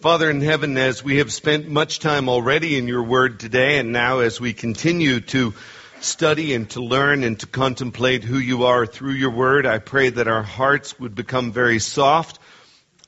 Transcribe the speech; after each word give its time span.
Father 0.00 0.28
in 0.28 0.40
heaven, 0.40 0.76
as 0.76 1.04
we 1.04 1.18
have 1.18 1.32
spent 1.32 1.68
much 1.68 2.00
time 2.00 2.28
already 2.28 2.76
in 2.76 2.88
your 2.88 3.04
word 3.04 3.38
today, 3.38 3.78
and 3.78 3.92
now 3.92 4.18
as 4.18 4.40
we 4.40 4.52
continue 4.52 5.20
to 5.20 5.54
study 6.00 6.54
and 6.54 6.68
to 6.70 6.80
learn 6.80 7.24
and 7.24 7.38
to 7.40 7.46
contemplate 7.46 8.24
who 8.24 8.38
you 8.38 8.64
are 8.64 8.86
through 8.86 9.12
your 9.12 9.30
word, 9.30 9.66
I 9.66 9.78
pray 9.78 10.10
that 10.10 10.28
our 10.28 10.42
hearts 10.42 10.98
would 10.98 11.14
become 11.14 11.52
very 11.52 11.78
soft. 11.78 12.38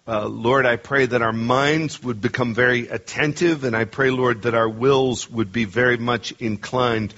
Uh, 0.06 0.26
Lord, 0.26 0.66
I 0.66 0.76
pray 0.76 1.06
that 1.06 1.22
our 1.22 1.32
minds 1.32 2.02
would 2.02 2.20
become 2.20 2.54
very 2.54 2.88
attentive, 2.88 3.64
and 3.64 3.76
I 3.76 3.84
pray, 3.84 4.10
Lord, 4.10 4.42
that 4.42 4.54
our 4.54 4.68
wills 4.68 5.30
would 5.30 5.52
be 5.52 5.64
very 5.64 5.98
much 5.98 6.32
inclined, 6.38 7.14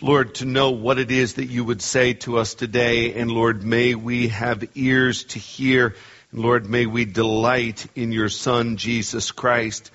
Lord, 0.00 0.36
to 0.36 0.44
know 0.44 0.70
what 0.70 0.98
it 0.98 1.10
is 1.10 1.34
that 1.34 1.46
you 1.46 1.64
would 1.64 1.82
say 1.82 2.12
to 2.14 2.38
us 2.38 2.54
today. 2.54 3.14
And 3.14 3.30
Lord, 3.30 3.64
may 3.64 3.94
we 3.94 4.28
have 4.28 4.64
ears 4.76 5.24
to 5.24 5.38
hear 5.38 5.96
And 6.30 6.42
Lord, 6.42 6.68
may 6.68 6.84
we 6.84 7.06
delight 7.06 7.86
in 7.94 8.12
your 8.12 8.28
Son, 8.28 8.76
Jesus 8.76 9.30
Christ. 9.30 9.90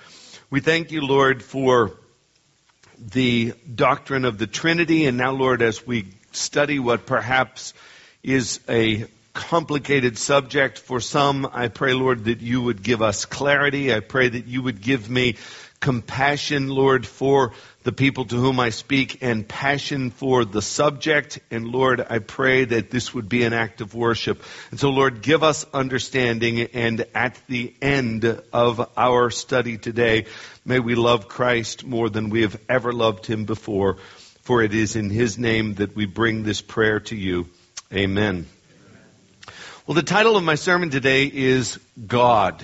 We 0.50 0.62
thank 0.62 0.92
you, 0.92 1.02
Lord, 1.02 1.44
for 1.44 1.94
the 3.12 3.54
doctrine 3.74 4.26
of 4.26 4.38
the 4.38 4.48
Trinity. 4.48 5.06
And 5.06 5.18
now, 5.18 5.32
Lord, 5.32 5.62
as 5.62 5.86
we 5.86 6.08
study 6.32 6.80
what 6.80 7.06
perhaps 7.06 7.74
is 8.24 8.60
a 8.70 9.06
complicated 9.34 10.18
subject 10.18 10.78
for 10.78 11.00
some, 11.00 11.50
I 11.52 11.68
pray, 11.68 11.94
Lord, 11.94 12.26
that 12.26 12.42
you 12.42 12.62
would 12.62 12.84
give 12.84 13.02
us 13.02 13.26
clarity. 13.26 13.94
I 13.94 14.00
pray 14.00 14.30
that 14.30 14.46
you 14.46 14.62
would 14.62 14.82
give 14.82 15.10
me 15.10 15.38
compassion, 15.84 16.70
Lord, 16.70 17.06
for 17.06 17.52
the 17.84 17.92
people 17.92 18.24
to 18.24 18.38
whom 18.38 18.58
I 18.58 18.70
speak 18.70 19.22
and 19.22 19.46
passion 19.46 20.12
for 20.12 20.46
the 20.46 20.62
subject. 20.62 21.40
And 21.52 21.68
Lord, 21.68 22.00
I 22.10 22.20
pray 22.20 22.64
that 22.64 22.90
this 22.90 23.14
would 23.14 23.28
be 23.28 23.44
an 23.44 23.52
act 23.52 23.82
of 23.82 23.94
worship. 23.94 24.42
And 24.72 24.80
so 24.80 24.92
Lord, 24.92 25.22
give 25.22 25.44
us 25.44 25.66
understanding 25.74 26.62
and 26.74 27.06
at 27.14 27.38
the 27.48 27.74
end 27.82 28.24
of 28.54 28.90
our 28.96 29.30
study 29.30 29.78
today, 29.78 30.28
may 30.64 30.80
we 30.80 30.96
love 30.96 31.28
Christ 31.28 31.84
more 31.84 32.10
than 32.10 32.30
we 32.30 32.44
have 32.44 32.58
ever 32.70 32.94
loved 32.94 33.26
him 33.26 33.44
before. 33.44 33.98
For 34.44 34.64
it 34.64 34.74
is 34.74 34.96
in 34.96 35.10
his 35.10 35.38
name 35.38 35.74
that 35.76 35.98
we 35.98 36.06
bring 36.06 36.44
this 36.44 36.62
prayer 36.62 37.02
to 37.02 37.16
you. 37.16 37.50
Amen. 37.92 38.48
Well, 39.86 39.96
the 39.96 40.02
title 40.02 40.38
of 40.38 40.46
my 40.46 40.56
sermon 40.56 40.92
today 40.92 41.26
is 41.26 41.78
God. 42.08 42.64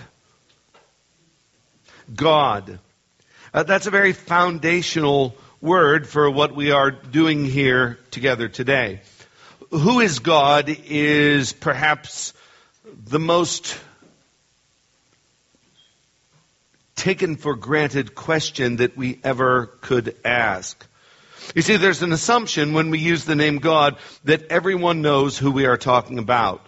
God. 2.15 2.79
Uh, 3.53 3.63
that's 3.63 3.87
a 3.87 3.91
very 3.91 4.13
foundational 4.13 5.35
word 5.59 6.07
for 6.07 6.29
what 6.29 6.55
we 6.55 6.71
are 6.71 6.91
doing 6.91 7.45
here 7.45 7.97
together 8.11 8.47
today. 8.47 9.01
Who 9.71 9.99
is 9.99 10.19
God 10.19 10.69
is 10.69 11.53
perhaps 11.53 12.33
the 13.05 13.19
most 13.19 13.79
taken 16.95 17.37
for 17.37 17.55
granted 17.55 18.13
question 18.13 18.77
that 18.77 18.95
we 18.95 19.19
ever 19.23 19.67
could 19.81 20.15
ask. 20.23 20.85
You 21.55 21.61
see, 21.61 21.77
there's 21.77 22.03
an 22.03 22.11
assumption 22.11 22.73
when 22.73 22.91
we 22.91 22.99
use 22.99 23.25
the 23.25 23.35
name 23.35 23.57
God 23.57 23.97
that 24.25 24.51
everyone 24.51 25.01
knows 25.01 25.37
who 25.37 25.51
we 25.51 25.65
are 25.65 25.77
talking 25.77 26.19
about. 26.19 26.65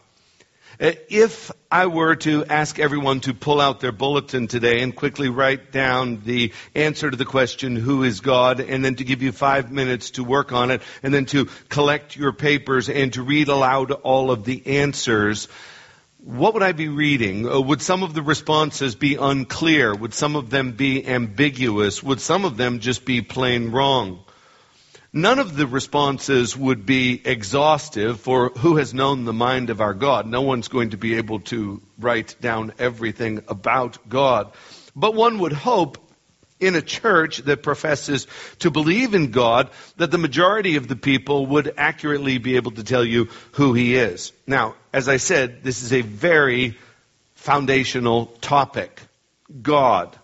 Uh, 0.81 0.93
if 1.09 1.51
I 1.69 1.85
were 1.85 2.15
to 2.15 2.43
ask 2.45 2.79
everyone 2.79 3.19
to 3.21 3.35
pull 3.35 3.61
out 3.61 3.81
their 3.81 3.91
bulletin 3.91 4.47
today 4.47 4.81
and 4.81 4.95
quickly 4.95 5.29
write 5.29 5.71
down 5.71 6.21
the 6.25 6.53
answer 6.73 7.11
to 7.11 7.15
the 7.15 7.23
question, 7.23 7.75
who 7.75 8.01
is 8.01 8.19
God, 8.19 8.59
and 8.59 8.83
then 8.83 8.95
to 8.95 9.03
give 9.03 9.21
you 9.21 9.31
five 9.31 9.71
minutes 9.71 10.11
to 10.11 10.23
work 10.23 10.51
on 10.51 10.71
it, 10.71 10.81
and 11.03 11.13
then 11.13 11.27
to 11.27 11.49
collect 11.69 12.15
your 12.15 12.33
papers 12.33 12.89
and 12.89 13.13
to 13.13 13.21
read 13.21 13.47
aloud 13.47 13.91
all 13.91 14.31
of 14.31 14.43
the 14.43 14.65
answers, 14.65 15.47
what 16.17 16.55
would 16.55 16.63
I 16.63 16.71
be 16.71 16.87
reading? 16.87 17.47
Uh, 17.47 17.61
would 17.61 17.83
some 17.83 18.01
of 18.01 18.15
the 18.15 18.23
responses 18.23 18.95
be 18.95 19.17
unclear? 19.17 19.93
Would 19.93 20.15
some 20.15 20.35
of 20.35 20.49
them 20.49 20.71
be 20.71 21.07
ambiguous? 21.07 22.01
Would 22.01 22.21
some 22.21 22.43
of 22.43 22.57
them 22.57 22.79
just 22.79 23.05
be 23.05 23.21
plain 23.21 23.69
wrong? 23.69 24.23
None 25.13 25.39
of 25.39 25.57
the 25.57 25.67
responses 25.67 26.55
would 26.55 26.85
be 26.85 27.21
exhaustive 27.25 28.21
for 28.21 28.49
who 28.49 28.77
has 28.77 28.93
known 28.93 29.25
the 29.25 29.33
mind 29.33 29.69
of 29.69 29.81
our 29.81 29.93
God. 29.93 30.25
No 30.25 30.41
one's 30.41 30.69
going 30.69 30.91
to 30.91 30.97
be 30.97 31.15
able 31.15 31.41
to 31.41 31.81
write 31.99 32.37
down 32.39 32.71
everything 32.79 33.43
about 33.49 34.07
God. 34.07 34.53
But 34.95 35.13
one 35.13 35.39
would 35.39 35.51
hope 35.51 35.97
in 36.61 36.75
a 36.75 36.81
church 36.81 37.39
that 37.39 37.61
professes 37.61 38.25
to 38.59 38.71
believe 38.71 39.13
in 39.13 39.31
God 39.31 39.69
that 39.97 40.11
the 40.11 40.17
majority 40.17 40.77
of 40.77 40.87
the 40.87 40.95
people 40.95 41.45
would 41.47 41.73
accurately 41.75 42.37
be 42.37 42.55
able 42.55 42.71
to 42.71 42.83
tell 42.83 43.03
you 43.03 43.27
who 43.53 43.73
He 43.73 43.95
is. 43.95 44.31
Now, 44.47 44.75
as 44.93 45.09
I 45.09 45.17
said, 45.17 45.61
this 45.61 45.83
is 45.83 45.91
a 45.91 46.01
very 46.01 46.77
foundational 47.35 48.27
topic. 48.39 49.01
God. 49.61 50.17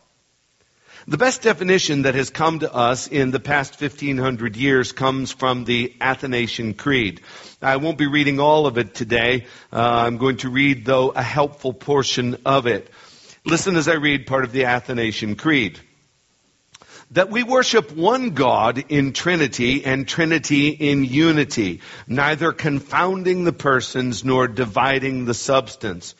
The 1.09 1.17
best 1.17 1.41
definition 1.41 2.01
that 2.01 2.15
has 2.15 2.29
come 2.29 2.59
to 2.59 2.73
us 2.73 3.07
in 3.07 3.31
the 3.31 3.39
past 3.39 3.79
1500 3.79 4.57
years 4.57 4.91
comes 4.91 5.31
from 5.31 5.63
the 5.63 5.95
Athanasian 6.01 6.73
Creed. 6.73 7.21
I 7.61 7.77
won't 7.77 7.97
be 7.97 8.07
reading 8.07 8.41
all 8.41 8.67
of 8.67 8.77
it 8.77 8.93
today. 8.93 9.45
Uh, 9.71 9.79
I'm 9.79 10.17
going 10.17 10.35
to 10.37 10.49
read, 10.49 10.83
though, 10.83 11.11
a 11.11 11.23
helpful 11.23 11.71
portion 11.71 12.35
of 12.45 12.67
it. 12.67 12.89
Listen 13.45 13.77
as 13.77 13.87
I 13.87 13.93
read 13.93 14.27
part 14.27 14.43
of 14.43 14.51
the 14.51 14.65
Athanasian 14.65 15.37
Creed. 15.37 15.79
That 17.11 17.29
we 17.29 17.41
worship 17.41 17.95
one 17.95 18.31
God 18.31 18.83
in 18.89 19.13
Trinity 19.13 19.85
and 19.85 20.05
Trinity 20.05 20.67
in 20.71 21.05
unity, 21.05 21.79
neither 22.05 22.51
confounding 22.51 23.45
the 23.45 23.53
persons 23.53 24.25
nor 24.25 24.49
dividing 24.49 25.23
the 25.23 25.33
substance. 25.33 26.15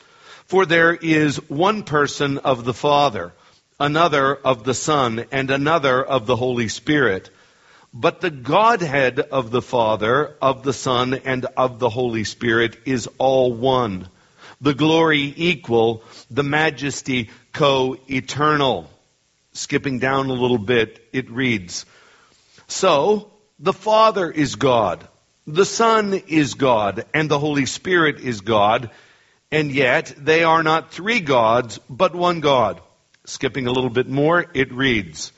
For 0.46 0.66
there 0.66 0.94
is 0.94 1.50
one 1.50 1.84
person 1.84 2.38
of 2.38 2.64
the 2.64 2.74
Father, 2.74 3.34
another 3.80 4.36
of 4.36 4.64
the 4.64 4.74
Son, 4.74 5.26
and 5.32 5.52
another 5.52 6.04
of 6.04 6.26
the 6.26 6.36
Holy 6.36 6.68
Spirit. 6.68 7.30
But 7.94 8.22
the 8.22 8.32
Godhead 8.32 9.20
of 9.20 9.52
the 9.52 9.62
Father, 9.62 10.36
of 10.42 10.64
the 10.64 10.74
Son, 10.74 11.14
and 11.14 11.46
of 11.58 11.80
the 11.80 11.90
Holy 11.90 12.24
Spirit 12.24 12.78
is 12.86 13.08
all 13.18 13.54
one. 13.54 14.08
The 14.62 14.74
glory 14.74 15.34
equal, 15.36 16.04
the 16.30 16.44
majesty 16.44 17.30
co-eternal. 17.54 18.90
Skipping 19.54 20.00
down 20.00 20.30
a 20.30 20.34
little 20.34 20.58
bit, 20.58 21.08
it 21.14 21.30
reads, 21.30 21.86
So, 22.68 23.32
the 23.60 23.74
Father 23.74 24.30
is 24.30 24.56
God, 24.56 25.08
the 25.48 25.66
Son 25.66 26.14
is 26.28 26.56
God, 26.56 27.06
and 27.14 27.30
the 27.30 27.40
Holy 27.40 27.66
Spirit 27.66 28.20
is 28.20 28.42
God, 28.42 28.92
and 29.52 29.72
yet 29.72 30.14
they 30.18 30.44
are 30.44 30.62
not 30.62 30.92
three 30.92 31.22
gods, 31.22 31.80
but 31.90 32.14
one 32.14 32.42
God. 32.42 32.82
Skipping 33.28 33.68
a 33.68 33.72
little 33.72 33.90
bit 33.90 34.08
more, 34.08 34.46
it 34.54 34.72
reads, 34.72 35.34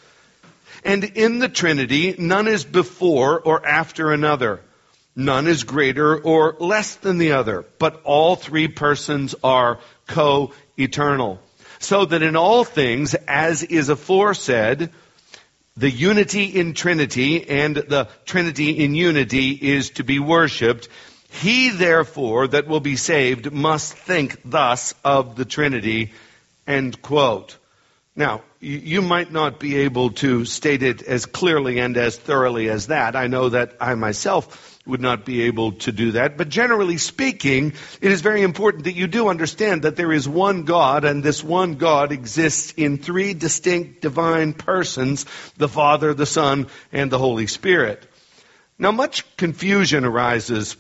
And 0.84 1.04
in 1.04 1.40
the 1.40 1.50
Trinity, 1.50 2.16
none 2.20 2.48
is 2.48 2.64
before 2.64 3.42
or 3.42 3.66
after 3.66 4.14
another. 4.14 4.62
None 5.16 5.48
is 5.48 5.64
greater 5.64 6.16
or 6.16 6.56
less 6.60 6.96
than 6.96 7.18
the 7.18 7.32
other, 7.32 7.66
but 7.80 8.02
all 8.04 8.36
three 8.36 8.68
persons 8.68 9.34
are 9.44 9.80
co-eternal. 10.06 11.42
So 11.80 12.06
that 12.06 12.22
in 12.22 12.36
all 12.36 12.64
things, 12.64 13.16
as 13.16 13.64
is 13.64 13.90
aforesaid, 13.90 14.92
the 15.76 15.90
unity 15.90 16.44
in 16.44 16.76
Trinity 16.76 17.50
and 17.50 17.76
the 17.76 18.08
Trinity 18.26 18.84
in 18.84 18.94
unity 18.94 19.52
is 19.52 19.90
to 19.92 20.04
be 20.04 20.20
worshipped. 20.20 20.90
He 21.32 21.70
therefore 21.70 22.50
that 22.50 22.68
will 22.68 22.82
be 22.82 22.98
saved 22.98 23.52
must 23.52 23.94
think 23.94 24.38
thus 24.46 24.94
of 25.04 25.36
the 25.36 25.46
Trinity. 25.46 26.14
End 26.68 27.02
quote. 27.02 27.58
Now, 28.20 28.42
you 28.60 29.02
might 29.02 29.32
not 29.32 29.62
be 29.62 29.78
able 29.78 30.10
to 30.16 30.44
state 30.44 30.84
it 30.84 31.02
as 31.04 31.26
clearly 31.26 31.80
and 31.80 31.96
as 31.96 32.18
thoroughly 32.18 32.70
as 32.70 32.88
that. 32.88 33.16
I 33.16 33.28
know 33.28 33.48
that 33.48 33.78
I 33.80 33.96
myself 33.96 34.78
would 34.86 35.00
not 35.00 35.24
be 35.24 35.44
able 35.44 35.72
to 35.84 35.94
do 35.94 36.12
that. 36.12 36.36
But 36.36 36.50
generally 36.50 36.98
speaking, 36.98 37.72
it 38.02 38.12
is 38.12 38.20
very 38.20 38.42
important 38.42 38.84
that 38.84 38.98
you 38.98 39.08
do 39.08 39.30
understand 39.30 39.84
that 39.84 39.96
there 39.96 40.12
is 40.12 40.28
one 40.28 40.66
God, 40.66 41.06
and 41.06 41.24
this 41.24 41.42
one 41.42 41.76
God 41.76 42.12
exists 42.12 42.74
in 42.76 42.98
three 42.98 43.34
distinct 43.34 44.02
divine 44.02 44.52
persons 44.52 45.26
the 45.56 45.70
Father, 45.70 46.14
the 46.14 46.26
Son, 46.26 46.68
and 46.92 47.10
the 47.10 47.20
Holy 47.20 47.48
Spirit. 47.48 48.06
Now, 48.78 48.92
much 48.92 49.24
confusion 49.38 50.04
arises 50.04 50.76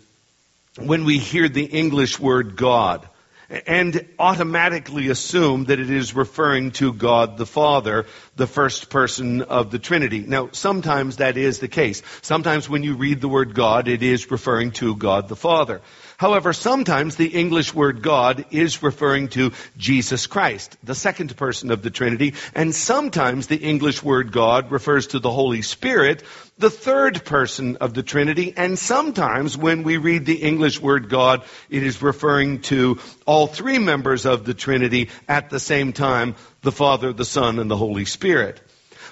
when 0.77 1.05
we 1.05 1.19
hear 1.19 1.47
the 1.47 1.63
English 1.63 2.19
word 2.19 2.57
God 2.57 3.07
and 3.49 4.05
automatically 4.19 5.09
assume 5.09 5.65
that 5.65 5.79
it 5.79 5.89
is 5.89 6.15
referring 6.15 6.71
to 6.71 6.93
God 6.93 7.37
the 7.37 7.45
Father, 7.45 8.05
the 8.35 8.47
first 8.47 8.89
person 8.89 9.41
of 9.41 9.71
the 9.71 9.79
Trinity. 9.79 10.19
Now, 10.19 10.49
sometimes 10.51 11.17
that 11.17 11.37
is 11.37 11.59
the 11.59 11.67
case. 11.67 12.01
Sometimes 12.21 12.69
when 12.69 12.83
you 12.83 12.95
read 12.95 13.21
the 13.21 13.27
word 13.27 13.55
God, 13.55 13.87
it 13.87 14.03
is 14.03 14.29
referring 14.29 14.71
to 14.73 14.95
God 14.95 15.27
the 15.27 15.35
Father. 15.35 15.81
However, 16.17 16.51
sometimes 16.51 17.15
the 17.15 17.27
English 17.27 17.73
word 17.73 18.01
God 18.01 18.45
is 18.51 18.83
referring 18.83 19.29
to 19.29 19.53
Jesus 19.77 20.27
Christ, 20.27 20.77
the 20.83 20.93
second 20.93 21.35
person 21.37 21.71
of 21.71 21.81
the 21.81 21.89
Trinity, 21.89 22.33
and 22.53 22.75
sometimes 22.75 23.47
the 23.47 23.55
English 23.55 24.03
word 24.03 24.31
God 24.31 24.69
refers 24.69 25.07
to 25.07 25.19
the 25.19 25.31
Holy 25.31 25.61
Spirit, 25.61 26.23
the 26.59 26.69
third 26.69 27.23
person 27.23 27.77
of 27.77 27.93
the 27.93 28.03
Trinity, 28.03 28.53
and 28.55 28.77
sometimes 28.77 29.57
when 29.57 29.83
we 29.83 29.95
read 29.97 30.25
the 30.25 30.43
English 30.43 30.81
word 30.81 31.09
God, 31.09 31.43
it 31.69 31.83
is 31.83 32.01
referring 32.01 32.61
to 32.63 32.99
all 33.25 33.47
three 33.47 33.79
members 33.79 34.25
of 34.25 34.43
the 34.43 34.53
Trinity 34.53 35.09
at 35.27 35.49
the 35.49 35.59
same 35.59 35.93
time, 35.93 36.35
the 36.61 36.73
Father, 36.73 37.13
the 37.13 37.25
Son, 37.25 37.59
and 37.59 37.71
the 37.71 37.77
Holy 37.77 38.03
Spirit. 38.03 38.61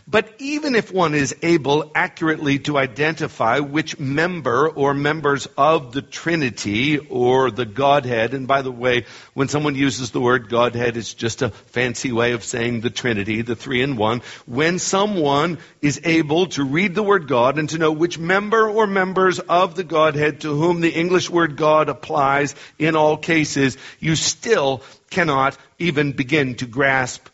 But 0.09 0.33
even 0.39 0.75
if 0.75 0.89
one 0.89 1.13
is 1.13 1.35
able 1.41 1.91
accurately 1.93 2.59
to 2.59 2.77
identify 2.77 3.59
which 3.59 3.99
member 3.99 4.69
or 4.69 4.93
members 4.93 5.49
of 5.57 5.91
the 5.91 6.01
Trinity 6.01 6.97
or 6.97 7.51
the 7.51 7.65
Godhead, 7.65 8.33
and 8.33 8.47
by 8.47 8.61
the 8.61 8.71
way, 8.71 9.03
when 9.33 9.49
someone 9.49 9.75
uses 9.75 10.11
the 10.11 10.21
word 10.21 10.47
Godhead, 10.47 10.95
it's 10.95 11.13
just 11.13 11.41
a 11.41 11.49
fancy 11.49 12.13
way 12.13 12.31
of 12.31 12.45
saying 12.45 12.79
the 12.79 12.89
Trinity, 12.89 13.41
the 13.41 13.57
three 13.57 13.81
in 13.81 13.97
one. 13.97 14.21
When 14.45 14.79
someone 14.79 15.57
is 15.81 15.99
able 16.05 16.47
to 16.47 16.63
read 16.63 16.95
the 16.95 17.03
word 17.03 17.27
God 17.27 17.59
and 17.59 17.69
to 17.71 17.77
know 17.77 17.91
which 17.91 18.17
member 18.17 18.69
or 18.69 18.87
members 18.87 19.39
of 19.39 19.75
the 19.75 19.83
Godhead 19.83 20.39
to 20.41 20.55
whom 20.55 20.79
the 20.79 20.91
English 20.91 21.29
word 21.29 21.57
God 21.57 21.89
applies 21.89 22.55
in 22.79 22.95
all 22.95 23.17
cases, 23.17 23.77
you 23.99 24.15
still 24.15 24.83
cannot 25.09 25.57
even 25.79 26.13
begin 26.13 26.55
to 26.55 26.65
grasp 26.65 27.27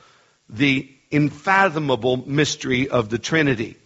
the 0.49 0.89
unfathomable 1.13 2.17
mystery 2.17 2.89
of 2.89 3.09
the 3.09 3.19
Trinity. 3.19 3.77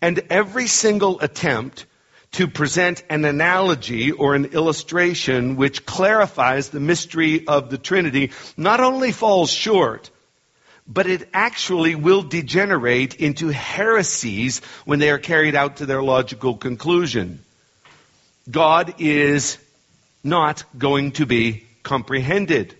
And 0.00 0.22
every 0.30 0.66
single 0.66 1.20
attempt 1.20 1.86
to 2.32 2.48
present 2.48 3.04
an 3.10 3.24
analogy 3.24 4.10
or 4.10 4.34
an 4.34 4.46
illustration 4.46 5.56
which 5.56 5.84
clarifies 5.84 6.70
the 6.70 6.80
mystery 6.80 7.46
of 7.46 7.70
the 7.70 7.78
Trinity 7.78 8.32
not 8.56 8.80
only 8.80 9.12
falls 9.12 9.50
short, 9.50 10.10
but 10.86 11.06
it 11.06 11.28
actually 11.32 11.94
will 11.94 12.22
degenerate 12.22 13.14
into 13.14 13.48
heresies 13.48 14.60
when 14.84 14.98
they 14.98 15.10
are 15.10 15.18
carried 15.18 15.54
out 15.54 15.76
to 15.76 15.86
their 15.86 16.02
logical 16.02 16.56
conclusion. 16.56 17.44
God 18.50 18.94
is 18.98 19.58
not 20.24 20.64
going 20.76 21.12
to 21.12 21.26
be 21.26 21.66
comprehended. 21.82 22.74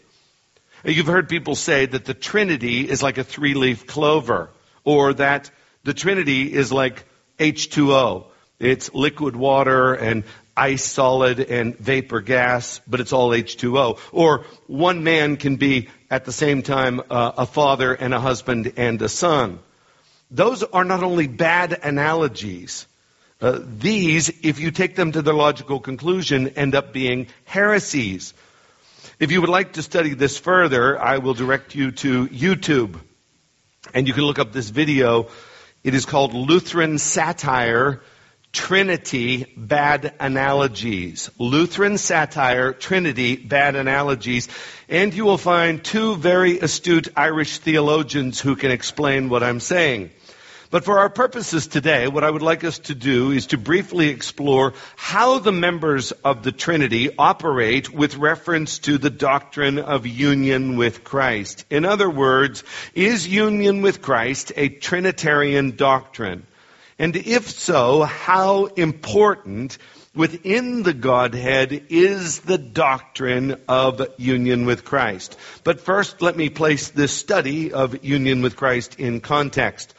You've 0.84 1.06
heard 1.06 1.28
people 1.28 1.54
say 1.54 1.86
that 1.86 2.04
the 2.04 2.14
Trinity 2.14 2.88
is 2.88 3.02
like 3.02 3.18
a 3.18 3.24
three 3.24 3.54
leaf 3.54 3.86
clover, 3.86 4.50
or 4.84 5.14
that 5.14 5.50
the 5.84 5.94
Trinity 5.94 6.52
is 6.52 6.72
like 6.72 7.04
H2O. 7.38 8.26
It's 8.58 8.92
liquid 8.92 9.36
water 9.36 9.94
and 9.94 10.24
ice 10.56 10.84
solid 10.84 11.40
and 11.40 11.78
vapor 11.78 12.20
gas, 12.20 12.80
but 12.86 13.00
it's 13.00 13.12
all 13.12 13.30
H2O. 13.30 13.98
Or 14.12 14.44
one 14.66 15.04
man 15.04 15.36
can 15.36 15.56
be 15.56 15.88
at 16.10 16.24
the 16.24 16.32
same 16.32 16.62
time 16.62 17.00
uh, 17.10 17.32
a 17.38 17.46
father 17.46 17.94
and 17.94 18.12
a 18.12 18.20
husband 18.20 18.72
and 18.76 19.00
a 19.02 19.08
son. 19.08 19.60
Those 20.30 20.62
are 20.62 20.84
not 20.84 21.02
only 21.02 21.28
bad 21.28 21.78
analogies, 21.82 22.86
uh, 23.40 23.58
these, 23.60 24.30
if 24.42 24.60
you 24.60 24.70
take 24.70 24.94
them 24.94 25.12
to 25.12 25.22
their 25.22 25.34
logical 25.34 25.80
conclusion, 25.80 26.48
end 26.50 26.74
up 26.74 26.92
being 26.92 27.26
heresies. 27.44 28.34
If 29.22 29.30
you 29.30 29.40
would 29.40 29.50
like 29.50 29.74
to 29.74 29.82
study 29.82 30.14
this 30.14 30.36
further, 30.36 31.00
I 31.00 31.18
will 31.18 31.34
direct 31.34 31.76
you 31.76 31.92
to 31.92 32.26
YouTube. 32.26 32.98
And 33.94 34.08
you 34.08 34.14
can 34.14 34.24
look 34.24 34.40
up 34.40 34.50
this 34.50 34.68
video. 34.68 35.28
It 35.84 35.94
is 35.94 36.06
called 36.06 36.34
Lutheran 36.34 36.98
Satire 36.98 38.00
Trinity 38.50 39.46
Bad 39.56 40.12
Analogies. 40.18 41.30
Lutheran 41.38 41.98
Satire 41.98 42.72
Trinity 42.72 43.36
Bad 43.36 43.76
Analogies. 43.76 44.48
And 44.88 45.14
you 45.14 45.24
will 45.24 45.38
find 45.38 45.84
two 45.84 46.16
very 46.16 46.58
astute 46.58 47.06
Irish 47.16 47.58
theologians 47.58 48.40
who 48.40 48.56
can 48.56 48.72
explain 48.72 49.28
what 49.28 49.44
I'm 49.44 49.60
saying. 49.60 50.10
But 50.72 50.86
for 50.86 51.00
our 51.00 51.10
purposes 51.10 51.66
today, 51.66 52.08
what 52.08 52.24
I 52.24 52.30
would 52.30 52.40
like 52.40 52.64
us 52.64 52.78
to 52.78 52.94
do 52.94 53.30
is 53.30 53.48
to 53.48 53.58
briefly 53.58 54.08
explore 54.08 54.72
how 54.96 55.38
the 55.38 55.52
members 55.52 56.12
of 56.12 56.42
the 56.42 56.50
Trinity 56.50 57.10
operate 57.18 57.92
with 57.92 58.16
reference 58.16 58.78
to 58.78 58.96
the 58.96 59.10
doctrine 59.10 59.78
of 59.78 60.06
union 60.06 60.78
with 60.78 61.04
Christ. 61.04 61.66
In 61.68 61.84
other 61.84 62.08
words, 62.08 62.64
is 62.94 63.28
union 63.28 63.82
with 63.82 64.00
Christ 64.00 64.50
a 64.56 64.70
Trinitarian 64.70 65.76
doctrine? 65.76 66.46
And 66.98 67.16
if 67.16 67.50
so, 67.50 68.04
how 68.04 68.64
important 68.64 69.76
within 70.14 70.84
the 70.84 70.94
Godhead 70.94 71.86
is 71.90 72.40
the 72.40 72.56
doctrine 72.56 73.60
of 73.68 74.06
union 74.16 74.64
with 74.64 74.86
Christ. 74.86 75.38
But 75.64 75.82
first, 75.82 76.22
let 76.22 76.34
me 76.34 76.48
place 76.48 76.88
this 76.88 77.12
study 77.12 77.74
of 77.74 78.04
union 78.04 78.40
with 78.40 78.56
Christ 78.56 78.98
in 78.98 79.20
context. 79.20 79.94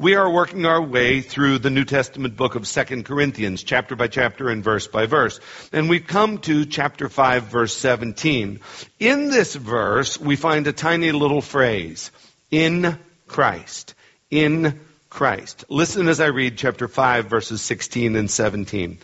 We 0.00 0.14
are 0.14 0.30
working 0.30 0.64
our 0.64 0.80
way 0.80 1.20
through 1.20 1.58
the 1.58 1.68
New 1.68 1.84
Testament 1.84 2.34
book 2.34 2.54
of 2.54 2.66
2 2.66 3.02
Corinthians, 3.02 3.62
chapter 3.62 3.96
by 3.96 4.08
chapter 4.08 4.48
and 4.48 4.64
verse 4.64 4.86
by 4.86 5.04
verse. 5.04 5.40
And 5.74 5.90
we've 5.90 6.06
come 6.06 6.38
to 6.38 6.64
chapter 6.64 7.10
5, 7.10 7.42
verse 7.42 7.76
17. 7.76 8.60
In 8.98 9.28
this 9.28 9.54
verse, 9.54 10.18
we 10.18 10.36
find 10.36 10.66
a 10.66 10.72
tiny 10.72 11.12
little 11.12 11.42
phrase, 11.42 12.12
in 12.50 12.98
Christ. 13.26 13.94
In 14.30 14.80
Christ. 15.10 15.66
Listen 15.68 16.08
as 16.08 16.18
I 16.18 16.28
read 16.28 16.56
chapter 16.56 16.88
5, 16.88 17.26
verses 17.26 17.60
16 17.60 18.16
and 18.16 18.30
17. 18.30 18.96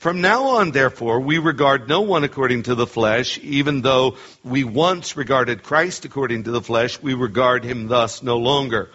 From 0.00 0.20
now 0.20 0.56
on, 0.56 0.72
therefore, 0.72 1.20
we 1.20 1.38
regard 1.38 1.88
no 1.88 2.00
one 2.00 2.24
according 2.24 2.64
to 2.64 2.74
the 2.74 2.88
flesh, 2.88 3.38
even 3.38 3.82
though 3.82 4.16
we 4.42 4.64
once 4.64 5.16
regarded 5.16 5.62
Christ 5.62 6.06
according 6.06 6.42
to 6.44 6.50
the 6.50 6.60
flesh, 6.60 7.00
we 7.00 7.14
regard 7.14 7.62
him 7.62 7.86
thus 7.86 8.20
no 8.24 8.38
longer. 8.38 8.90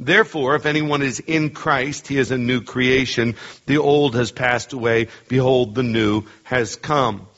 Therefore, 0.00 0.56
if 0.56 0.64
anyone 0.64 1.02
is 1.02 1.20
in 1.20 1.50
Christ, 1.50 2.08
he 2.08 2.16
is 2.16 2.30
a 2.30 2.38
new 2.38 2.62
creation. 2.62 3.36
The 3.66 3.76
old 3.76 4.14
has 4.14 4.32
passed 4.32 4.72
away. 4.72 5.08
Behold, 5.28 5.74
the 5.74 5.82
new 5.82 6.24
has 6.44 6.74
come. 6.74 7.28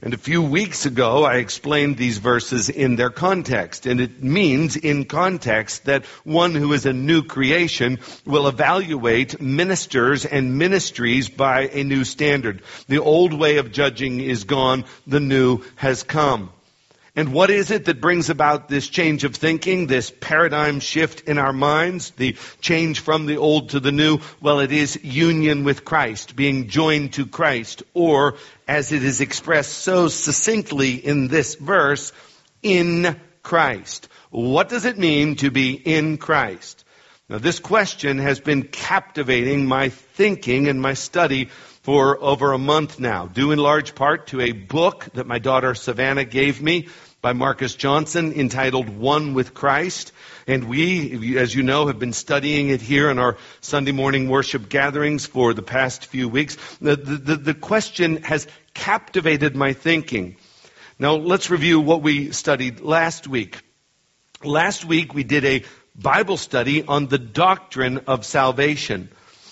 And 0.00 0.14
a 0.14 0.18
few 0.18 0.40
weeks 0.40 0.86
ago, 0.86 1.24
I 1.24 1.38
explained 1.38 1.96
these 1.96 2.18
verses 2.18 2.68
in 2.68 2.94
their 2.94 3.10
context. 3.10 3.84
And 3.84 4.00
it 4.00 4.22
means, 4.22 4.76
in 4.76 5.06
context, 5.06 5.86
that 5.86 6.06
one 6.22 6.54
who 6.54 6.72
is 6.72 6.86
a 6.86 6.92
new 6.92 7.24
creation 7.24 7.98
will 8.24 8.46
evaluate 8.46 9.40
ministers 9.40 10.24
and 10.24 10.56
ministries 10.56 11.28
by 11.28 11.62
a 11.62 11.82
new 11.82 12.04
standard. 12.04 12.62
The 12.86 12.98
old 12.98 13.32
way 13.32 13.56
of 13.56 13.72
judging 13.72 14.20
is 14.20 14.44
gone. 14.44 14.84
The 15.08 15.18
new 15.18 15.64
has 15.74 16.04
come. 16.04 16.52
And 17.18 17.32
what 17.32 17.50
is 17.50 17.72
it 17.72 17.86
that 17.86 18.00
brings 18.00 18.30
about 18.30 18.68
this 18.68 18.86
change 18.86 19.24
of 19.24 19.34
thinking, 19.34 19.88
this 19.88 20.12
paradigm 20.20 20.78
shift 20.78 21.22
in 21.22 21.36
our 21.36 21.52
minds, 21.52 22.12
the 22.12 22.36
change 22.60 23.00
from 23.00 23.26
the 23.26 23.38
old 23.38 23.70
to 23.70 23.80
the 23.80 23.90
new? 23.90 24.20
Well, 24.40 24.60
it 24.60 24.70
is 24.70 25.00
union 25.02 25.64
with 25.64 25.84
Christ, 25.84 26.36
being 26.36 26.68
joined 26.68 27.14
to 27.14 27.26
Christ, 27.26 27.82
or 27.92 28.36
as 28.68 28.92
it 28.92 29.02
is 29.02 29.20
expressed 29.20 29.72
so 29.72 30.06
succinctly 30.06 30.94
in 30.94 31.26
this 31.26 31.56
verse, 31.56 32.12
in 32.62 33.20
Christ. 33.42 34.08
What 34.30 34.68
does 34.68 34.84
it 34.84 34.96
mean 34.96 35.34
to 35.38 35.50
be 35.50 35.72
in 35.72 36.18
Christ? 36.18 36.84
Now, 37.28 37.38
this 37.38 37.58
question 37.58 38.18
has 38.18 38.38
been 38.38 38.62
captivating 38.62 39.66
my 39.66 39.88
thinking 39.88 40.68
and 40.68 40.80
my 40.80 40.94
study 40.94 41.46
for 41.82 42.22
over 42.22 42.52
a 42.52 42.58
month 42.58 43.00
now, 43.00 43.26
due 43.26 43.50
in 43.50 43.58
large 43.58 43.96
part 43.96 44.28
to 44.28 44.40
a 44.40 44.52
book 44.52 45.08
that 45.14 45.26
my 45.26 45.40
daughter 45.40 45.74
Savannah 45.74 46.24
gave 46.24 46.62
me 46.62 46.86
by 47.28 47.34
Marcus 47.34 47.74
Johnson 47.74 48.32
entitled 48.32 48.88
One 48.88 49.34
with 49.34 49.52
Christ. 49.52 50.12
And 50.46 50.64
we, 50.64 51.36
as 51.36 51.54
you 51.54 51.62
know, 51.62 51.88
have 51.88 51.98
been 51.98 52.14
studying 52.14 52.70
it 52.70 52.80
here 52.80 53.10
in 53.10 53.18
our 53.18 53.36
Sunday 53.60 53.92
morning 53.92 54.30
worship 54.30 54.70
gatherings 54.70 55.26
for 55.26 55.52
the 55.52 55.60
past 55.60 56.06
few 56.06 56.26
weeks. 56.26 56.56
The, 56.80 56.96
the, 56.96 57.36
the 57.36 57.52
question 57.52 58.22
has 58.22 58.46
captivated 58.72 59.54
my 59.54 59.74
thinking. 59.74 60.36
Now 60.98 61.16
let's 61.16 61.50
review 61.50 61.80
what 61.80 62.00
we 62.00 62.32
studied 62.32 62.80
last 62.80 63.28
week. 63.28 63.60
Last 64.42 64.86
week 64.86 65.12
we 65.12 65.22
did 65.22 65.44
a 65.44 65.64
Bible 65.94 66.38
study 66.38 66.82
on 66.82 67.08
the 67.08 67.18
doctrine 67.18 68.04
of 68.06 68.24
salvation. 68.24 69.10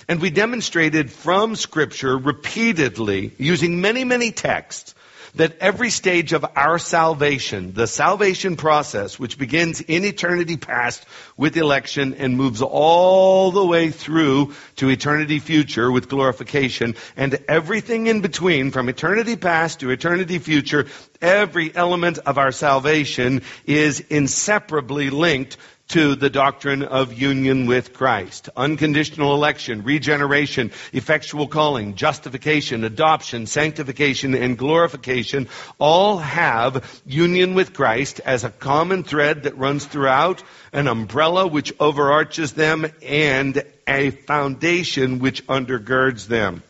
And 0.08 0.22
we 0.22 0.30
demonstrated 0.30 1.12
from 1.12 1.56
Scripture 1.56 2.16
repeatedly, 2.16 3.34
using 3.36 3.82
many, 3.82 4.04
many 4.04 4.32
texts, 4.32 4.94
that 5.36 5.56
every 5.60 5.90
stage 5.90 6.32
of 6.32 6.44
our 6.56 6.78
salvation, 6.78 7.72
the 7.72 7.86
salvation 7.86 8.56
process, 8.56 9.18
which 9.18 9.38
begins 9.38 9.80
in 9.80 10.04
eternity 10.04 10.56
past 10.56 11.04
with 11.36 11.56
election 11.56 12.14
and 12.14 12.36
moves 12.36 12.62
all 12.62 13.50
the 13.50 13.64
way 13.64 13.90
through 13.90 14.54
to 14.76 14.88
eternity 14.88 15.38
future 15.38 15.90
with 15.92 16.08
glorification, 16.08 16.94
and 17.16 17.38
everything 17.48 18.06
in 18.06 18.20
between, 18.20 18.70
from 18.70 18.88
eternity 18.88 19.36
past 19.36 19.80
to 19.80 19.90
eternity 19.90 20.38
future, 20.38 20.86
every 21.20 21.74
element 21.74 22.18
of 22.18 22.38
our 22.38 22.52
salvation 22.52 23.42
is 23.66 24.00
inseparably 24.00 25.10
linked 25.10 25.56
to 25.88 26.16
the 26.16 26.30
doctrine 26.30 26.82
of 26.82 27.12
union 27.12 27.66
with 27.66 27.92
Christ. 27.92 28.48
Unconditional 28.56 29.34
election, 29.34 29.84
regeneration, 29.84 30.72
effectual 30.92 31.46
calling, 31.46 31.94
justification, 31.94 32.84
adoption, 32.84 33.46
sanctification, 33.46 34.34
and 34.34 34.58
glorification 34.58 35.48
all 35.78 36.18
have 36.18 37.02
union 37.06 37.54
with 37.54 37.72
Christ 37.72 38.20
as 38.24 38.42
a 38.42 38.50
common 38.50 39.04
thread 39.04 39.44
that 39.44 39.56
runs 39.56 39.84
throughout, 39.84 40.42
an 40.72 40.88
umbrella 40.88 41.46
which 41.46 41.72
overarches 41.78 42.52
them, 42.52 42.86
and 43.02 43.62
a 43.86 44.10
foundation 44.10 45.20
which 45.20 45.46
undergirds 45.46 46.26
them. 46.26 46.62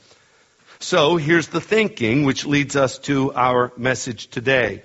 So 0.79 1.17
here's 1.17 1.49
the 1.49 1.61
thinking 1.61 2.25
which 2.25 2.45
leads 2.45 2.77
us 2.77 2.99
to 3.01 3.33
our 3.33 3.73
message 3.79 4.29
today 4.29 4.83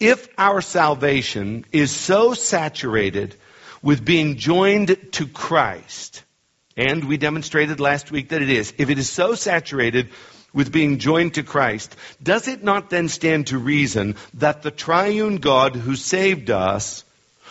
if 0.00 0.28
our 0.36 0.60
salvation 0.60 1.64
is 1.72 1.90
so 1.90 2.34
saturated 2.34 3.36
with 3.82 4.04
being 4.04 4.36
joined 4.36 4.96
to 5.12 5.26
Christ, 5.26 6.24
and 6.76 7.04
we 7.04 7.16
demonstrated 7.16 7.80
last 7.80 8.10
week 8.10 8.30
that 8.30 8.42
it 8.42 8.50
is, 8.50 8.74
if 8.78 8.90
it 8.90 8.98
is 8.98 9.08
so 9.08 9.34
saturated 9.34 10.08
with 10.52 10.72
being 10.72 10.98
joined 10.98 11.34
to 11.34 11.42
Christ, 11.42 11.94
does 12.22 12.48
it 12.48 12.64
not 12.64 12.90
then 12.90 13.08
stand 13.08 13.48
to 13.48 13.58
reason 13.58 14.16
that 14.34 14.62
the 14.62 14.70
triune 14.70 15.36
God 15.36 15.76
who 15.76 15.96
saved 15.96 16.50
us 16.50 17.04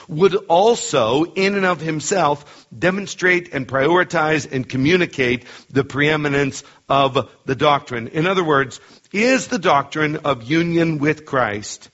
would 0.09 0.35
also, 0.35 1.23
in 1.23 1.55
and 1.55 1.65
of 1.65 1.79
himself, 1.79 2.67
demonstrate 2.77 3.53
and 3.53 3.67
prioritize 3.67 4.51
and 4.51 4.67
communicate 4.67 5.45
the 5.69 5.85
preeminence 5.85 6.63
of 6.89 7.29
the 7.45 7.55
doctrine? 7.55 8.09
In 8.09 8.27
other 8.27 8.43
words, 8.43 8.81
is 9.13 9.47
the 9.47 9.59
doctrine 9.59 10.17
of 10.17 10.43
union 10.43 10.97
with 10.97 11.25
Christ 11.25 11.89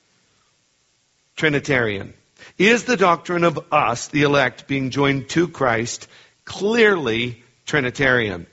Trinitarian. 1.40 2.14
Is 2.58 2.84
the 2.84 2.98
doctrine 2.98 3.46
of 3.46 3.58
us, 3.72 4.10
the 4.10 4.24
elect, 4.24 4.68
being 4.68 4.90
joined 4.90 5.30
to 5.30 5.48
Christ, 5.48 6.10
clearly 6.44 7.42
Trinitarian? 7.66 8.46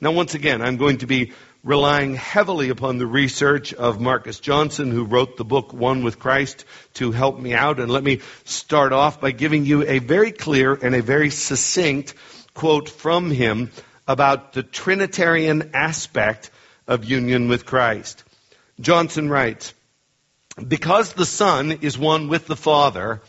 Now, 0.00 0.12
once 0.12 0.36
again, 0.36 0.62
I'm 0.62 0.76
going 0.76 0.98
to 0.98 1.08
be 1.08 1.32
relying 1.64 2.14
heavily 2.14 2.68
upon 2.68 2.98
the 2.98 3.06
research 3.06 3.74
of 3.74 4.00
Marcus 4.00 4.38
Johnson, 4.38 4.92
who 4.92 5.06
wrote 5.06 5.38
the 5.38 5.44
book 5.44 5.72
One 5.72 6.04
with 6.04 6.20
Christ, 6.20 6.64
to 6.94 7.10
help 7.10 7.36
me 7.36 7.52
out. 7.52 7.80
And 7.80 7.90
let 7.90 8.04
me 8.04 8.20
start 8.44 8.92
off 8.92 9.20
by 9.20 9.32
giving 9.32 9.64
you 9.64 9.82
a 9.82 9.98
very 9.98 10.30
clear 10.30 10.72
and 10.72 10.94
a 10.94 11.02
very 11.02 11.30
succinct 11.30 12.14
quote 12.54 12.88
from 12.88 13.32
him 13.32 13.72
about 14.06 14.52
the 14.52 14.62
Trinitarian 14.62 15.72
aspect 15.74 16.52
of 16.86 17.04
union 17.04 17.48
with 17.48 17.66
Christ. 17.66 18.22
Johnson 18.78 19.28
writes, 19.28 19.74
because 20.66 21.12
the 21.12 21.26
Son 21.26 21.72
is 21.82 21.98
one 21.98 22.28
with 22.28 22.46
the 22.46 22.56
Father, 22.56 23.22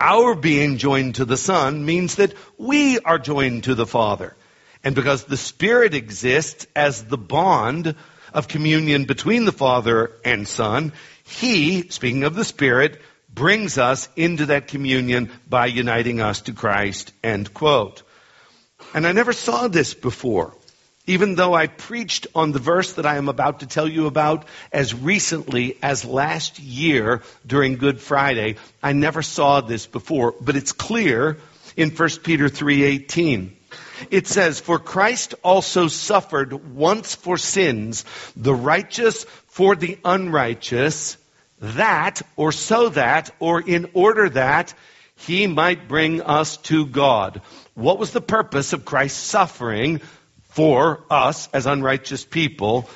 our 0.00 0.34
being 0.34 0.78
joined 0.78 1.16
to 1.16 1.24
the 1.24 1.36
Son 1.36 1.84
means 1.84 2.16
that 2.16 2.34
we 2.58 2.98
are 2.98 3.18
joined 3.18 3.64
to 3.64 3.74
the 3.74 3.86
Father. 3.86 4.34
And 4.82 4.94
because 4.94 5.24
the 5.24 5.36
Spirit 5.36 5.94
exists 5.94 6.66
as 6.74 7.04
the 7.04 7.18
bond 7.18 7.94
of 8.34 8.48
communion 8.48 9.04
between 9.04 9.44
the 9.44 9.52
Father 9.52 10.12
and 10.24 10.48
Son, 10.48 10.92
He, 11.24 11.88
speaking 11.88 12.24
of 12.24 12.34
the 12.34 12.44
Spirit, 12.44 13.00
brings 13.32 13.78
us 13.78 14.08
into 14.16 14.46
that 14.46 14.68
communion 14.68 15.30
by 15.48 15.66
uniting 15.66 16.20
us 16.20 16.42
to 16.42 16.52
Christ, 16.52 17.12
end 17.22 17.54
quote. 17.54 18.02
And 18.94 19.06
I 19.06 19.12
never 19.12 19.32
saw 19.32 19.68
this 19.68 19.94
before. 19.94 20.54
Even 21.06 21.34
though 21.34 21.52
I 21.52 21.66
preached 21.66 22.28
on 22.32 22.52
the 22.52 22.60
verse 22.60 22.92
that 22.92 23.06
I 23.06 23.16
am 23.16 23.28
about 23.28 23.60
to 23.60 23.66
tell 23.66 23.88
you 23.88 24.06
about 24.06 24.46
as 24.70 24.94
recently 24.94 25.76
as 25.82 26.04
last 26.04 26.60
year 26.60 27.22
during 27.44 27.76
Good 27.76 28.00
Friday, 28.00 28.54
I 28.80 28.92
never 28.92 29.20
saw 29.20 29.60
this 29.60 29.86
before, 29.86 30.32
but 30.40 30.54
it's 30.54 30.70
clear 30.70 31.38
in 31.76 31.90
1 31.90 32.22
Peter 32.22 32.48
3:18. 32.48 33.56
It 34.10 34.28
says, 34.28 34.60
"For 34.60 34.78
Christ 34.78 35.34
also 35.42 35.88
suffered 35.88 36.74
once 36.74 37.16
for 37.16 37.36
sins, 37.36 38.04
the 38.36 38.54
righteous 38.54 39.24
for 39.48 39.74
the 39.74 39.98
unrighteous, 40.04 41.16
that 41.60 42.22
or 42.36 42.52
so 42.52 42.90
that 42.90 43.34
or 43.40 43.60
in 43.60 43.90
order 43.94 44.28
that 44.28 44.72
he 45.16 45.48
might 45.48 45.88
bring 45.88 46.22
us 46.22 46.58
to 46.58 46.86
God." 46.86 47.40
What 47.74 47.98
was 47.98 48.10
the 48.10 48.20
purpose 48.20 48.72
of 48.72 48.84
Christ's 48.84 49.22
suffering? 49.22 50.00
For 50.52 51.04
us 51.10 51.48
as 51.52 51.66
unrighteous 51.66 52.24
people. 52.24 52.88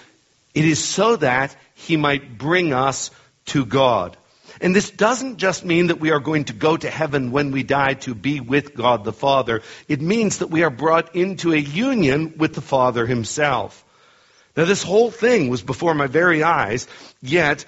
It 0.54 0.64
is 0.64 0.82
so 0.82 1.16
that 1.16 1.56
he 1.74 1.96
might 1.96 2.38
bring 2.38 2.72
us 2.72 3.10
to 3.46 3.64
God. 3.64 4.16
And 4.60 4.74
this 4.74 4.90
doesn't 4.90 5.36
just 5.36 5.64
mean 5.64 5.88
that 5.88 6.00
we 6.00 6.10
are 6.12 6.20
going 6.20 6.44
to 6.44 6.54
go 6.54 6.76
to 6.76 6.88
heaven 6.88 7.30
when 7.30 7.50
we 7.50 7.62
die 7.62 7.94
to 7.94 8.14
be 8.14 8.40
with 8.40 8.74
God 8.74 9.04
the 9.04 9.12
Father. 9.12 9.62
It 9.86 10.00
means 10.00 10.38
that 10.38 10.50
we 10.50 10.62
are 10.62 10.70
brought 10.70 11.14
into 11.14 11.52
a 11.52 11.58
union 11.58 12.34
with 12.38 12.54
the 12.54 12.62
Father 12.62 13.06
himself. 13.06 13.84
Now 14.56 14.64
this 14.64 14.82
whole 14.82 15.10
thing 15.10 15.50
was 15.50 15.62
before 15.62 15.94
my 15.94 16.06
very 16.06 16.42
eyes, 16.42 16.88
yet 17.20 17.66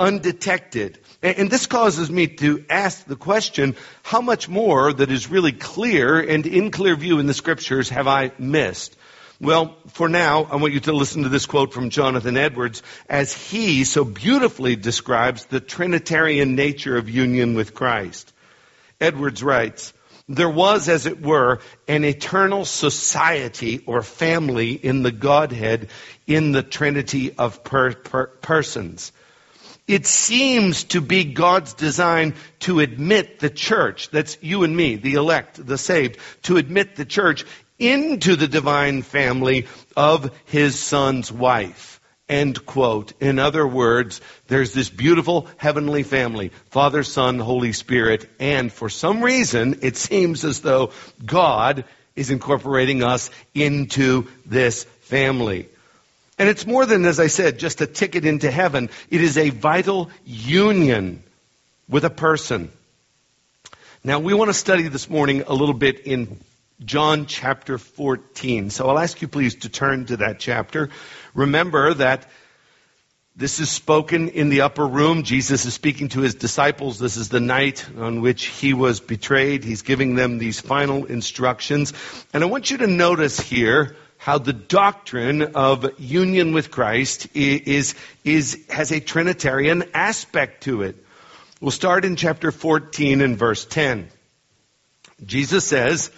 undetected. 0.00 0.98
And 1.22 1.50
this 1.50 1.66
causes 1.66 2.10
me 2.10 2.26
to 2.26 2.64
ask 2.68 3.04
the 3.04 3.16
question, 3.16 3.76
how 4.02 4.20
much 4.20 4.48
more 4.48 4.92
that 4.92 5.10
is 5.10 5.30
really 5.30 5.52
clear 5.52 6.20
and 6.20 6.44
in 6.46 6.70
clear 6.70 6.96
view 6.96 7.18
in 7.20 7.26
the 7.26 7.34
scriptures 7.34 7.88
have 7.90 8.08
I 8.08 8.32
missed? 8.38 8.96
Well, 9.38 9.76
for 9.88 10.08
now, 10.08 10.44
I 10.44 10.56
want 10.56 10.72
you 10.72 10.80
to 10.80 10.94
listen 10.94 11.24
to 11.24 11.28
this 11.28 11.44
quote 11.44 11.74
from 11.74 11.90
Jonathan 11.90 12.38
Edwards 12.38 12.82
as 13.06 13.34
he 13.34 13.84
so 13.84 14.02
beautifully 14.02 14.76
describes 14.76 15.44
the 15.44 15.60
Trinitarian 15.60 16.54
nature 16.54 16.96
of 16.96 17.10
union 17.10 17.54
with 17.54 17.74
Christ. 17.74 18.32
Edwards 18.98 19.42
writes, 19.42 19.92
there 20.26 20.48
was, 20.48 20.88
as 20.88 21.04
it 21.04 21.20
were, 21.20 21.60
an 21.86 22.04
eternal 22.04 22.64
society 22.64 23.82
or 23.86 24.02
family 24.02 24.72
in 24.72 25.02
the 25.02 25.12
Godhead 25.12 25.90
in 26.26 26.52
the 26.52 26.62
Trinity 26.62 27.32
of 27.36 27.62
per- 27.62 27.94
per- 27.94 28.26
persons. 28.26 29.12
It 29.86 30.06
seems 30.06 30.84
to 30.84 31.00
be 31.00 31.24
God's 31.24 31.74
design 31.74 32.34
to 32.60 32.80
admit 32.80 33.38
the 33.38 33.50
church, 33.50 34.10
that's 34.10 34.36
you 34.40 34.64
and 34.64 34.76
me, 34.76 34.96
the 34.96 35.14
elect, 35.14 35.64
the 35.64 35.78
saved, 35.78 36.18
to 36.44 36.56
admit 36.56 36.96
the 36.96 37.04
church 37.04 37.44
into 37.78 38.36
the 38.36 38.48
divine 38.48 39.02
family 39.02 39.66
of 39.96 40.30
his 40.46 40.78
son's 40.78 41.30
wife. 41.30 42.00
End 42.28 42.66
quote. 42.66 43.12
In 43.20 43.38
other 43.38 43.66
words, 43.66 44.20
there's 44.48 44.72
this 44.72 44.90
beautiful 44.90 45.46
heavenly 45.58 46.02
family, 46.02 46.50
Father, 46.70 47.04
Son, 47.04 47.38
Holy 47.38 47.72
Spirit, 47.72 48.28
and 48.40 48.72
for 48.72 48.88
some 48.88 49.22
reason, 49.22 49.78
it 49.82 49.96
seems 49.96 50.44
as 50.44 50.60
though 50.60 50.90
God 51.24 51.84
is 52.16 52.30
incorporating 52.30 53.04
us 53.04 53.30
into 53.54 54.26
this 54.44 54.84
family. 55.02 55.68
And 56.38 56.48
it's 56.48 56.66
more 56.66 56.84
than, 56.84 57.04
as 57.04 57.20
I 57.20 57.28
said, 57.28 57.58
just 57.58 57.80
a 57.80 57.86
ticket 57.86 58.24
into 58.24 58.50
heaven. 58.50 58.90
It 59.08 59.20
is 59.20 59.38
a 59.38 59.50
vital 59.50 60.10
union 60.24 61.22
with 61.88 62.04
a 62.04 62.10
person. 62.10 62.70
Now, 64.02 64.18
we 64.18 64.34
want 64.34 64.48
to 64.48 64.54
study 64.54 64.88
this 64.88 65.08
morning 65.08 65.44
a 65.46 65.54
little 65.54 65.74
bit 65.74 66.00
in 66.00 66.40
John 66.84 67.24
chapter 67.24 67.78
14. 67.78 68.70
So 68.70 68.88
I'll 68.88 68.98
ask 68.98 69.22
you 69.22 69.28
please 69.28 69.54
to 69.56 69.68
turn 69.70 70.06
to 70.06 70.18
that 70.18 70.38
chapter. 70.38 70.90
Remember 71.34 71.94
that 71.94 72.28
this 73.34 73.60
is 73.60 73.70
spoken 73.70 74.28
in 74.28 74.50
the 74.50 74.62
upper 74.62 74.86
room. 74.86 75.22
Jesus 75.22 75.64
is 75.64 75.72
speaking 75.72 76.08
to 76.10 76.20
his 76.20 76.34
disciples. 76.34 76.98
This 76.98 77.16
is 77.16 77.30
the 77.30 77.40
night 77.40 77.86
on 77.98 78.20
which 78.20 78.46
he 78.46 78.74
was 78.74 79.00
betrayed. 79.00 79.64
He's 79.64 79.82
giving 79.82 80.14
them 80.14 80.38
these 80.38 80.60
final 80.60 81.06
instructions. 81.06 81.94
And 82.32 82.42
I 82.42 82.46
want 82.46 82.70
you 82.70 82.78
to 82.78 82.86
notice 82.86 83.40
here 83.40 83.96
how 84.18 84.38
the 84.38 84.52
doctrine 84.52 85.42
of 85.54 85.98
union 85.98 86.52
with 86.52 86.70
Christ 86.70 87.28
is, 87.34 87.94
is, 88.24 88.64
has 88.68 88.90
a 88.90 89.00
Trinitarian 89.00 89.84
aspect 89.94 90.64
to 90.64 90.82
it. 90.82 90.96
We'll 91.60 91.70
start 91.70 92.04
in 92.04 92.16
chapter 92.16 92.52
14 92.52 93.22
and 93.22 93.38
verse 93.38 93.64
10. 93.64 94.08
Jesus 95.24 95.66
says, 95.66 96.10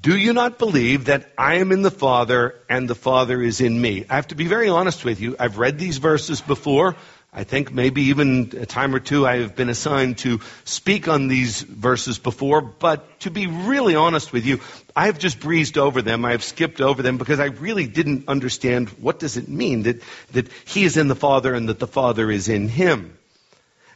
do 0.00 0.16
you 0.16 0.32
not 0.32 0.58
believe 0.58 1.06
that 1.06 1.30
I 1.36 1.56
am 1.56 1.72
in 1.72 1.82
the 1.82 1.90
Father 1.90 2.54
and 2.68 2.88
the 2.88 2.94
Father 2.94 3.42
is 3.42 3.60
in 3.60 3.80
me? 3.80 4.04
I 4.08 4.16
have 4.16 4.28
to 4.28 4.34
be 4.34 4.46
very 4.46 4.68
honest 4.68 5.04
with 5.04 5.20
you. 5.20 5.36
I've 5.38 5.58
read 5.58 5.78
these 5.78 5.98
verses 5.98 6.40
before. 6.40 6.96
I 7.32 7.44
think 7.44 7.72
maybe 7.72 8.02
even 8.04 8.52
a 8.58 8.66
time 8.66 8.94
or 8.94 9.00
two 9.00 9.26
I 9.26 9.38
have 9.38 9.54
been 9.54 9.68
assigned 9.68 10.18
to 10.18 10.40
speak 10.64 11.08
on 11.08 11.28
these 11.28 11.60
verses 11.62 12.18
before, 12.18 12.60
but 12.60 13.20
to 13.20 13.30
be 13.30 13.46
really 13.46 13.94
honest 13.94 14.32
with 14.32 14.46
you, 14.46 14.60
I 14.96 15.06
have 15.06 15.18
just 15.18 15.40
breezed 15.40 15.78
over 15.78 16.00
them. 16.00 16.24
I 16.24 16.32
have 16.32 16.42
skipped 16.42 16.80
over 16.80 17.02
them 17.02 17.18
because 17.18 17.38
I 17.38 17.46
really 17.46 17.86
didn't 17.86 18.28
understand 18.28 18.88
what 18.90 19.18
does 19.18 19.36
it 19.36 19.48
mean 19.48 19.82
that, 19.82 20.02
that 20.32 20.48
he 20.66 20.84
is 20.84 20.96
in 20.96 21.08
the 21.08 21.14
Father 21.14 21.54
and 21.54 21.68
that 21.68 21.78
the 21.78 21.86
Father 21.86 22.30
is 22.30 22.48
in 22.48 22.68
him. 22.68 23.18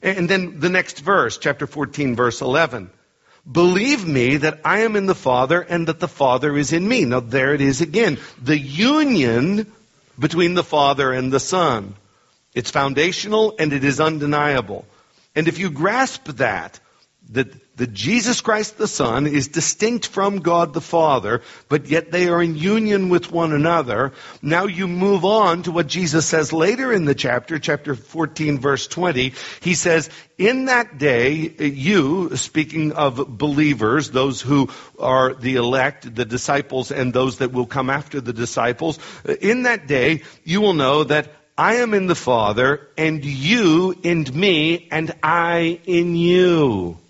And 0.03 0.29
then 0.29 0.61
the 0.61 0.69
next 0.69 1.01
verse, 1.01 1.39
chapter 1.39 1.67
14, 1.67 2.17
verse 2.17 2.41
11. 2.43 2.91
Believe 3.51 4.07
me 4.07 4.37
that 4.39 4.61
I 4.65 4.81
am 4.81 4.95
in 4.95 5.07
the 5.07 5.15
Father 5.15 5.61
and 5.61 5.89
that 5.89 5.99
the 5.99 6.09
Father 6.09 6.57
is 6.57 6.73
in 6.73 6.87
me. 6.87 7.05
Now 7.05 7.21
there 7.21 7.55
it 7.55 7.61
is 7.61 7.81
again. 7.81 8.19
The 8.41 8.59
union 8.59 9.73
between 10.19 10.55
the 10.55 10.63
Father 10.63 11.13
and 11.13 11.33
the 11.33 11.41
Son. 11.41 11.95
It's 12.55 12.71
foundational 12.71 13.57
and 13.59 13.73
it 13.73 13.83
is 13.83 14.01
undeniable. 14.01 14.85
And 15.35 15.49
if 15.49 15.59
you 15.59 15.71
grasp 15.71 16.25
that, 16.37 16.79
that, 17.31 17.72
that 17.83 17.93
Jesus 17.93 18.41
Christ 18.41 18.79
the 18.79 18.87
Son 18.87 19.27
is 19.27 19.49
distinct 19.49 20.07
from 20.07 20.39
God 20.39 20.73
the 20.73 20.81
Father, 20.81 21.43
but 21.69 21.87
yet 21.87 22.13
they 22.13 22.29
are 22.29 22.41
in 22.41 22.55
union 22.55 23.09
with 23.09 23.33
one 23.33 23.53
another. 23.53 24.13
Now 24.41 24.67
you 24.67 24.87
move 24.87 25.25
on 25.25 25.65
to 25.65 25.73
what 25.73 25.89
Jesus 25.89 26.25
says 26.25 26.53
later 26.53 26.93
in 26.93 27.07
the 27.07 27.15
chapter, 27.17 27.59
chapter 27.59 27.97
14 27.97 28.61
verse 28.61 28.87
20. 28.87 29.33
He 29.63 29.75
says, 29.75 30.11
in 30.39 30.67
that 30.67 30.99
day, 30.99 31.33
you, 31.33 32.37
speaking 32.37 32.93
of 32.93 33.37
believers, 33.37 34.13
those 34.13 34.41
who 34.41 34.69
are 35.01 35.35
the 35.35 35.57
elect, 35.57 36.15
the 36.15 36.25
disciples, 36.25 36.93
and 36.93 37.13
those 37.13 37.39
that 37.39 37.51
will 37.51 37.67
come 37.67 37.91
after 37.91 38.21
the 38.21 38.33
disciples, 38.33 39.01
in 39.41 39.65
that 39.65 39.89
day, 39.89 40.23
you 40.45 40.61
will 40.61 40.75
know 40.75 41.03
that 41.03 41.33
I 41.59 41.79
am 41.79 41.95
in 41.95 42.07
the 42.07 42.15
Father, 42.15 42.89
and 42.97 43.25
you 43.25 43.93
in 44.05 44.25
me, 44.33 44.87
and 44.93 45.13
I 45.21 45.81
in 45.85 46.15
you. 46.15 47.02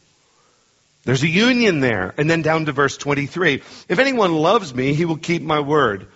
There's 1.05 1.23
a 1.23 1.29
union 1.29 1.81
there. 1.81 2.15
And 2.17 2.31
then 2.31 2.43
down 2.43 2.67
to 2.67 2.73
verse 2.73 2.97
23. 2.97 3.63
If 3.89 3.99
anyone 3.99 4.35
loves 4.35 4.75
me, 4.75 4.95
he 4.95 5.05
will 5.05 5.17
keep 5.17 5.43
my 5.43 5.61
word. 5.61 6.07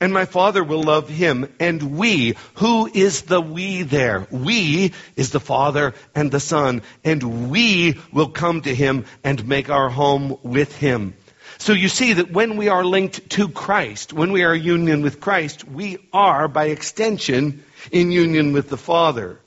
And 0.00 0.12
my 0.12 0.24
Father 0.24 0.64
will 0.64 0.82
love 0.82 1.08
him. 1.08 1.52
And 1.60 1.96
we, 1.96 2.34
who 2.54 2.90
is 2.92 3.22
the 3.22 3.40
we 3.40 3.82
there? 3.82 4.26
We 4.32 4.92
is 5.14 5.30
the 5.30 5.38
Father 5.38 5.94
and 6.14 6.30
the 6.30 6.40
Son. 6.40 6.82
And 7.04 7.50
we 7.50 8.00
will 8.12 8.30
come 8.30 8.62
to 8.62 8.74
him 8.74 9.04
and 9.22 9.46
make 9.46 9.70
our 9.70 9.88
home 9.88 10.38
with 10.42 10.76
him. 10.76 11.14
So 11.58 11.72
you 11.72 11.88
see 11.88 12.14
that 12.14 12.32
when 12.32 12.56
we 12.56 12.68
are 12.68 12.84
linked 12.84 13.30
to 13.30 13.48
Christ, 13.48 14.12
when 14.12 14.32
we 14.32 14.42
are 14.42 14.52
in 14.52 14.64
union 14.64 15.02
with 15.02 15.20
Christ, 15.20 15.64
we 15.64 15.98
are, 16.12 16.48
by 16.48 16.66
extension, 16.66 17.62
in 17.92 18.10
union 18.10 18.52
with 18.52 18.68
the 18.68 18.76
Father. 18.76 19.38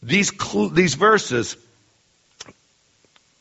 These, 0.00 0.32
cl- 0.40 0.68
these 0.68 0.94
verses 0.94 1.56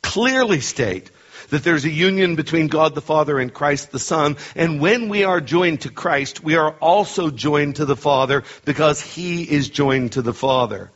clearly 0.08 0.62
state 0.62 1.12
that 1.50 1.64
there's 1.64 1.86
a 1.86 1.90
union 1.90 2.36
between 2.36 2.68
God 2.68 2.96
the 2.96 3.02
Father 3.02 3.40
and 3.40 3.54
Christ 3.54 3.92
the 3.92 4.00
Son. 4.00 4.38
And 4.56 4.80
when 4.80 5.10
we 5.10 5.24
are 5.24 5.42
joined 5.42 5.82
to 5.82 5.90
Christ, 5.90 6.44
we 6.44 6.56
are 6.56 6.72
also 6.72 7.30
joined 7.30 7.78
to 7.78 7.86
the 7.86 7.96
Father 7.96 8.44
because 8.66 9.02
He 9.02 9.44
is 9.44 9.70
joined 9.70 10.14
to 10.14 10.22
the 10.22 10.34
Father. 10.34 10.92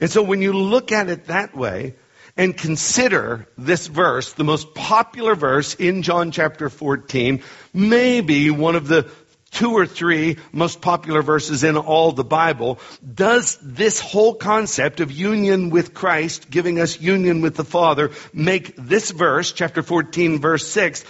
And 0.00 0.10
so 0.10 0.22
when 0.22 0.42
you 0.42 0.52
look 0.52 0.92
at 0.92 1.08
it 1.08 1.26
that 1.26 1.56
way, 1.56 1.94
and 2.36 2.56
consider 2.56 3.46
this 3.58 3.86
verse, 3.86 4.32
the 4.32 4.44
most 4.44 4.74
popular 4.74 5.34
verse 5.34 5.74
in 5.74 6.02
John 6.02 6.30
chapter 6.30 6.70
14, 6.70 7.42
maybe 7.74 8.50
one 8.50 8.74
of 8.74 8.88
the 8.88 9.10
two 9.52 9.72
or 9.72 9.86
three 9.86 10.38
most 10.52 10.80
popular 10.80 11.22
verses 11.22 11.62
in 11.62 11.76
all 11.76 12.12
the 12.12 12.24
Bible, 12.24 12.80
does 13.14 13.58
this 13.62 14.00
whole 14.00 14.34
concept 14.34 15.00
of 15.00 15.12
union 15.12 15.70
with 15.70 15.94
Christ, 15.94 16.50
giving 16.50 16.80
us 16.80 17.00
union 17.00 17.40
with 17.40 17.54
the 17.54 17.64
Father, 17.64 18.10
make 18.32 18.74
this 18.76 19.10
verse, 19.10 19.52
chapter 19.52 19.82
14, 19.82 20.40
verse 20.40 20.66
6, 20.68 21.04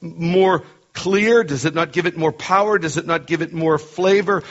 more 0.00 0.62
clear? 0.92 1.42
Does 1.44 1.64
it 1.64 1.74
not 1.74 1.92
give 1.92 2.06
it 2.06 2.16
more 2.16 2.32
power? 2.32 2.78
Does 2.78 2.96
it 2.96 3.06
not 3.06 3.26
give 3.26 3.42
it 3.42 3.52
more 3.52 3.78
flavor? 3.78 4.42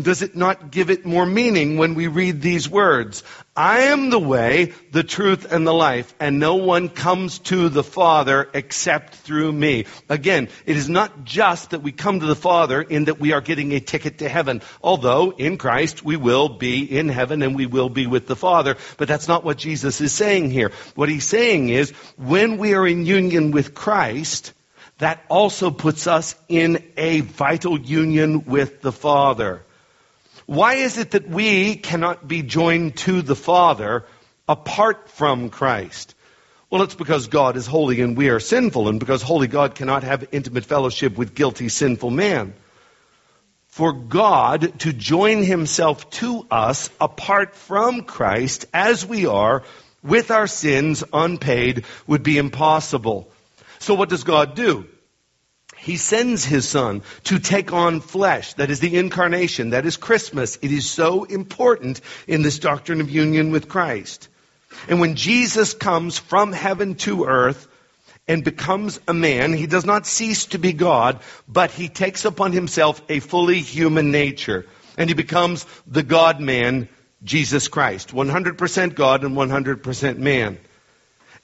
Does 0.00 0.20
it 0.20 0.36
not 0.36 0.70
give 0.70 0.90
it 0.90 1.06
more 1.06 1.24
meaning 1.24 1.78
when 1.78 1.94
we 1.94 2.06
read 2.06 2.42
these 2.42 2.68
words? 2.68 3.22
I 3.56 3.84
am 3.84 4.10
the 4.10 4.18
way, 4.18 4.74
the 4.92 5.02
truth, 5.02 5.50
and 5.50 5.66
the 5.66 5.72
life, 5.72 6.14
and 6.20 6.38
no 6.38 6.56
one 6.56 6.90
comes 6.90 7.38
to 7.50 7.70
the 7.70 7.82
Father 7.82 8.50
except 8.52 9.14
through 9.14 9.50
me. 9.50 9.86
Again, 10.10 10.48
it 10.66 10.76
is 10.76 10.90
not 10.90 11.24
just 11.24 11.70
that 11.70 11.82
we 11.82 11.92
come 11.92 12.20
to 12.20 12.26
the 12.26 12.36
Father 12.36 12.82
in 12.82 13.06
that 13.06 13.18
we 13.18 13.32
are 13.32 13.40
getting 13.40 13.72
a 13.72 13.80
ticket 13.80 14.18
to 14.18 14.28
heaven, 14.28 14.60
although 14.82 15.30
in 15.30 15.56
Christ 15.56 16.04
we 16.04 16.16
will 16.16 16.50
be 16.50 16.84
in 16.84 17.08
heaven 17.08 17.42
and 17.42 17.56
we 17.56 17.64
will 17.64 17.88
be 17.88 18.06
with 18.06 18.26
the 18.26 18.36
Father, 18.36 18.76
but 18.98 19.08
that's 19.08 19.28
not 19.28 19.44
what 19.44 19.56
Jesus 19.56 20.02
is 20.02 20.12
saying 20.12 20.50
here. 20.50 20.72
What 20.94 21.08
he's 21.08 21.26
saying 21.26 21.70
is, 21.70 21.92
when 22.16 22.58
we 22.58 22.74
are 22.74 22.86
in 22.86 23.06
union 23.06 23.50
with 23.50 23.74
Christ, 23.74 24.52
that 24.98 25.24
also 25.28 25.70
puts 25.70 26.06
us 26.06 26.34
in 26.48 26.82
a 26.98 27.20
vital 27.20 27.78
union 27.80 28.44
with 28.44 28.82
the 28.82 28.92
Father. 28.92 29.62
Why 30.46 30.74
is 30.74 30.96
it 30.96 31.10
that 31.10 31.28
we 31.28 31.74
cannot 31.74 32.26
be 32.26 32.42
joined 32.42 32.96
to 32.98 33.20
the 33.20 33.34
Father 33.34 34.04
apart 34.48 35.10
from 35.10 35.50
Christ? 35.50 36.14
Well, 36.70 36.82
it's 36.82 36.94
because 36.94 37.26
God 37.26 37.56
is 37.56 37.66
holy 37.66 38.00
and 38.00 38.16
we 38.16 38.28
are 38.28 38.40
sinful, 38.40 38.88
and 38.88 39.00
because 39.00 39.22
holy 39.22 39.48
God 39.48 39.74
cannot 39.74 40.04
have 40.04 40.28
intimate 40.32 40.64
fellowship 40.64 41.16
with 41.16 41.34
guilty, 41.34 41.68
sinful 41.68 42.10
man. 42.10 42.54
For 43.66 43.92
God 43.92 44.80
to 44.80 44.92
join 44.92 45.42
himself 45.42 46.08
to 46.10 46.46
us 46.50 46.90
apart 47.00 47.54
from 47.54 48.02
Christ 48.02 48.66
as 48.72 49.04
we 49.04 49.26
are, 49.26 49.64
with 50.02 50.30
our 50.30 50.46
sins 50.46 51.02
unpaid, 51.12 51.84
would 52.06 52.22
be 52.22 52.38
impossible. 52.38 53.28
So 53.80 53.94
what 53.94 54.08
does 54.08 54.22
God 54.24 54.54
do? 54.54 54.86
He 55.86 55.98
sends 55.98 56.44
his 56.44 56.68
son 56.68 57.02
to 57.24 57.38
take 57.38 57.72
on 57.72 58.00
flesh. 58.00 58.54
That 58.54 58.70
is 58.70 58.80
the 58.80 58.96
incarnation. 58.96 59.70
That 59.70 59.86
is 59.86 59.96
Christmas. 59.96 60.58
It 60.60 60.72
is 60.72 60.90
so 60.90 61.22
important 61.22 62.00
in 62.26 62.42
this 62.42 62.58
doctrine 62.58 63.00
of 63.00 63.08
union 63.08 63.52
with 63.52 63.68
Christ. 63.68 64.28
And 64.88 64.98
when 64.98 65.14
Jesus 65.14 65.74
comes 65.74 66.18
from 66.18 66.52
heaven 66.52 66.96
to 67.06 67.26
earth 67.26 67.68
and 68.26 68.42
becomes 68.42 68.98
a 69.06 69.14
man, 69.14 69.52
he 69.52 69.68
does 69.68 69.84
not 69.84 70.08
cease 70.08 70.46
to 70.46 70.58
be 70.58 70.72
God, 70.72 71.20
but 71.46 71.70
he 71.70 71.88
takes 71.88 72.24
upon 72.24 72.50
himself 72.50 73.00
a 73.08 73.20
fully 73.20 73.60
human 73.60 74.10
nature. 74.10 74.66
And 74.98 75.08
he 75.08 75.14
becomes 75.14 75.66
the 75.86 76.02
God 76.02 76.40
man, 76.40 76.88
Jesus 77.22 77.68
Christ. 77.68 78.12
100% 78.12 78.94
God 78.96 79.22
and 79.22 79.36
100% 79.36 80.18
man. 80.18 80.58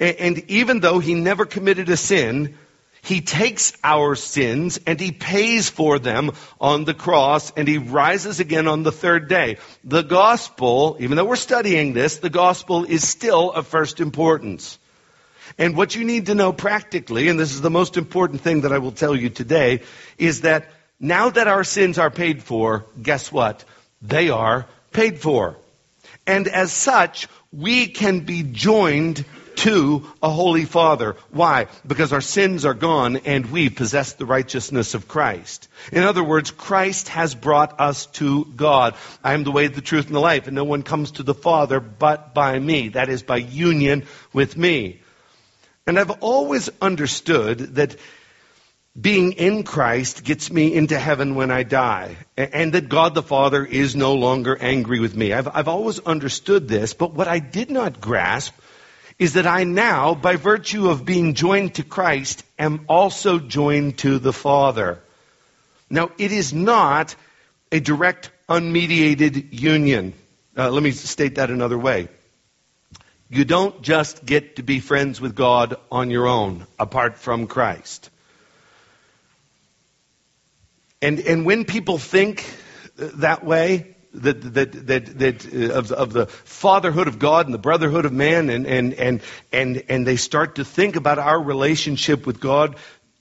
And 0.01 0.51
even 0.51 0.81
though 0.81 0.99
he 0.99 1.15
never 1.15 1.47
committed 1.47 1.89
a 1.91 1.97
sin, 1.97 2.59
he 3.03 3.21
takes 3.21 3.73
our 3.83 4.15
sins 4.15 4.79
and 4.87 4.99
he 4.99 5.11
pays 5.11 5.69
for 5.69 5.99
them 5.99 6.31
on 6.61 6.85
the 6.85 6.95
cross 6.95 7.51
and 7.57 7.67
he 7.67 7.79
rises 7.79 8.39
again 8.39 8.69
on 8.69 8.85
the 8.85 8.93
third 8.93 9.29
day. 9.29 9.59
The 9.83 10.03
gospel, 10.03 10.97
even 11.01 11.17
though 11.17 11.25
we're 11.25 11.37
studying 11.37 11.95
this, 11.95 12.19
the 12.19 12.31
gospel 12.31 12.85
is 12.85 13.07
still 13.07 13.51
of 13.51 13.67
first 13.67 13.99
importance. 13.99 14.79
And 15.59 15.77
what 15.77 15.97
you 15.97 16.05
need 16.05 16.27
to 16.27 16.37
know 16.37 16.53
practically, 16.53 17.29
and 17.29 17.41
this 17.41 17.53
is 17.53 17.61
the 17.61 17.71
most 17.71 17.97
important 17.97 18.41
thing 18.41 18.61
that 18.61 18.73
I 18.73 18.79
will 18.79 18.93
tell 18.93 19.17
you 19.17 19.31
today, 19.31 19.83
is 20.17 20.43
that 20.43 20.71
now 21.01 21.29
that 21.29 21.49
our 21.49 21.65
sins 21.65 21.99
are 21.99 22.11
paid 22.11 22.41
for, 22.41 22.87
guess 23.03 23.33
what? 23.33 23.65
They 24.01 24.31
are 24.31 24.67
paid 24.93 25.19
for. 25.19 25.57
And 26.25 26.47
as 26.47 26.73
such, 26.73 27.27
we 27.53 27.89
can 27.89 28.21
be 28.21 28.45
joined 28.45 29.25
to 29.57 30.07
a 30.23 30.31
holy 30.31 30.65
Father. 30.65 31.17
Why? 31.31 31.67
Because 31.87 32.13
our 32.13 32.21
sins 32.21 32.65
are 32.65 32.75
gone 32.75 33.19
and 33.19 33.51
we 33.51 33.71
possess 33.71 34.13
the 34.15 34.27
righteousness 34.27 34.95
of 34.95 35.09
Christ. 35.09 35.69
In 35.93 36.03
other 36.03 36.25
words, 36.25 36.51
Christ 36.51 37.09
has 37.09 37.35
brought 37.35 37.81
us 37.81 38.07
to 38.07 38.45
God. 38.45 38.95
I 39.23 39.35
am 39.35 39.45
the 39.45 39.53
way, 39.53 39.67
the 39.69 39.81
truth, 39.81 40.07
and 40.07 40.15
the 40.15 40.21
life, 40.21 40.47
and 40.47 40.55
no 40.55 40.65
one 40.65 40.83
comes 40.83 41.13
to 41.13 41.23
the 41.23 41.35
Father 41.35 41.81
but 41.81 42.35
by 42.35 42.59
me. 42.59 42.89
That 42.89 43.09
is 43.09 43.23
by 43.23 43.39
union 43.39 44.07
with 44.33 44.57
me. 44.57 45.01
And 45.87 45.99
I've 45.99 46.23
always 46.23 46.71
understood 46.81 47.77
that 47.77 47.97
being 49.01 49.33
in 49.33 49.63
Christ 49.63 50.23
gets 50.23 50.53
me 50.53 50.75
into 50.75 50.99
heaven 50.99 51.35
when 51.35 51.51
I 51.51 51.63
die, 51.63 52.17
and 52.37 52.75
that 52.75 52.91
God 52.91 53.15
the 53.15 53.23
Father 53.23 53.65
is 53.65 53.97
no 53.97 54.15
longer 54.15 54.57
angry 54.61 55.01
with 55.01 55.17
me. 55.17 55.33
I've, 55.33 55.49
I've 55.49 55.69
always 55.69 55.99
understood 55.99 56.69
this, 56.69 56.93
but 56.93 57.15
what 57.15 57.27
I 57.27 57.39
did 57.39 57.71
not 57.71 58.03
grasp 58.03 58.53
is 59.23 59.35
that 59.35 59.47
I 59.47 59.63
now, 59.63 60.17
by 60.17 60.35
virtue 60.35 60.89
of 60.91 61.05
being 61.05 61.35
joined 61.35 61.77
to 61.77 61.85
Christ, 61.85 62.43
am 62.59 62.87
also 62.89 63.39
joined 63.39 63.99
to 63.99 64.19
the 64.19 64.33
Father. 64.33 65.01
Now, 65.89 66.11
it 66.19 66.33
is 66.33 66.53
not 66.53 67.15
a 67.71 67.79
direct, 67.79 68.33
unmediated 68.49 69.53
union. 69.53 70.15
Uh, 70.57 70.71
let 70.71 70.83
me 70.83 70.91
state 70.91 71.37
that 71.37 71.51
another 71.51 71.79
way. 71.79 72.09
You 73.31 73.45
don't 73.45 73.81
just 73.81 74.27
get 74.27 74.57
to 74.57 74.65
be 74.65 74.81
friends 74.81 75.21
with 75.21 75.37
God 75.37 75.77
on 75.89 76.11
your 76.11 76.27
own, 76.27 76.67
apart 76.77 77.17
from 77.17 77.47
Christ. 77.47 78.11
And, 81.01 81.21
and 81.21 81.47
when 81.47 81.65
people 81.65 81.99
think 81.99 82.45
that 82.97 83.45
way, 83.45 83.95
that, 84.15 84.55
that, 84.55 84.87
that, 84.87 85.19
that 85.19 85.55
uh, 85.55 85.75
of, 85.75 85.93
of 85.93 86.13
the 86.13 86.27
fatherhood 86.27 87.09
of 87.09 87.19
God 87.19 87.47
and 87.47 87.55
the 87.55 87.59
brotherhood 87.59 88.05
of 88.05 88.13
man, 88.13 88.51
and, 88.51 88.67
and, 88.67 88.95
and, 88.95 89.23
and, 89.53 89.83
and 89.89 90.07
they 90.07 90.17
start 90.17 90.57
to 90.57 90.65
think 90.65 90.97
about 90.97 91.19
our 91.19 91.41
relationship 91.41 92.27
with 92.27 92.41
God 92.41 92.77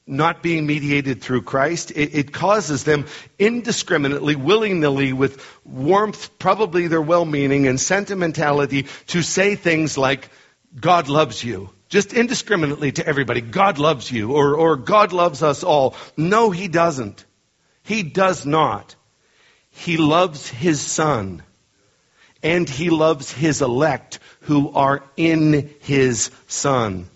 not 0.08 0.44
being 0.44 0.66
mediated 0.66 1.22
through 1.22 1.44
Christ, 1.44 1.92
it, 1.92 2.16
it, 2.16 2.34
causes 2.34 2.84
them 2.84 3.06
indiscriminately, 3.40 4.36
willingly, 4.36 5.14
with 5.14 5.46
warmth, 5.64 6.38
probably 6.38 6.88
their 6.88 7.02
well 7.02 7.24
meaning 7.24 7.68
and 7.68 7.80
sentimentality, 7.80 8.88
to 9.08 9.22
say 9.22 9.56
things 9.56 9.98
like, 9.98 10.30
God 10.78 11.08
loves 11.08 11.44
you. 11.44 11.70
Just 11.88 12.14
indiscriminately 12.14 12.94
to 12.94 13.06
everybody, 13.06 13.42
God 13.42 13.78
loves 13.78 14.12
you, 14.12 14.32
or, 14.34 14.56
or 14.56 14.76
God 14.76 15.14
loves 15.14 15.44
us 15.44 15.64
all. 15.64 15.96
No, 16.18 16.50
He 16.50 16.68
doesn't. 16.68 17.26
He 17.84 18.04
does 18.04 18.46
not. 18.46 18.96
He 19.86 19.98
loves 19.98 20.48
His 20.48 20.80
Son, 20.80 21.44
and 22.44 22.70
He 22.70 22.90
loves 22.90 23.32
His 23.32 23.62
elect 23.62 24.20
who 24.42 24.72
are 24.72 25.04
in 25.18 25.74
His 25.82 26.32
Son. 26.48 27.08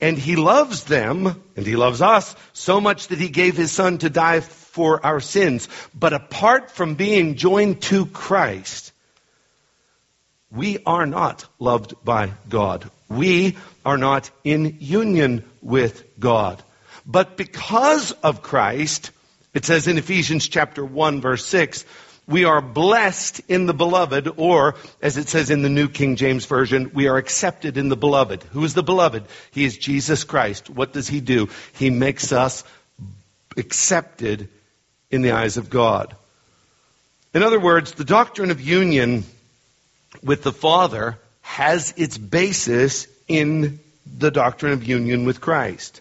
And 0.00 0.18
he 0.18 0.36
loves 0.36 0.84
them, 0.84 1.42
and 1.56 1.66
he 1.66 1.76
loves 1.76 2.02
us, 2.02 2.36
so 2.52 2.78
much 2.78 3.08
that 3.08 3.18
he 3.18 3.30
gave 3.30 3.56
his 3.56 3.72
son 3.72 3.96
to 3.98 4.10
die 4.10 4.40
for 4.40 5.02
our 5.06 5.20
sins. 5.20 5.66
But 5.94 6.12
apart 6.12 6.70
from 6.72 6.96
being 6.96 7.36
joined 7.36 7.80
to 7.82 8.04
Christ, 8.04 8.92
we 10.50 10.78
are 10.84 11.06
not 11.06 11.46
loved 11.58 11.94
by 12.04 12.32
God. 12.50 12.90
We 13.08 13.56
are 13.86 13.96
not 13.96 14.30
in 14.42 14.76
union 14.80 15.42
with 15.62 16.04
God. 16.20 16.62
But 17.06 17.38
because 17.38 18.12
of 18.12 18.42
Christ, 18.42 19.10
it 19.54 19.64
says 19.64 19.88
in 19.88 19.98
Ephesians 19.98 20.48
chapter 20.48 20.84
1 20.84 21.20
verse 21.20 21.46
6, 21.46 21.84
we 22.26 22.44
are 22.44 22.62
blessed 22.62 23.42
in 23.48 23.66
the 23.66 23.74
beloved, 23.74 24.28
or 24.36 24.76
as 25.02 25.18
it 25.18 25.28
says 25.28 25.50
in 25.50 25.62
the 25.62 25.68
New 25.68 25.88
King 25.88 26.16
James 26.16 26.46
Version, 26.46 26.90
we 26.94 27.06
are 27.06 27.18
accepted 27.18 27.76
in 27.76 27.88
the 27.88 27.96
beloved. 27.96 28.42
Who 28.44 28.64
is 28.64 28.72
the 28.72 28.82
beloved? 28.82 29.24
He 29.50 29.64
is 29.64 29.76
Jesus 29.76 30.24
Christ. 30.24 30.70
What 30.70 30.92
does 30.92 31.06
he 31.06 31.20
do? 31.20 31.50
He 31.74 31.90
makes 31.90 32.32
us 32.32 32.64
accepted 33.56 34.48
in 35.10 35.22
the 35.22 35.32
eyes 35.32 35.58
of 35.58 35.68
God. 35.68 36.16
In 37.34 37.42
other 37.42 37.60
words, 37.60 37.92
the 37.92 38.04
doctrine 38.04 38.50
of 38.50 38.60
union 38.60 39.24
with 40.22 40.42
the 40.42 40.52
Father 40.52 41.18
has 41.42 41.92
its 41.96 42.16
basis 42.16 43.06
in 43.28 43.80
the 44.06 44.30
doctrine 44.30 44.72
of 44.72 44.84
union 44.84 45.24
with 45.24 45.40
Christ. 45.40 46.00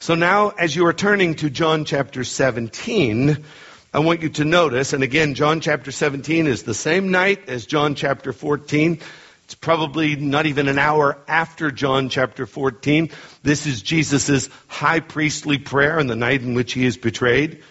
So 0.00 0.14
now, 0.14 0.50
as 0.50 0.76
you 0.76 0.86
are 0.86 0.92
turning 0.92 1.34
to 1.36 1.50
John 1.50 1.84
chapter 1.84 2.22
17, 2.22 3.44
I 3.92 3.98
want 3.98 4.22
you 4.22 4.28
to 4.28 4.44
notice, 4.44 4.92
and 4.92 5.02
again, 5.02 5.34
John 5.34 5.60
chapter 5.60 5.90
17 5.90 6.46
is 6.46 6.62
the 6.62 6.72
same 6.72 7.10
night 7.10 7.48
as 7.48 7.66
John 7.66 7.96
chapter 7.96 8.32
14. 8.32 9.00
It's 9.44 9.54
probably 9.56 10.14
not 10.14 10.46
even 10.46 10.68
an 10.68 10.78
hour 10.78 11.18
after 11.26 11.72
John 11.72 12.10
chapter 12.10 12.46
14. 12.46 13.10
This 13.42 13.66
is 13.66 13.82
Jesus' 13.82 14.48
high 14.68 15.00
priestly 15.00 15.58
prayer 15.58 15.98
on 15.98 16.06
the 16.06 16.14
night 16.14 16.42
in 16.42 16.54
which 16.54 16.74
he 16.74 16.86
is 16.86 16.96
betrayed. 16.96 17.64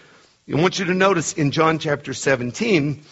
I 0.52 0.60
want 0.60 0.78
you 0.78 0.84
to 0.84 0.94
notice 0.94 1.32
in 1.32 1.50
John 1.50 1.78
chapter 1.78 2.12
17 2.12 3.04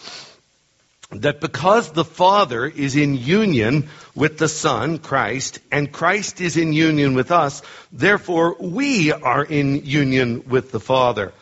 that 1.09 1.39
because 1.39 1.91
the 1.91 2.05
Father 2.05 2.65
is 2.65 2.95
in 2.95 3.15
union 3.15 3.89
with 4.13 4.37
the 4.37 4.49
Son, 4.49 4.97
Christ, 4.97 5.59
and 5.71 5.91
Christ 5.91 6.41
is 6.41 6.57
in 6.57 6.73
union 6.73 7.13
with 7.13 7.31
us, 7.31 7.61
therefore 7.91 8.57
we 8.59 9.11
are 9.13 9.43
in 9.43 9.85
union 9.85 10.43
with 10.49 10.71
the 10.71 10.81
Father. 10.81 11.33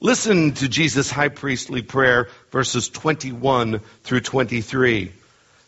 Listen 0.00 0.52
to 0.54 0.68
Jesus' 0.68 1.10
high 1.10 1.28
priestly 1.28 1.82
prayer, 1.82 2.28
verses 2.50 2.88
21 2.88 3.80
through 4.02 4.20
23. 4.20 5.12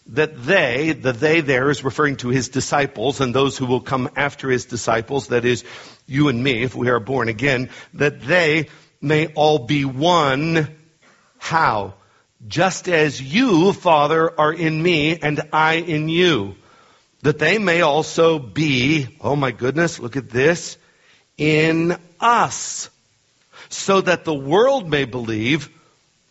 That 0.08 0.44
they, 0.44 0.92
the 0.92 1.12
they 1.12 1.40
there 1.40 1.70
is 1.70 1.84
referring 1.84 2.16
to 2.16 2.28
his 2.28 2.48
disciples 2.48 3.20
and 3.20 3.34
those 3.34 3.56
who 3.56 3.66
will 3.66 3.80
come 3.80 4.10
after 4.16 4.50
his 4.50 4.64
disciples, 4.64 5.28
that 5.28 5.44
is, 5.44 5.64
you 6.06 6.28
and 6.28 6.42
me, 6.42 6.62
if 6.62 6.74
we 6.74 6.88
are 6.88 7.00
born 7.00 7.28
again, 7.28 7.70
that 7.94 8.22
they 8.22 8.70
may 9.00 9.28
all 9.28 9.60
be 9.60 9.84
one. 9.84 10.74
How? 11.38 11.94
Just 12.46 12.88
as 12.88 13.20
you, 13.20 13.72
Father, 13.72 14.38
are 14.38 14.52
in 14.52 14.82
me 14.82 15.18
and 15.18 15.40
I 15.52 15.74
in 15.74 16.08
you. 16.08 16.56
That 17.22 17.38
they 17.38 17.58
may 17.58 17.80
also 17.80 18.38
be, 18.38 19.16
oh 19.20 19.34
my 19.34 19.50
goodness, 19.50 19.98
look 19.98 20.16
at 20.16 20.28
this, 20.28 20.76
in 21.38 21.96
us 22.20 22.90
so 23.70 24.00
that 24.00 24.24
the 24.24 24.34
world 24.34 24.88
may 24.88 25.04
believe 25.04 25.70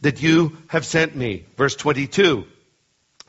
that 0.01 0.21
you 0.21 0.57
have 0.67 0.85
sent 0.85 1.15
me. 1.15 1.45
Verse 1.57 1.75
22. 1.75 2.45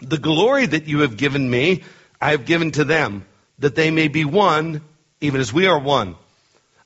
The 0.00 0.18
glory 0.18 0.66
that 0.66 0.86
you 0.86 1.00
have 1.00 1.16
given 1.16 1.48
me, 1.48 1.84
I 2.20 2.32
have 2.32 2.44
given 2.44 2.72
to 2.72 2.84
them, 2.84 3.24
that 3.60 3.74
they 3.74 3.90
may 3.90 4.08
be 4.08 4.24
one, 4.24 4.82
even 5.20 5.40
as 5.40 5.52
we 5.52 5.66
are 5.66 5.78
one. 5.78 6.16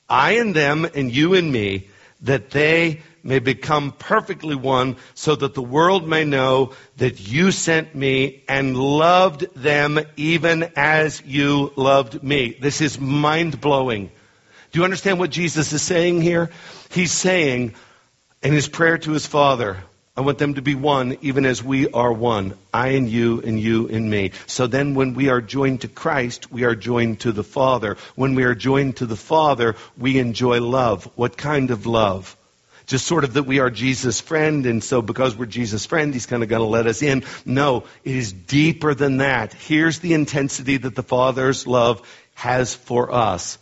I 0.08 0.32
and 0.32 0.54
them, 0.54 0.84
and 0.84 1.14
you 1.14 1.34
and 1.34 1.50
me, 1.50 1.88
that 2.22 2.50
they 2.50 3.02
may 3.22 3.38
become 3.38 3.92
perfectly 3.92 4.54
one, 4.54 4.96
so 5.14 5.36
that 5.36 5.54
the 5.54 5.62
world 5.62 6.08
may 6.08 6.24
know 6.24 6.72
that 6.96 7.20
you 7.20 7.50
sent 7.50 7.94
me 7.94 8.44
and 8.48 8.76
loved 8.76 9.46
them 9.54 9.98
even 10.16 10.72
as 10.76 11.22
you 11.24 11.72
loved 11.76 12.22
me. 12.22 12.56
This 12.60 12.80
is 12.80 13.00
mind 13.00 13.60
blowing. 13.60 14.10
Do 14.70 14.78
you 14.78 14.84
understand 14.84 15.18
what 15.18 15.30
Jesus 15.30 15.72
is 15.72 15.82
saying 15.82 16.20
here? 16.20 16.50
He's 16.90 17.12
saying 17.12 17.74
in 18.42 18.52
his 18.52 18.68
prayer 18.68 18.98
to 18.98 19.12
his 19.12 19.26
Father, 19.26 19.78
I 20.16 20.20
want 20.22 20.38
them 20.38 20.54
to 20.54 20.62
be 20.62 20.74
one, 20.74 21.16
even 21.20 21.46
as 21.46 21.62
we 21.62 21.88
are 21.90 22.12
one. 22.12 22.54
I 22.74 22.88
and 22.88 23.08
you, 23.08 23.40
and 23.40 23.58
you 23.58 23.88
and 23.88 24.10
me. 24.10 24.32
So 24.46 24.66
then, 24.66 24.96
when 24.96 25.14
we 25.14 25.28
are 25.28 25.40
joined 25.40 25.82
to 25.82 25.88
Christ, 25.88 26.50
we 26.50 26.64
are 26.64 26.74
joined 26.74 27.20
to 27.20 27.30
the 27.30 27.44
Father. 27.44 27.96
When 28.16 28.34
we 28.34 28.42
are 28.42 28.56
joined 28.56 28.96
to 28.96 29.06
the 29.06 29.14
Father, 29.14 29.76
we 29.96 30.18
enjoy 30.18 30.60
love. 30.60 31.08
What 31.14 31.36
kind 31.36 31.70
of 31.70 31.86
love? 31.86 32.36
Just 32.88 33.06
sort 33.06 33.24
of 33.24 33.34
that 33.34 33.42
we 33.42 33.60
are 33.60 33.68
Jesus' 33.68 34.18
friend, 34.18 34.64
and 34.64 34.82
so 34.82 35.02
because 35.02 35.36
we're 35.36 35.44
Jesus' 35.44 35.84
friend, 35.84 36.14
he's 36.14 36.24
kind 36.24 36.42
of 36.42 36.48
going 36.48 36.62
to 36.62 36.66
let 36.66 36.86
us 36.86 37.02
in. 37.02 37.22
No, 37.44 37.84
it 38.02 38.16
is 38.16 38.32
deeper 38.32 38.94
than 38.94 39.18
that. 39.18 39.52
Here's 39.52 39.98
the 39.98 40.14
intensity 40.14 40.78
that 40.78 40.94
the 40.94 41.02
Father's 41.02 41.66
love 41.66 42.00
has 42.34 42.74
for 42.74 43.12
us. 43.12 43.58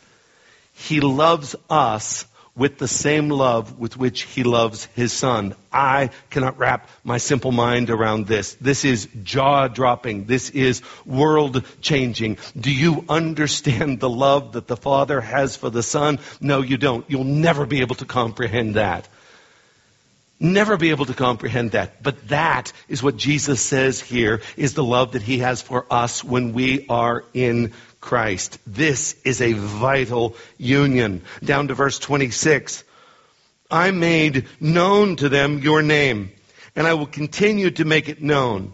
He 0.75 1.01
loves 1.01 1.57
us 1.69 2.25
with 2.55 2.79
the 2.79 2.87
same 2.87 3.29
love 3.29 3.81
with 3.81 3.97
which 3.97 4.23
he 4.23 4.45
loves 4.45 4.87
his 4.95 5.12
son. 5.12 5.57
I 5.73 6.11
cannot 6.31 6.59
wrap 6.59 6.89
my 7.03 7.19
simple 7.19 7.51
mind 7.51 7.91
around 7.91 8.29
this. 8.29 8.55
This 8.55 8.85
is 8.85 9.09
jaw 9.25 9.67
dropping. 9.67 10.27
This 10.27 10.51
is 10.51 10.83
world 11.05 11.65
changing. 11.81 12.39
Do 12.59 12.73
you 12.73 13.05
understand 13.09 13.99
the 13.99 14.09
love 14.09 14.53
that 14.53 14.69
the 14.69 14.77
father 14.77 15.21
has 15.21 15.57
for 15.57 15.69
the 15.69 15.83
son? 15.83 16.21
No, 16.41 16.62
you 16.62 16.77
don't. 16.77 17.05
You'll 17.09 17.25
never 17.25 17.67
be 17.67 17.81
able 17.81 17.97
to 17.97 18.07
comprehend 18.07 18.77
that. 18.77 19.09
Never 20.38 20.77
be 20.77 20.90
able 20.90 21.07
to 21.07 21.14
comprehend 21.14 21.70
that. 21.70 22.03
But 22.03 22.29
that 22.29 22.72
is 22.88 23.03
what 23.03 23.16
Jesus 23.16 23.61
says 23.61 24.01
here 24.01 24.42
is 24.57 24.75
the 24.75 24.85
love 24.85 25.12
that 25.12 25.22
he 25.22 25.38
has 25.38 25.62
for 25.62 25.87
us 25.90 26.22
when 26.22 26.53
we 26.53 26.87
are 26.88 27.25
in 27.33 27.72
Christ. 28.01 28.59
This 28.66 29.16
is 29.25 29.40
a 29.40 29.55
vital 29.55 30.37
union. 30.59 31.22
Down 31.42 31.68
to 31.68 31.75
verse 31.75 31.99
26. 31.99 32.85
I 33.70 33.90
made 33.90 34.46
known 34.61 35.16
to 35.16 35.29
them 35.29 35.61
your 35.61 35.83
name, 35.83 36.33
and 36.77 36.87
I 36.87 36.94
will 36.94 37.07
continue 37.07 37.70
to 37.72 37.85
make 37.85 38.09
it 38.09 38.22
known, 38.22 38.72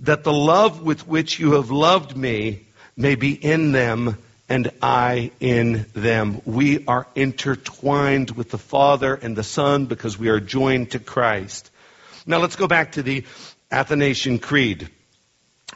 that 0.00 0.24
the 0.24 0.32
love 0.32 0.80
with 0.80 1.06
which 1.06 1.38
you 1.38 1.54
have 1.54 1.70
loved 1.70 2.16
me 2.16 2.66
may 2.96 3.16
be 3.16 3.32
in 3.32 3.72
them 3.72 4.18
and 4.48 4.70
I 4.82 5.30
in 5.40 5.86
them. 5.94 6.42
We 6.44 6.84
are 6.86 7.06
intertwined 7.14 8.30
with 8.30 8.50
the 8.50 8.58
Father 8.58 9.14
and 9.14 9.36
the 9.36 9.42
Son 9.42 9.86
because 9.86 10.18
we 10.18 10.28
are 10.28 10.40
joined 10.40 10.92
to 10.92 10.98
Christ. 10.98 11.70
Now 12.26 12.38
let's 12.38 12.56
go 12.56 12.66
back 12.66 12.92
to 12.92 13.02
the 13.02 13.24
Athanasian 13.70 14.38
Creed. 14.38 14.90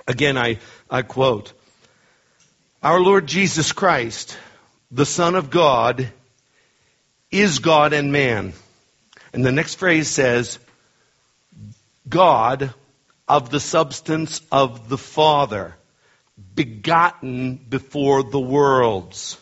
Again, 0.06 0.36
I, 0.36 0.58
I 0.90 1.02
quote, 1.02 1.52
our 2.82 3.00
Lord 3.00 3.26
Jesus 3.26 3.72
Christ, 3.72 4.38
the 4.90 5.06
Son 5.06 5.34
of 5.34 5.50
God, 5.50 6.12
is 7.30 7.58
God 7.58 7.92
and 7.92 8.12
man. 8.12 8.52
And 9.32 9.44
the 9.44 9.52
next 9.52 9.74
phrase 9.74 10.08
says, 10.08 10.58
God 12.08 12.72
of 13.26 13.50
the 13.50 13.60
substance 13.60 14.40
of 14.50 14.88
the 14.88 14.96
Father, 14.96 15.74
begotten 16.54 17.56
before 17.56 18.22
the 18.22 18.40
worlds. 18.40 19.38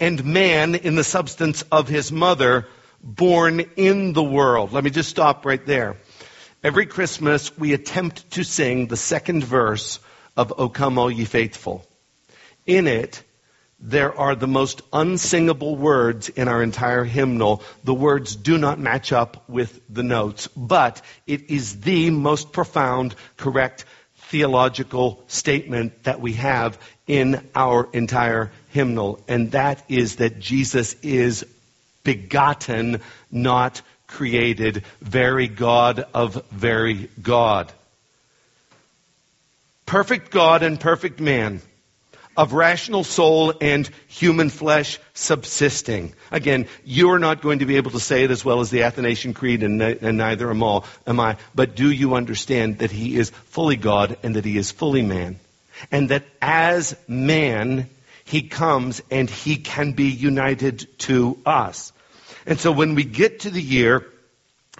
And 0.00 0.24
man 0.24 0.74
in 0.74 0.94
the 0.94 1.04
substance 1.04 1.62
of 1.70 1.88
his 1.88 2.10
mother, 2.10 2.66
born 3.02 3.60
in 3.76 4.12
the 4.12 4.22
world. 4.22 4.72
Let 4.72 4.84
me 4.84 4.90
just 4.90 5.10
stop 5.10 5.44
right 5.44 5.64
there. 5.64 5.96
Every 6.62 6.86
Christmas 6.86 7.56
we 7.58 7.74
attempt 7.74 8.30
to 8.32 8.44
sing 8.44 8.86
the 8.86 8.96
second 8.96 9.44
verse 9.44 10.00
of 10.36 10.54
O 10.56 10.68
Come 10.68 10.98
All 10.98 11.10
Ye 11.10 11.26
Faithful. 11.26 11.86
In 12.64 12.86
it, 12.86 13.22
there 13.78 14.18
are 14.18 14.34
the 14.34 14.46
most 14.46 14.80
unsingable 14.92 15.76
words 15.76 16.30
in 16.30 16.48
our 16.48 16.62
entire 16.62 17.04
hymnal. 17.04 17.62
The 17.84 17.92
words 17.92 18.34
do 18.34 18.56
not 18.56 18.78
match 18.78 19.12
up 19.12 19.46
with 19.46 19.78
the 19.90 20.02
notes, 20.02 20.48
but 20.56 21.02
it 21.26 21.50
is 21.50 21.80
the 21.80 22.08
most 22.08 22.52
profound, 22.52 23.14
correct 23.36 23.84
theological 24.34 25.22
statement 25.28 26.02
that 26.02 26.20
we 26.20 26.32
have 26.32 26.76
in 27.06 27.48
our 27.54 27.88
entire 27.92 28.50
hymnal, 28.70 29.20
and 29.28 29.52
that 29.52 29.80
is 29.88 30.16
that 30.16 30.40
Jesus 30.40 30.96
is 31.04 31.46
begotten, 32.02 33.00
not 33.30 33.80
created, 34.08 34.82
very 35.00 35.46
God 35.46 36.04
of 36.12 36.44
very 36.50 37.08
God. 37.22 37.70
Perfect 39.86 40.32
God 40.32 40.64
and 40.64 40.80
perfect 40.80 41.20
man 41.20 41.62
of 42.36 42.52
rational 42.52 43.04
soul 43.04 43.54
and 43.60 43.88
human 44.08 44.50
flesh 44.50 44.98
subsisting. 45.12 46.14
Again, 46.30 46.66
you're 46.84 47.18
not 47.18 47.42
going 47.42 47.60
to 47.60 47.66
be 47.66 47.76
able 47.76 47.92
to 47.92 48.00
say 48.00 48.24
it 48.24 48.30
as 48.30 48.44
well 48.44 48.60
as 48.60 48.70
the 48.70 48.82
Athanasian 48.82 49.34
Creed, 49.34 49.62
and, 49.62 49.80
and 49.80 50.18
neither 50.18 50.50
am, 50.50 50.62
all, 50.62 50.84
am 51.06 51.20
I. 51.20 51.36
But 51.54 51.76
do 51.76 51.90
you 51.90 52.14
understand 52.14 52.78
that 52.78 52.90
he 52.90 53.16
is 53.16 53.30
fully 53.30 53.76
God 53.76 54.16
and 54.22 54.36
that 54.36 54.44
he 54.44 54.56
is 54.56 54.70
fully 54.70 55.02
man? 55.02 55.38
And 55.90 56.08
that 56.10 56.24
as 56.40 56.96
man, 57.08 57.88
he 58.24 58.42
comes 58.42 59.02
and 59.10 59.28
he 59.28 59.56
can 59.56 59.92
be 59.92 60.08
united 60.08 60.86
to 61.00 61.38
us. 61.44 61.92
And 62.46 62.58
so 62.58 62.72
when 62.72 62.94
we 62.94 63.04
get 63.04 63.40
to 63.40 63.50
the 63.50 63.62
year 63.62 64.06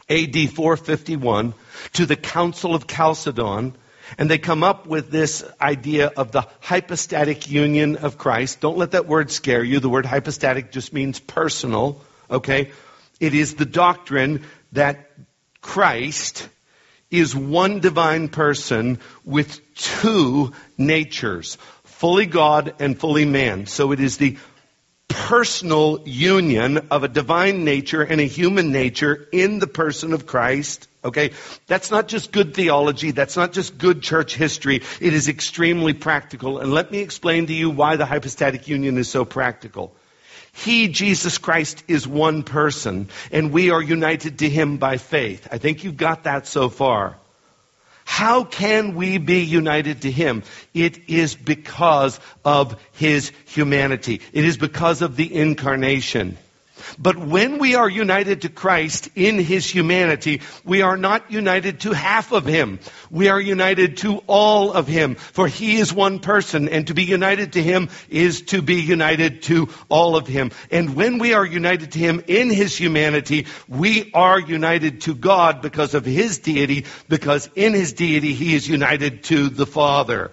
AD 0.08 0.50
451, 0.50 1.54
to 1.94 2.06
the 2.06 2.16
Council 2.16 2.74
of 2.74 2.86
Chalcedon, 2.86 3.74
and 4.18 4.30
they 4.30 4.38
come 4.38 4.62
up 4.62 4.86
with 4.86 5.10
this 5.10 5.44
idea 5.60 6.12
of 6.16 6.32
the 6.32 6.46
hypostatic 6.60 7.50
union 7.50 7.96
of 7.96 8.18
Christ. 8.18 8.60
Don't 8.60 8.78
let 8.78 8.92
that 8.92 9.06
word 9.06 9.30
scare 9.30 9.64
you. 9.64 9.80
The 9.80 9.88
word 9.88 10.06
hypostatic 10.06 10.72
just 10.72 10.92
means 10.92 11.20
personal, 11.20 12.00
okay? 12.30 12.70
It 13.20 13.34
is 13.34 13.54
the 13.54 13.64
doctrine 13.64 14.44
that 14.72 15.10
Christ 15.60 16.48
is 17.10 17.34
one 17.34 17.80
divine 17.80 18.28
person 18.28 18.98
with 19.24 19.60
two 19.74 20.52
natures, 20.76 21.56
fully 21.84 22.26
God 22.26 22.74
and 22.80 22.98
fully 22.98 23.24
man. 23.24 23.66
So 23.66 23.92
it 23.92 24.00
is 24.00 24.16
the 24.16 24.36
personal 25.08 26.02
union 26.06 26.88
of 26.90 27.04
a 27.04 27.08
divine 27.08 27.64
nature 27.64 28.02
and 28.02 28.20
a 28.20 28.24
human 28.24 28.72
nature 28.72 29.28
in 29.32 29.58
the 29.58 29.66
person 29.66 30.12
of 30.12 30.26
Christ. 30.26 30.88
Okay? 31.04 31.32
That's 31.66 31.90
not 31.90 32.08
just 32.08 32.32
good 32.32 32.54
theology. 32.54 33.10
That's 33.10 33.36
not 33.36 33.52
just 33.52 33.76
good 33.76 34.02
church 34.02 34.34
history. 34.34 34.82
It 35.00 35.12
is 35.12 35.28
extremely 35.28 35.92
practical. 35.92 36.58
And 36.58 36.72
let 36.72 36.90
me 36.90 36.98
explain 36.98 37.46
to 37.46 37.52
you 37.52 37.70
why 37.70 37.96
the 37.96 38.06
hypostatic 38.06 38.68
union 38.68 38.96
is 38.96 39.08
so 39.08 39.24
practical. 39.24 39.94
He, 40.54 40.88
Jesus 40.88 41.38
Christ, 41.38 41.82
is 41.88 42.06
one 42.06 42.44
person, 42.44 43.08
and 43.32 43.50
we 43.50 43.70
are 43.70 43.82
united 43.82 44.38
to 44.38 44.48
Him 44.48 44.76
by 44.76 44.98
faith. 44.98 45.48
I 45.50 45.58
think 45.58 45.82
you've 45.82 45.96
got 45.96 46.24
that 46.24 46.46
so 46.46 46.68
far. 46.68 47.16
How 48.04 48.44
can 48.44 48.94
we 48.94 49.18
be 49.18 49.40
united 49.40 50.02
to 50.02 50.10
Him? 50.10 50.44
It 50.72 51.08
is 51.08 51.34
because 51.34 52.20
of 52.44 52.80
His 52.92 53.32
humanity. 53.46 54.20
It 54.32 54.44
is 54.44 54.56
because 54.56 55.02
of 55.02 55.16
the 55.16 55.34
incarnation. 55.34 56.36
But 56.98 57.16
when 57.16 57.58
we 57.58 57.74
are 57.74 57.88
united 57.88 58.42
to 58.42 58.48
Christ 58.48 59.08
in 59.14 59.38
His 59.38 59.68
humanity, 59.68 60.42
we 60.64 60.82
are 60.82 60.96
not 60.96 61.30
united 61.30 61.80
to 61.80 61.92
half 61.92 62.32
of 62.32 62.44
Him. 62.44 62.80
We 63.10 63.28
are 63.28 63.40
united 63.40 63.98
to 63.98 64.18
all 64.26 64.72
of 64.72 64.87
Him. 64.87 65.14
For 65.14 65.46
He 65.46 65.76
is 65.76 65.92
one 65.92 66.18
person, 66.18 66.68
and 66.68 66.87
to 66.88 66.94
be 66.94 67.04
united 67.04 67.54
to 67.54 67.62
Him 67.62 67.90
is 68.08 68.42
to 68.42 68.62
be 68.62 68.82
united 68.82 69.42
to 69.44 69.68
all 69.88 70.16
of 70.16 70.26
Him. 70.26 70.50
And 70.70 70.94
when 70.94 71.18
we 71.18 71.34
are 71.34 71.46
united 71.46 71.92
to 71.92 71.98
Him 71.98 72.22
in 72.26 72.50
His 72.50 72.76
humanity, 72.76 73.46
we 73.68 74.10
are 74.12 74.40
united 74.40 75.02
to 75.02 75.14
God 75.14 75.62
because 75.62 75.94
of 75.94 76.04
His 76.04 76.38
deity, 76.38 76.87
because 77.08 77.48
in 77.54 77.72
His 77.72 77.92
deity 77.92 78.34
He 78.34 78.54
is 78.54 78.68
united 78.68 79.24
to 79.24 79.48
the 79.48 79.66
Father. 79.66 80.32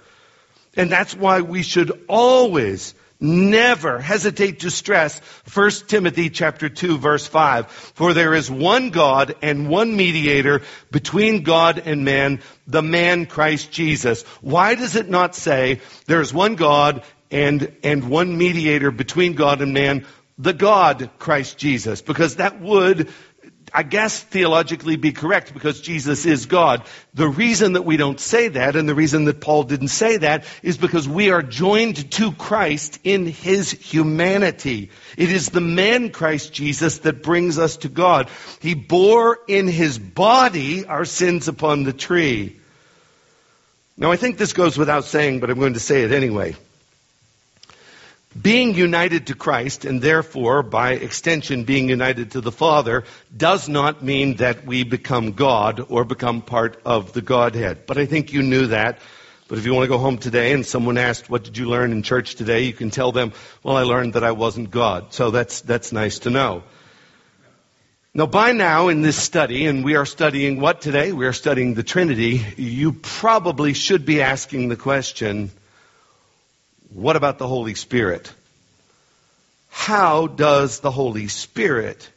And 0.75 0.91
that's 0.91 1.15
why 1.15 1.41
we 1.41 1.63
should 1.63 2.06
always 2.08 2.93
never 3.21 3.99
hesitate 3.99 4.62
to 4.62 4.71
stress 4.71 5.19
1 5.53 5.71
Timothy 5.88 6.29
chapter 6.29 6.67
2 6.67 6.97
verse 6.97 7.27
5. 7.27 7.69
For 7.71 8.13
there 8.13 8.34
is 8.34 8.49
one 8.49 8.89
God 8.89 9.36
and 9.41 9.69
one 9.69 9.95
mediator 9.95 10.62
between 10.89 11.43
God 11.43 11.84
and 11.86 12.03
man, 12.03 12.41
the 12.67 12.81
man 12.81 13.27
Christ 13.27 13.71
Jesus. 13.71 14.23
Why 14.41 14.75
does 14.75 14.95
it 14.95 15.10
not 15.10 15.36
say 15.36 15.79
there 16.07 16.21
is 16.21 16.34
one 16.34 16.55
God 16.55 17.03
and, 17.29 17.75
and 17.84 18.10
one 18.10 18.38
mediator 18.38 18.91
between 18.91 19.34
God 19.34 19.62
and 19.62 19.73
man, 19.73 20.05
the 20.38 20.53
God 20.53 21.12
Christ 21.19 21.57
Jesus? 21.57 22.01
Because 22.01 22.38
that 22.38 22.60
would 22.60 23.10
I 23.73 23.84
guess 23.84 24.19
theologically 24.19 24.97
be 24.97 25.13
correct 25.13 25.53
because 25.53 25.79
Jesus 25.79 26.25
is 26.25 26.45
God. 26.45 26.84
The 27.13 27.27
reason 27.27 27.73
that 27.73 27.84
we 27.84 27.95
don't 27.95 28.19
say 28.19 28.49
that 28.49 28.75
and 28.75 28.88
the 28.88 28.95
reason 28.95 29.25
that 29.25 29.39
Paul 29.39 29.63
didn't 29.63 29.88
say 29.88 30.17
that 30.17 30.43
is 30.62 30.77
because 30.77 31.07
we 31.07 31.31
are 31.31 31.41
joined 31.41 32.12
to 32.12 32.34
Christ 32.34 32.99
in 33.05 33.25
his 33.25 33.71
humanity. 33.71 34.91
It 35.17 35.31
is 35.31 35.49
the 35.49 35.62
man 35.62 36.10
Christ 36.10 36.51
Jesus 36.51 36.99
that 36.99 37.23
brings 37.23 37.57
us 37.57 37.77
to 37.77 37.89
God. 37.89 38.29
He 38.60 38.73
bore 38.73 39.39
in 39.47 39.67
his 39.67 39.97
body 39.97 40.86
our 40.86 41.05
sins 41.05 41.47
upon 41.47 41.84
the 41.84 41.93
tree. 41.93 42.57
Now 43.95 44.12
I 44.12 44.17
think 44.17 44.38
this 44.38 44.53
goes 44.53 44.77
without 44.77 45.05
saying, 45.05 45.39
but 45.39 45.49
I'm 45.49 45.60
going 45.60 45.75
to 45.75 45.79
say 45.79 46.03
it 46.03 46.12
anyway. 46.12 46.55
Being 48.39 48.76
united 48.76 49.28
to 49.28 49.36
Christ, 49.36 49.84
and 49.84 50.02
therefore, 50.02 50.63
by 50.63 50.94
extension, 50.94 51.65
being 51.65 51.89
united 51.89 52.32
to 52.32 52.41
the 52.41 52.52
Father, 52.52 53.04
does 53.36 53.67
not 53.67 54.04
mean 54.04 54.38
that 54.38 54.65
we 54.65 54.84
become 54.84 55.34
God 55.34 55.86
or 55.89 56.06
become 56.06 56.41
part 56.41 56.82
of 56.86 57.12
the 57.12 57.22
Godhead. 57.22 57.86
But 57.86 57.98
I 57.98 58.06
think 58.06 58.32
you 58.32 58.41
knew 58.41 58.67
that. 58.67 59.00
But 59.50 59.58
if 59.58 59.65
you 59.65 59.74
want 59.74 59.84
to 59.84 59.89
go 59.89 59.98
home 59.98 60.17
today 60.17 60.54
and 60.54 60.65
someone 60.65 60.98
asked, 60.98 61.30
what 61.30 61.44
did 61.44 61.58
you 61.58 61.65
learn 61.65 61.91
in 61.91 62.04
church 62.04 62.36
today? 62.36 62.62
You 62.62 62.72
can 62.72 62.89
tell 62.89 63.12
them, 63.12 63.34
well, 63.63 63.76
I 63.76 63.84
learned 63.84 64.13
that 64.13 64.24
I 64.24 64.32
wasn't 64.32 64.72
God. 64.72 65.13
So 65.13 65.30
that's, 65.30 65.60
that's 65.60 65.91
nice 65.91 66.20
to 66.20 66.30
know. 66.30 66.63
Now, 68.13 68.28
by 68.28 68.54
now 68.54 68.88
in 68.88 69.02
this 69.02 69.17
study, 69.17 69.65
and 69.65 69.84
we 69.84 69.96
are 69.96 70.06
studying 70.06 70.62
what 70.62 70.80
today? 70.80 71.12
We 71.12 71.26
are 71.26 71.34
studying 71.34 71.74
the 71.74 71.84
Trinity. 71.84 72.46
You 72.56 72.94
probably 72.94 73.74
should 73.74 74.06
be 74.06 74.22
asking 74.22 74.70
the 74.70 74.78
question, 74.78 75.52
what 76.93 77.15
about 77.15 77.38
the 77.38 77.47
Holy 77.47 77.73
Spirit? 77.75 78.32
How 79.69 80.27
does 80.27 80.82
the 80.82 80.91
Holy 80.91 81.27
Spirit 81.30 82.10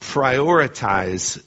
prioritize 0.00 1.42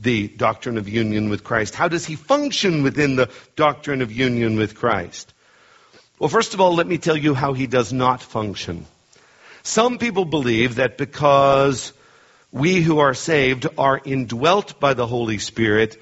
the 0.00 0.28
doctrine 0.28 0.76
of 0.76 0.88
union 0.88 1.30
with 1.30 1.42
Christ? 1.42 1.74
How 1.74 1.88
does 1.88 2.04
he 2.04 2.16
function 2.16 2.82
within 2.82 3.16
the 3.16 3.30
doctrine 3.56 4.02
of 4.02 4.12
union 4.12 4.56
with 4.56 4.74
Christ? 4.74 5.32
Well, 6.18 6.28
first 6.28 6.54
of 6.54 6.60
all, 6.60 6.74
let 6.74 6.86
me 6.86 6.98
tell 6.98 7.16
you 7.16 7.34
how 7.34 7.54
he 7.54 7.66
does 7.66 7.92
not 7.92 8.22
function. 8.22 8.86
Some 9.62 9.98
people 9.98 10.24
believe 10.24 10.76
that 10.76 10.98
because 10.98 11.92
we 12.50 12.82
who 12.82 12.98
are 12.98 13.14
saved 13.14 13.66
are 13.78 14.00
indwelt 14.04 14.78
by 14.78 14.94
the 14.94 15.06
Holy 15.06 15.38
Spirit, 15.38 16.00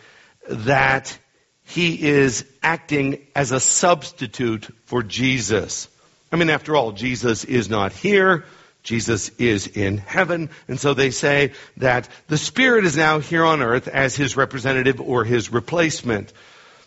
that 0.48 1.16
he 1.64 2.08
is 2.08 2.44
acting 2.62 3.24
as 3.36 3.52
a 3.52 3.60
substitute 3.60 4.68
for 4.86 5.04
Jesus. 5.04 5.88
I 6.32 6.36
mean, 6.36 6.50
after 6.50 6.76
all, 6.76 6.92
Jesus 6.92 7.44
is 7.44 7.68
not 7.68 7.92
here. 7.92 8.44
Jesus 8.82 9.30
is 9.38 9.66
in 9.66 9.98
heaven. 9.98 10.50
And 10.68 10.80
so 10.80 10.94
they 10.94 11.10
say 11.10 11.52
that 11.78 12.08
the 12.28 12.38
Spirit 12.38 12.84
is 12.84 12.96
now 12.96 13.18
here 13.18 13.44
on 13.44 13.62
earth 13.62 13.88
as 13.88 14.16
his 14.16 14.36
representative 14.36 15.00
or 15.00 15.24
his 15.24 15.52
replacement. 15.52 16.32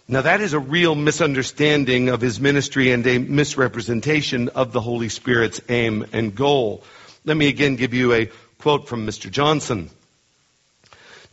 Now 0.07 0.21
that 0.21 0.41
is 0.41 0.53
a 0.53 0.59
real 0.59 0.95
misunderstanding 0.95 2.09
of 2.09 2.19
his 2.19 2.39
ministry 2.39 2.91
and 2.91 3.05
a 3.05 3.19
misrepresentation 3.19 4.49
of 4.49 4.73
the 4.73 4.81
Holy 4.81 5.09
Spirit's 5.09 5.61
aim 5.69 6.07
and 6.11 6.35
goal. 6.35 6.83
Let 7.23 7.37
me 7.37 7.47
again 7.47 7.75
give 7.75 7.93
you 7.93 8.13
a 8.13 8.29
quote 8.57 8.87
from 8.87 9.05
Mr. 9.05 9.29
Johnson. 9.31 9.89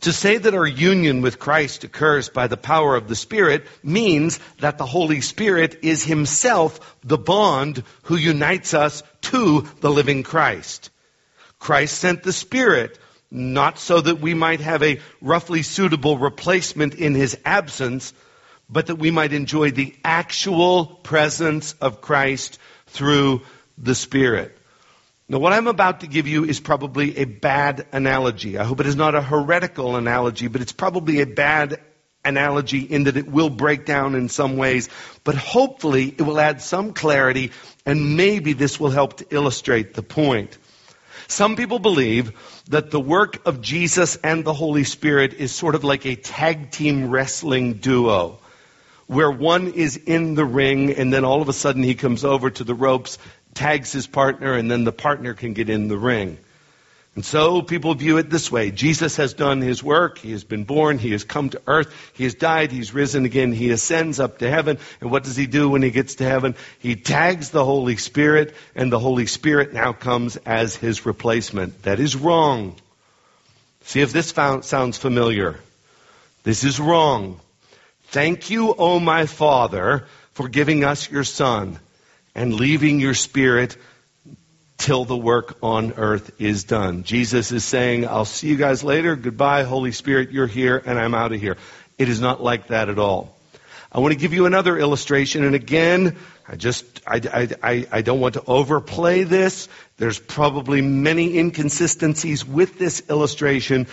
To 0.01 0.11
say 0.11 0.37
that 0.37 0.55
our 0.55 0.65
union 0.65 1.21
with 1.21 1.37
Christ 1.37 1.83
occurs 1.83 2.29
by 2.29 2.47
the 2.47 2.57
power 2.57 2.95
of 2.95 3.07
the 3.07 3.15
Spirit 3.15 3.67
means 3.83 4.39
that 4.59 4.79
the 4.79 4.85
Holy 4.85 5.21
Spirit 5.21 5.79
is 5.83 6.03
Himself 6.03 6.97
the 7.03 7.19
bond 7.19 7.83
who 8.03 8.15
unites 8.15 8.73
us 8.73 9.03
to 9.21 9.67
the 9.79 9.91
living 9.91 10.23
Christ. 10.23 10.89
Christ 11.59 11.99
sent 11.99 12.23
the 12.23 12.33
Spirit 12.33 12.97
not 13.29 13.77
so 13.77 14.01
that 14.01 14.19
we 14.19 14.33
might 14.33 14.59
have 14.59 14.81
a 14.81 14.99
roughly 15.21 15.61
suitable 15.61 16.17
replacement 16.17 16.95
in 16.95 17.13
His 17.13 17.37
absence, 17.45 18.11
but 18.67 18.87
that 18.87 18.95
we 18.95 19.11
might 19.11 19.33
enjoy 19.33 19.69
the 19.69 19.95
actual 20.03 20.85
presence 20.85 21.73
of 21.79 22.01
Christ 22.01 22.57
through 22.87 23.43
the 23.77 23.95
Spirit. 23.95 24.57
Now, 25.31 25.39
what 25.39 25.53
I'm 25.53 25.67
about 25.67 26.01
to 26.01 26.07
give 26.07 26.27
you 26.27 26.43
is 26.43 26.59
probably 26.59 27.17
a 27.19 27.23
bad 27.23 27.87
analogy. 27.93 28.57
I 28.57 28.65
hope 28.65 28.81
it 28.81 28.85
is 28.85 28.97
not 28.97 29.15
a 29.15 29.21
heretical 29.21 29.95
analogy, 29.95 30.49
but 30.49 30.59
it's 30.59 30.73
probably 30.73 31.21
a 31.21 31.25
bad 31.25 31.79
analogy 32.25 32.79
in 32.79 33.05
that 33.05 33.15
it 33.15 33.31
will 33.31 33.49
break 33.49 33.85
down 33.85 34.15
in 34.15 34.27
some 34.27 34.57
ways, 34.57 34.89
but 35.23 35.35
hopefully 35.35 36.13
it 36.17 36.21
will 36.23 36.37
add 36.37 36.61
some 36.61 36.91
clarity 36.91 37.51
and 37.85 38.17
maybe 38.17 38.51
this 38.51 38.77
will 38.77 38.89
help 38.89 39.19
to 39.19 39.27
illustrate 39.29 39.93
the 39.93 40.03
point. 40.03 40.57
Some 41.29 41.55
people 41.55 41.79
believe 41.79 42.33
that 42.67 42.91
the 42.91 42.99
work 42.99 43.47
of 43.47 43.61
Jesus 43.61 44.17
and 44.17 44.43
the 44.43 44.53
Holy 44.53 44.83
Spirit 44.83 45.35
is 45.35 45.53
sort 45.53 45.75
of 45.75 45.85
like 45.85 46.05
a 46.05 46.17
tag 46.17 46.71
team 46.71 47.09
wrestling 47.09 47.75
duo 47.75 48.41
where 49.11 49.29
one 49.29 49.73
is 49.73 49.97
in 49.97 50.35
the 50.35 50.45
ring 50.45 50.93
and 50.93 51.11
then 51.11 51.25
all 51.25 51.41
of 51.41 51.49
a 51.49 51.53
sudden 51.53 51.83
he 51.83 51.95
comes 51.95 52.23
over 52.23 52.49
to 52.49 52.63
the 52.63 52.73
ropes, 52.73 53.17
tags 53.53 53.91
his 53.91 54.07
partner, 54.07 54.53
and 54.53 54.69
then 54.69 54.83
the 54.83 54.91
partner 54.91 55.33
can 55.33 55.53
get 55.53 55.69
in 55.69 55.87
the 55.87 55.97
ring. 55.97 56.37
And 57.13 57.25
so 57.25 57.61
people 57.61 57.93
view 57.93 58.17
it 58.19 58.29
this 58.29 58.49
way. 58.49 58.71
Jesus 58.71 59.17
has 59.17 59.33
done 59.33 59.59
his 59.59 59.83
work. 59.83 60.17
He 60.17 60.31
has 60.31 60.45
been 60.45 60.63
born. 60.63 60.97
He 60.97 61.11
has 61.11 61.25
come 61.25 61.49
to 61.49 61.61
earth. 61.67 61.93
He 62.13 62.23
has 62.23 62.35
died. 62.35 62.71
He's 62.71 62.93
risen 62.93 63.25
again. 63.25 63.51
He 63.51 63.69
ascends 63.71 64.21
up 64.21 64.37
to 64.37 64.49
heaven. 64.49 64.77
And 65.01 65.11
what 65.11 65.25
does 65.25 65.35
he 65.35 65.45
do 65.45 65.69
when 65.69 65.81
he 65.81 65.91
gets 65.91 66.15
to 66.15 66.23
heaven? 66.23 66.55
He 66.79 66.95
tags 66.95 67.49
the 67.49 67.65
Holy 67.65 67.97
Spirit, 67.97 68.55
and 68.75 68.89
the 68.89 68.99
Holy 68.99 69.25
Spirit 69.25 69.73
now 69.73 69.91
comes 69.91 70.37
as 70.37 70.73
his 70.73 71.05
replacement. 71.05 71.83
That 71.83 71.99
is 71.99 72.15
wrong. 72.15 72.77
See 73.83 73.99
if 73.99 74.13
this 74.13 74.31
found, 74.31 74.63
sounds 74.63 74.97
familiar. 74.97 75.59
This 76.43 76.63
is 76.63 76.79
wrong. 76.79 77.41
Thank 78.05 78.49
you, 78.49 78.73
O 78.73 79.01
my 79.01 79.25
Father, 79.25 80.05
for 80.33 80.47
giving 80.47 80.85
us 80.85 81.11
your 81.11 81.25
Son 81.25 81.77
and 82.35 82.53
leaving 82.53 82.99
your 82.99 83.13
Spirit 83.13 83.77
till 84.77 85.05
the 85.05 85.17
work 85.17 85.57
on 85.61 85.93
earth 85.93 86.31
is 86.39 86.63
done. 86.63 87.03
Jesus 87.03 87.51
is 87.51 87.63
saying, 87.63 88.07
I'll 88.07 88.25
see 88.25 88.47
you 88.47 88.55
guys 88.55 88.83
later. 88.83 89.15
Goodbye, 89.15 89.63
Holy 89.63 89.91
Spirit. 89.91 90.31
You're 90.31 90.47
here 90.47 90.81
and 90.83 90.97
I'm 90.97 91.13
out 91.13 91.31
of 91.31 91.39
here. 91.39 91.57
It 91.99 92.09
is 92.09 92.19
not 92.19 92.41
like 92.41 92.67
that 92.67 92.89
at 92.89 92.97
all. 92.97 93.37
I 93.91 93.99
want 93.99 94.13
to 94.13 94.19
give 94.19 94.33
you 94.33 94.47
another 94.47 94.79
illustration. 94.79 95.43
And 95.43 95.53
again, 95.53 96.17
I 96.47 96.55
just, 96.55 96.85
I, 97.05 97.49
I, 97.61 97.87
I 97.91 98.01
don't 98.01 98.19
want 98.19 98.33
to 98.35 98.43
overplay 98.45 99.23
this. 99.23 99.67
There's 99.97 100.17
probably 100.17 100.81
many 100.81 101.37
inconsistencies 101.37 102.43
with 102.43 102.79
this 102.79 103.03
illustration. 103.07 103.85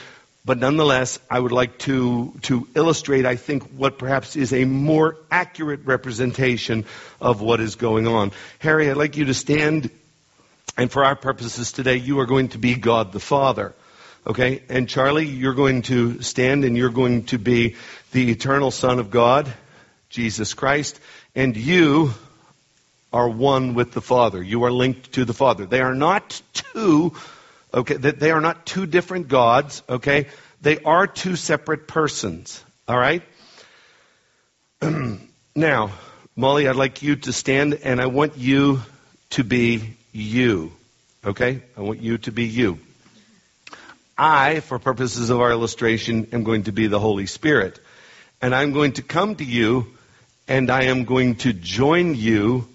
But 0.44 0.58
nonetheless, 0.58 1.18
I 1.30 1.38
would 1.38 1.52
like 1.52 1.78
to, 1.80 2.34
to 2.42 2.66
illustrate, 2.74 3.26
I 3.26 3.36
think, 3.36 3.64
what 3.70 3.98
perhaps 3.98 4.34
is 4.36 4.52
a 4.52 4.64
more 4.64 5.16
accurate 5.30 5.80
representation 5.84 6.86
of 7.20 7.42
what 7.42 7.60
is 7.60 7.74
going 7.74 8.06
on. 8.06 8.32
Harry, 8.58 8.90
I'd 8.90 8.96
like 8.96 9.16
you 9.16 9.26
to 9.26 9.34
stand 9.34 9.90
and 10.78 10.92
for 10.92 11.04
our 11.04 11.16
purposes 11.16 11.72
today, 11.72 11.96
you 11.96 12.20
are 12.20 12.26
going 12.26 12.50
to 12.50 12.58
be 12.58 12.76
God 12.76 13.10
the 13.12 13.18
Father. 13.18 13.74
Okay? 14.24 14.62
And 14.68 14.88
Charlie, 14.88 15.26
you're 15.26 15.54
going 15.54 15.82
to 15.82 16.22
stand 16.22 16.64
and 16.64 16.76
you're 16.76 16.88
going 16.88 17.24
to 17.26 17.38
be 17.38 17.74
the 18.12 18.30
eternal 18.30 18.70
Son 18.70 19.00
of 19.00 19.10
God, 19.10 19.52
Jesus 20.08 20.54
Christ. 20.54 21.00
And 21.34 21.56
you 21.56 22.14
are 23.12 23.28
one 23.28 23.74
with 23.74 23.90
the 23.90 24.00
Father. 24.00 24.40
You 24.40 24.64
are 24.64 24.70
linked 24.70 25.14
to 25.14 25.24
the 25.24 25.34
Father. 25.34 25.66
They 25.66 25.80
are 25.80 25.96
not 25.96 26.40
two, 26.52 27.16
okay? 27.72 27.94
that 27.94 28.20
They 28.20 28.30
are 28.30 28.40
not 28.40 28.66
two 28.66 28.86
different 28.86 29.28
gods, 29.28 29.82
okay? 29.88 30.26
They 30.60 30.78
are 30.78 31.06
two 31.06 31.36
separate 31.36 31.86
persons. 31.86 32.62
All 32.86 32.98
right? 32.98 33.22
now, 35.54 35.90
Molly, 36.34 36.68
I'd 36.68 36.76
like 36.76 37.02
you 37.02 37.16
to 37.16 37.32
stand 37.32 37.74
and 37.84 38.00
I 38.00 38.06
want 38.06 38.36
you 38.36 38.80
to 39.30 39.44
be 39.44 39.96
you. 40.12 40.72
Okay? 41.24 41.62
I 41.76 41.80
want 41.80 42.00
you 42.00 42.18
to 42.18 42.32
be 42.32 42.46
you. 42.46 42.78
I, 44.16 44.60
for 44.60 44.78
purposes 44.78 45.30
of 45.30 45.40
our 45.40 45.50
illustration, 45.50 46.28
am 46.32 46.44
going 46.44 46.64
to 46.64 46.72
be 46.72 46.86
the 46.86 46.98
Holy 46.98 47.26
Spirit. 47.26 47.78
And 48.40 48.54
I'm 48.54 48.72
going 48.72 48.92
to 48.92 49.02
come 49.02 49.36
to 49.36 49.44
you 49.44 49.86
and 50.48 50.70
I 50.70 50.84
am 50.84 51.04
going 51.04 51.36
to 51.36 51.52
join 51.52 52.14
you 52.14 52.66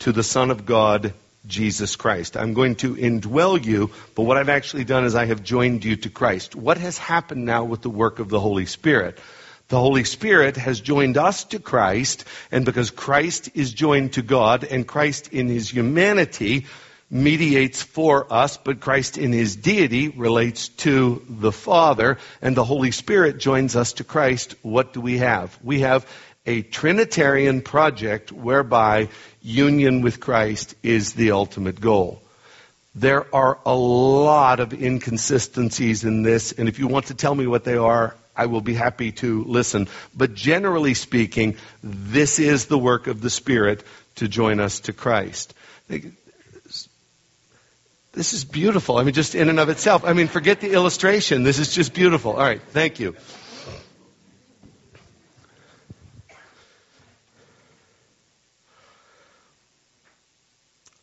to 0.00 0.12
the 0.12 0.22
Son 0.22 0.50
of 0.50 0.64
God, 0.64 1.12
Jesus 1.46 1.96
Christ. 1.96 2.36
I'm 2.36 2.54
going 2.54 2.76
to 2.76 2.94
indwell 2.94 3.62
you, 3.64 3.90
but 4.14 4.22
what 4.22 4.36
I've 4.36 4.48
actually 4.48 4.84
done 4.84 5.04
is 5.04 5.14
I 5.14 5.26
have 5.26 5.42
joined 5.42 5.84
you 5.84 5.96
to 5.96 6.10
Christ. 6.10 6.54
What 6.54 6.78
has 6.78 6.98
happened 6.98 7.44
now 7.44 7.64
with 7.64 7.82
the 7.82 7.90
work 7.90 8.18
of 8.18 8.28
the 8.28 8.40
Holy 8.40 8.66
Spirit? 8.66 9.18
The 9.68 9.78
Holy 9.78 10.04
Spirit 10.04 10.56
has 10.56 10.80
joined 10.80 11.16
us 11.16 11.44
to 11.44 11.60
Christ, 11.60 12.24
and 12.50 12.64
because 12.64 12.90
Christ 12.90 13.50
is 13.54 13.72
joined 13.72 14.14
to 14.14 14.22
God, 14.22 14.64
and 14.64 14.86
Christ 14.86 15.28
in 15.28 15.48
his 15.48 15.70
humanity 15.70 16.66
mediates 17.08 17.82
for 17.82 18.32
us, 18.32 18.56
but 18.56 18.80
Christ 18.80 19.18
in 19.18 19.32
his 19.32 19.56
deity 19.56 20.08
relates 20.08 20.68
to 20.68 21.24
the 21.28 21.52
Father, 21.52 22.18
and 22.40 22.56
the 22.56 22.64
Holy 22.64 22.90
Spirit 22.90 23.38
joins 23.38 23.74
us 23.76 23.94
to 23.94 24.04
Christ. 24.04 24.54
What 24.62 24.92
do 24.92 25.00
we 25.00 25.18
have? 25.18 25.58
We 25.62 25.80
have 25.80 26.06
a 26.46 26.62
Trinitarian 26.62 27.60
project 27.60 28.32
whereby 28.32 29.08
union 29.42 30.00
with 30.00 30.20
Christ 30.20 30.74
is 30.82 31.12
the 31.12 31.32
ultimate 31.32 31.80
goal. 31.80 32.22
There 32.94 33.32
are 33.34 33.58
a 33.64 33.74
lot 33.74 34.58
of 34.60 34.72
inconsistencies 34.72 36.04
in 36.04 36.22
this, 36.22 36.52
and 36.52 36.68
if 36.68 36.78
you 36.78 36.88
want 36.88 37.06
to 37.06 37.14
tell 37.14 37.34
me 37.34 37.46
what 37.46 37.64
they 37.64 37.76
are, 37.76 38.16
I 38.34 38.46
will 38.46 38.62
be 38.62 38.74
happy 38.74 39.12
to 39.12 39.44
listen. 39.44 39.88
But 40.16 40.34
generally 40.34 40.94
speaking, 40.94 41.56
this 41.82 42.38
is 42.38 42.66
the 42.66 42.78
work 42.78 43.06
of 43.06 43.20
the 43.20 43.30
Spirit 43.30 43.84
to 44.16 44.28
join 44.28 44.60
us 44.60 44.80
to 44.80 44.92
Christ. 44.92 45.54
This 48.12 48.32
is 48.32 48.44
beautiful. 48.44 48.96
I 48.96 49.04
mean, 49.04 49.14
just 49.14 49.34
in 49.34 49.48
and 49.50 49.60
of 49.60 49.68
itself. 49.68 50.04
I 50.04 50.12
mean, 50.14 50.26
forget 50.26 50.60
the 50.60 50.72
illustration. 50.72 51.44
This 51.44 51.58
is 51.58 51.72
just 51.72 51.94
beautiful. 51.94 52.32
All 52.32 52.38
right, 52.38 52.60
thank 52.60 52.98
you. 52.98 53.14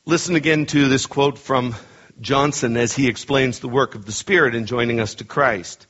Listen 0.07 0.37
again 0.37 0.65
to 0.67 0.87
this 0.87 1.05
quote 1.05 1.37
from 1.37 1.75
Johnson 2.21 2.77
as 2.77 2.93
he 2.93 3.09
explains 3.09 3.59
the 3.59 3.67
work 3.67 3.93
of 3.93 4.05
the 4.05 4.13
Spirit 4.13 4.55
in 4.55 4.65
joining 4.65 5.01
us 5.01 5.15
to 5.15 5.25
Christ. 5.25 5.85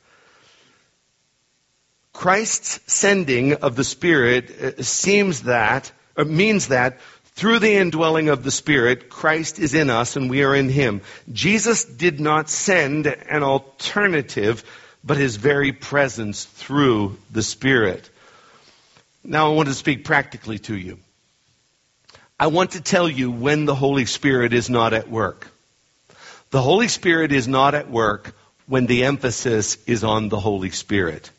Christ's 2.12 2.80
sending 2.92 3.52
of 3.52 3.76
the 3.76 3.84
Spirit 3.84 4.50
uh, 4.50 4.82
seems 4.82 5.44
that, 5.44 5.92
or 6.16 6.24
means 6.24 6.66
that 6.66 6.98
through 7.36 7.60
the 7.60 7.76
indwelling 7.76 8.28
of 8.28 8.42
the 8.42 8.50
Spirit, 8.50 9.08
Christ 9.08 9.60
is 9.60 9.72
in 9.72 9.88
us 9.88 10.16
and 10.16 10.28
we 10.28 10.42
are 10.42 10.56
in 10.56 10.68
Him. 10.68 11.02
Jesus 11.32 11.84
did 11.84 12.18
not 12.18 12.50
send 12.50 13.06
an 13.06 13.44
alternative, 13.44 14.64
but 15.04 15.16
His 15.16 15.36
very 15.36 15.70
presence 15.70 16.44
through 16.44 17.16
the 17.30 17.44
Spirit. 17.44 18.10
Now 19.22 19.52
I 19.52 19.54
want 19.54 19.68
to 19.68 19.74
speak 19.74 20.04
practically 20.04 20.58
to 20.58 20.76
you. 20.76 20.98
I 22.40 22.46
want 22.46 22.72
to 22.72 22.80
tell 22.80 23.08
you 23.08 23.32
when 23.32 23.64
the 23.64 23.74
Holy 23.74 24.06
Spirit 24.06 24.52
is 24.52 24.70
not 24.70 24.94
at 24.94 25.10
work. 25.10 25.48
The 26.50 26.62
Holy 26.62 26.86
Spirit 26.86 27.32
is 27.32 27.48
not 27.48 27.74
at 27.74 27.90
work 27.90 28.32
when 28.66 28.86
the 28.86 29.04
emphasis 29.04 29.76
is 29.88 30.04
on 30.04 30.28
the 30.28 30.38
Holy 30.38 30.70
Spirit. 30.70 31.32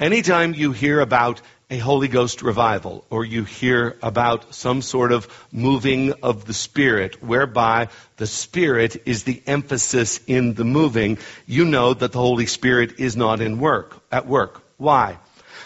Anytime 0.00 0.54
you 0.54 0.72
hear 0.72 1.00
about 1.00 1.42
a 1.68 1.76
Holy 1.76 2.08
Ghost 2.08 2.40
revival, 2.40 3.04
or 3.10 3.26
you 3.26 3.44
hear 3.44 3.98
about 4.02 4.54
some 4.54 4.80
sort 4.80 5.12
of 5.12 5.28
moving 5.52 6.14
of 6.22 6.46
the 6.46 6.54
Spirit, 6.54 7.22
whereby 7.22 7.88
the 8.16 8.26
Spirit 8.26 9.02
is 9.04 9.24
the 9.24 9.42
emphasis 9.46 10.18
in 10.26 10.54
the 10.54 10.64
moving, 10.64 11.18
you 11.46 11.66
know 11.66 11.92
that 11.92 12.12
the 12.12 12.18
Holy 12.18 12.46
Spirit 12.46 12.98
is 13.00 13.16
not 13.16 13.42
in 13.42 13.58
work, 13.58 14.02
at 14.10 14.26
work. 14.26 14.62
Why? 14.78 15.18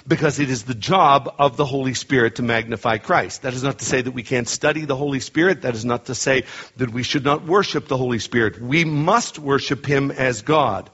Because 0.09 0.39
it 0.39 0.51
is 0.51 0.63
the 0.63 0.75
job 0.75 1.35
of 1.39 1.57
the 1.57 1.65
Holy 1.65 1.95
Spirit 1.95 2.37
to 2.37 2.43
magnify 2.43 2.99
Christ. 2.99 3.43
That 3.43 3.55
is 3.55 3.63
not 3.63 3.81
to 3.81 3.85
say 3.85 4.03
that 4.03 4.13
we 4.13 4.23
can't 4.23 4.49
study 4.49 4.85
the 4.85 4.95
Holy 4.97 5.21
Spirit. 5.21 5.63
That 5.63 5.75
is 5.75 5.85
not 5.85 6.07
to 6.07 6.15
say 6.15 6.45
that 6.77 6.93
we 6.93 7.03
should 7.03 7.25
not 7.25 7.45
worship 7.45 7.89
the 7.89 7.97
Holy 7.97 8.21
Spirit. 8.21 8.61
We 8.61 8.85
must 8.85 9.39
worship 9.39 9.85
Him 9.85 10.11
as 10.11 10.43
God. 10.43 10.91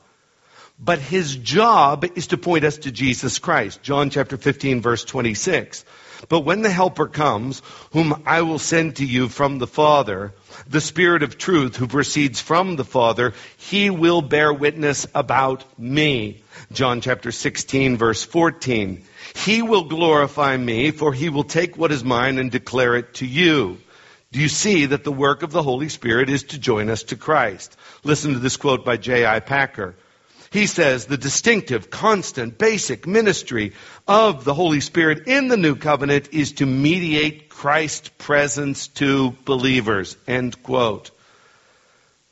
But 0.79 0.99
his 0.99 1.37
job 1.37 2.05
is 2.17 2.29
to 2.29 2.39
point 2.39 2.65
us 2.65 2.79
to 2.79 2.91
Jesus 2.91 3.39
Christ. 3.39 3.83
John 3.83 4.11
chapter 4.11 4.37
15 4.37 4.81
verse 4.81 5.05
26. 5.05 5.85
But 6.29 6.41
when 6.41 6.63
the 6.63 6.71
helper 6.71 7.07
comes, 7.07 7.63
whom 7.93 8.23
I 8.27 8.43
will 8.43 8.59
send 8.59 8.97
to 8.97 9.05
you 9.05 9.29
from 9.29 9.59
the 9.59 9.67
Father, 9.67 10.35
the 10.69 10.81
Spirit 10.81 11.23
of 11.23 11.39
truth 11.39 11.77
who 11.77 11.87
proceeds 11.87 12.41
from 12.41 12.77
the 12.77 12.85
Father, 12.85 13.35
he 13.57 13.91
will 13.91 14.23
bear 14.23 14.53
witness 14.53 15.07
about 15.15 15.65
me. 15.79 16.43
John 16.73 17.01
chapter 17.01 17.33
16 17.33 17.97
verse 17.97 18.25
14. 18.25 19.05
He 19.35 19.63
will 19.63 19.85
glorify 19.85 20.57
me, 20.57 20.91
for 20.91 21.13
he 21.13 21.29
will 21.29 21.45
take 21.45 21.77
what 21.77 21.93
is 21.93 22.05
mine 22.05 22.39
and 22.39 22.51
declare 22.51 22.97
it 22.97 23.15
to 23.15 23.27
you. 23.27 23.79
Do 24.33 24.41
you 24.41 24.49
see 24.49 24.87
that 24.87 25.05
the 25.05 25.13
work 25.13 25.43
of 25.43 25.53
the 25.53 25.63
Holy 25.63 25.91
Spirit 25.91 26.31
is 26.31 26.45
to 26.45 26.59
join 26.59 26.89
us 26.89 27.03
to 27.05 27.17
Christ? 27.17 27.77
Listen 28.03 28.33
to 28.33 28.39
this 28.39 28.57
quote 28.57 28.85
by 28.85 28.97
J.I. 28.97 29.41
Packer. 29.41 29.95
He 30.53 30.67
says 30.67 31.07
the 31.07 31.17
distinctive, 31.17 31.89
constant, 31.89 32.59
basic 32.59 33.07
ministry 33.07 33.73
of 34.07 34.45
the 34.45 34.53
Holy 34.53 34.81
Spirit 34.81 35.27
in 35.27 35.49
the 35.49 35.57
new 35.57 35.77
covenant 35.77 36.29
is 36.33 36.53
to 36.53 36.67
mediate 36.67 37.49
Christ's 37.49 38.11
presence 38.19 38.89
to 38.89 39.35
believers. 39.47 40.19
End 40.29 40.63
quote. 40.63 41.11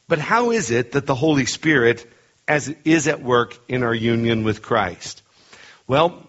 But 0.06 0.18
how 0.18 0.50
is 0.50 0.70
it 0.70 0.92
that 0.92 1.06
the 1.06 1.14
Holy 1.14 1.46
Spirit 1.46 2.06
as 2.46 2.68
is 2.84 3.08
at 3.08 3.22
work 3.22 3.58
in 3.68 3.82
our 3.82 3.94
union 3.94 4.44
with 4.44 4.60
Christ? 4.60 5.22
Well, 5.86 6.22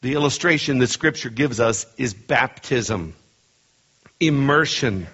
the 0.00 0.14
illustration 0.14 0.78
that 0.78 0.86
Scripture 0.86 1.28
gives 1.28 1.60
us 1.60 1.84
is 1.98 2.14
baptism, 2.14 3.14
immersion. 4.20 5.06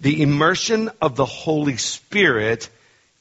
The 0.00 0.22
immersion 0.22 0.90
of 1.02 1.14
the 1.14 1.26
Holy 1.26 1.76
Spirit 1.76 2.70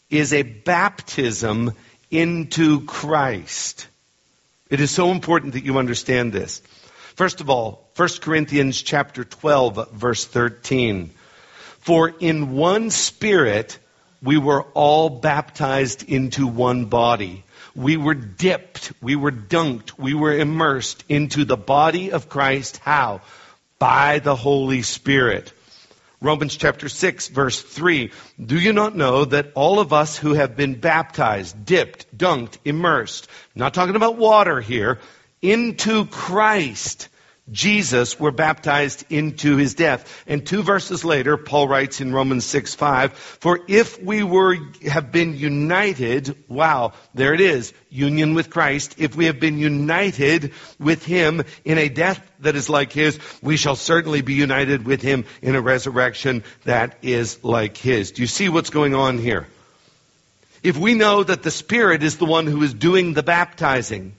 is 0.10 0.34
a 0.34 0.44
baptism 0.44 1.74
into 2.10 2.86
Christ. 2.86 3.88
It 4.70 4.80
is 4.80 4.92
so 4.92 5.12
important 5.12 5.54
that 5.54 5.64
you 5.64 5.78
understand 5.78 6.34
this. 6.34 6.62
First 7.16 7.42
of 7.42 7.50
all, 7.50 7.90
1 7.96 8.10
Corinthians 8.22 8.82
chapter 8.82 9.24
12 9.24 9.92
verse 9.92 10.26
13. 10.26 11.12
For 11.80 12.10
in 12.20 12.54
one 12.54 12.90
spirit 12.90 13.80
we 14.22 14.38
were 14.38 14.64
all 14.74 15.10
baptized 15.10 16.04
into 16.04 16.48
one 16.48 16.86
body 16.86 17.44
we 17.78 17.96
were 17.96 18.16
dipped, 18.16 18.92
we 19.02 19.16
were 19.16 19.32
dunked, 19.32 20.00
we 20.00 20.16
were 20.16 20.36
immersed 20.36 21.04
into 21.08 21.46
the 21.46 21.56
body 21.56 22.12
of 22.12 22.28
Christ. 22.28 22.78
How? 22.78 23.22
By 23.78 24.18
the 24.18 24.36
Holy 24.36 24.82
Spirit. 24.82 25.54
Romans 26.20 26.58
chapter 26.58 26.90
6 26.90 27.28
verse 27.28 27.62
3. 27.62 28.12
Do 28.44 28.60
you 28.60 28.74
not 28.74 28.96
know 28.96 29.26
that 29.26 29.52
all 29.54 29.80
of 29.80 29.94
us 29.94 30.18
who 30.18 30.34
have 30.34 30.56
been 30.56 30.76
baptized, 30.76 31.66
dipped, 31.66 32.18
dunked, 32.18 32.58
immersed, 32.66 33.28
not 33.54 33.74
talking 33.74 33.96
about 33.96 34.18
water 34.18 34.60
here, 34.60 35.00
into 35.42 36.06
Christ, 36.06 37.10
Jesus 37.52 38.20
were 38.20 38.32
baptized 38.32 39.06
into 39.10 39.56
his 39.56 39.74
death. 39.74 40.24
And 40.28 40.46
two 40.46 40.64
verses 40.64 41.06
later, 41.06 41.38
Paul 41.38 41.68
writes 41.68 42.02
in 42.02 42.14
Romans 42.14 42.46
6 42.46 42.76
5, 42.76 43.14
For 43.14 43.62
if 43.68 44.02
we 44.02 44.22
were, 44.22 44.58
have 44.86 45.12
been 45.12 45.38
united, 45.38 46.36
wow, 46.50 46.94
there 47.14 47.34
it 47.34 47.40
is, 47.40 47.74
union 47.90 48.34
with 48.34 48.50
Christ, 48.50 48.96
if 48.98 49.16
we 49.16 49.26
have 49.26 49.40
been 49.40 49.58
united 49.58 50.52
with 50.78 51.06
him 51.06 51.44
in 51.64 51.78
a 51.78 51.88
death 51.88 52.20
that 52.42 52.58
is 52.58 52.70
like 52.70 52.92
his, 52.92 53.18
we 53.42 53.56
shall 53.56 53.78
certainly 53.78 54.22
be 54.22 54.34
united 54.34 54.86
with 54.86 55.02
him 55.02 55.24
in 55.42 55.56
a 55.56 55.62
resurrection 55.62 56.44
that 56.66 56.98
is 57.02 57.44
like 57.46 57.78
his. 57.78 58.12
Do 58.12 58.22
you 58.22 58.28
see 58.28 58.50
what's 58.50 58.72
going 58.72 58.94
on 58.94 59.20
here? 59.20 59.48
If 60.64 60.76
we 60.78 60.96
know 60.96 61.24
that 61.24 61.44
the 61.44 61.52
Spirit 61.52 62.04
is 62.04 62.18
the 62.18 62.26
one 62.26 62.46
who 62.46 62.62
is 62.64 62.74
doing 62.74 63.14
the 63.14 63.24
baptizing, 63.24 64.17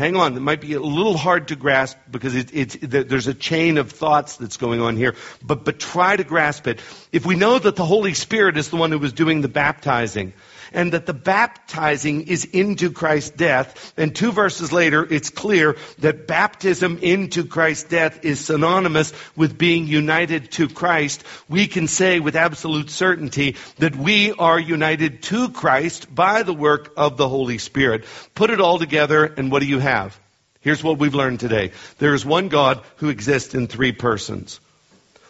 Hang 0.00 0.16
on, 0.16 0.34
it 0.34 0.40
might 0.40 0.62
be 0.62 0.72
a 0.72 0.80
little 0.80 1.18
hard 1.18 1.48
to 1.48 1.56
grasp 1.56 1.98
because 2.10 2.34
it, 2.34 2.54
it, 2.54 2.90
there's 2.90 3.26
a 3.26 3.34
chain 3.34 3.76
of 3.76 3.92
thoughts 3.92 4.38
that's 4.38 4.56
going 4.56 4.80
on 4.80 4.96
here, 4.96 5.14
but, 5.44 5.62
but 5.62 5.78
try 5.78 6.16
to 6.16 6.24
grasp 6.24 6.66
it. 6.68 6.80
If 7.12 7.26
we 7.26 7.36
know 7.36 7.58
that 7.58 7.76
the 7.76 7.84
Holy 7.84 8.14
Spirit 8.14 8.56
is 8.56 8.70
the 8.70 8.76
one 8.76 8.92
who 8.92 8.98
was 8.98 9.12
doing 9.12 9.42
the 9.42 9.48
baptizing, 9.48 10.32
and 10.72 10.92
that 10.92 11.06
the 11.06 11.14
baptizing 11.14 12.28
is 12.28 12.44
into 12.44 12.90
Christ's 12.90 13.30
death. 13.30 13.92
And 13.96 14.14
two 14.14 14.32
verses 14.32 14.72
later, 14.72 15.06
it's 15.08 15.30
clear 15.30 15.76
that 15.98 16.26
baptism 16.26 16.98
into 17.02 17.44
Christ's 17.44 17.88
death 17.88 18.24
is 18.24 18.40
synonymous 18.40 19.12
with 19.36 19.58
being 19.58 19.86
united 19.86 20.52
to 20.52 20.68
Christ. 20.68 21.24
We 21.48 21.66
can 21.66 21.86
say 21.86 22.20
with 22.20 22.36
absolute 22.36 22.90
certainty 22.90 23.56
that 23.78 23.96
we 23.96 24.32
are 24.32 24.58
united 24.58 25.22
to 25.24 25.50
Christ 25.50 26.14
by 26.14 26.42
the 26.42 26.54
work 26.54 26.92
of 26.96 27.16
the 27.16 27.28
Holy 27.28 27.58
Spirit. 27.58 28.04
Put 28.34 28.50
it 28.50 28.60
all 28.60 28.78
together, 28.78 29.24
and 29.24 29.50
what 29.50 29.60
do 29.60 29.68
you 29.68 29.78
have? 29.78 30.18
Here's 30.60 30.84
what 30.84 30.98
we've 30.98 31.14
learned 31.14 31.40
today. 31.40 31.72
There 31.98 32.14
is 32.14 32.24
one 32.24 32.48
God 32.48 32.82
who 32.96 33.08
exists 33.08 33.54
in 33.54 33.66
three 33.66 33.92
persons. 33.92 34.60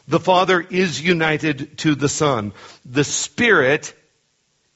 The 0.09 0.19
Father 0.19 0.61
is 0.61 1.01
united 1.01 1.79
to 1.79 1.95
the 1.95 2.09
Son. 2.09 2.53
The 2.85 3.05
Spirit 3.05 3.95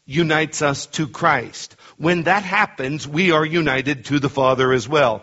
unites 0.07 0.62
us 0.62 0.86
to 0.86 1.09
Christ. 1.09 1.76
When 1.96 2.24
that 2.24 2.42
happens, 2.42 3.07
we 3.07 3.30
are 3.30 3.44
united 3.44 4.07
to 4.07 4.18
the 4.18 4.28
Father 4.28 4.72
as 4.72 4.88
well. 4.88 5.22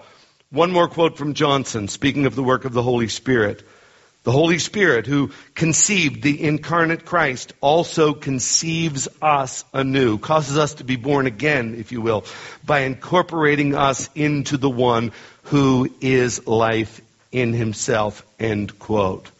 One 0.50 0.72
more 0.72 0.88
quote 0.88 1.18
from 1.18 1.34
Johnson, 1.34 1.88
speaking 1.88 2.26
of 2.26 2.36
the 2.36 2.44
work 2.44 2.66
of 2.66 2.74
the 2.74 2.84
Holy 2.84 3.08
Spirit. 3.08 3.64
The 4.24 4.32
Holy 4.32 4.60
Spirit, 4.60 5.08
who 5.08 5.32
conceived 5.56 6.22
the 6.22 6.44
incarnate 6.44 7.06
Christ, 7.06 7.54
also 7.60 8.14
conceives 8.14 9.08
us 9.22 9.66
anew, 9.74 10.20
causes 10.20 10.58
us 10.58 10.76
to 10.76 10.84
be 10.84 10.96
born 10.96 11.26
again, 11.26 11.76
if 11.76 11.92
you 11.92 12.02
will, 12.02 12.26
by 12.64 12.82
incorporating 12.82 13.76
us 13.76 14.10
into 14.14 14.58
the 14.58 14.70
one 14.70 15.12
who 15.46 15.90
is 16.02 16.46
life 16.46 17.02
in 17.32 17.54
himself. 17.54 18.24
End 18.40 18.78
quote. 18.78 19.32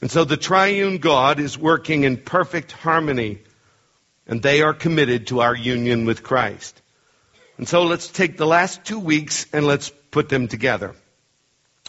And 0.00 0.10
so 0.10 0.24
the 0.24 0.38
triune 0.38 0.96
God 0.98 1.38
is 1.38 1.58
working 1.58 2.04
in 2.04 2.16
perfect 2.16 2.72
harmony 2.72 3.38
and 4.30 4.40
they 4.40 4.62
are 4.62 4.72
committed 4.72 5.26
to 5.26 5.40
our 5.40 5.54
union 5.54 6.06
with 6.06 6.22
Christ. 6.22 6.80
And 7.58 7.68
so 7.68 7.82
let's 7.82 8.08
take 8.08 8.38
the 8.38 8.46
last 8.46 8.84
two 8.84 9.00
weeks 9.00 9.46
and 9.52 9.66
let's 9.66 9.90
put 10.12 10.28
them 10.28 10.46
together. 10.46 10.94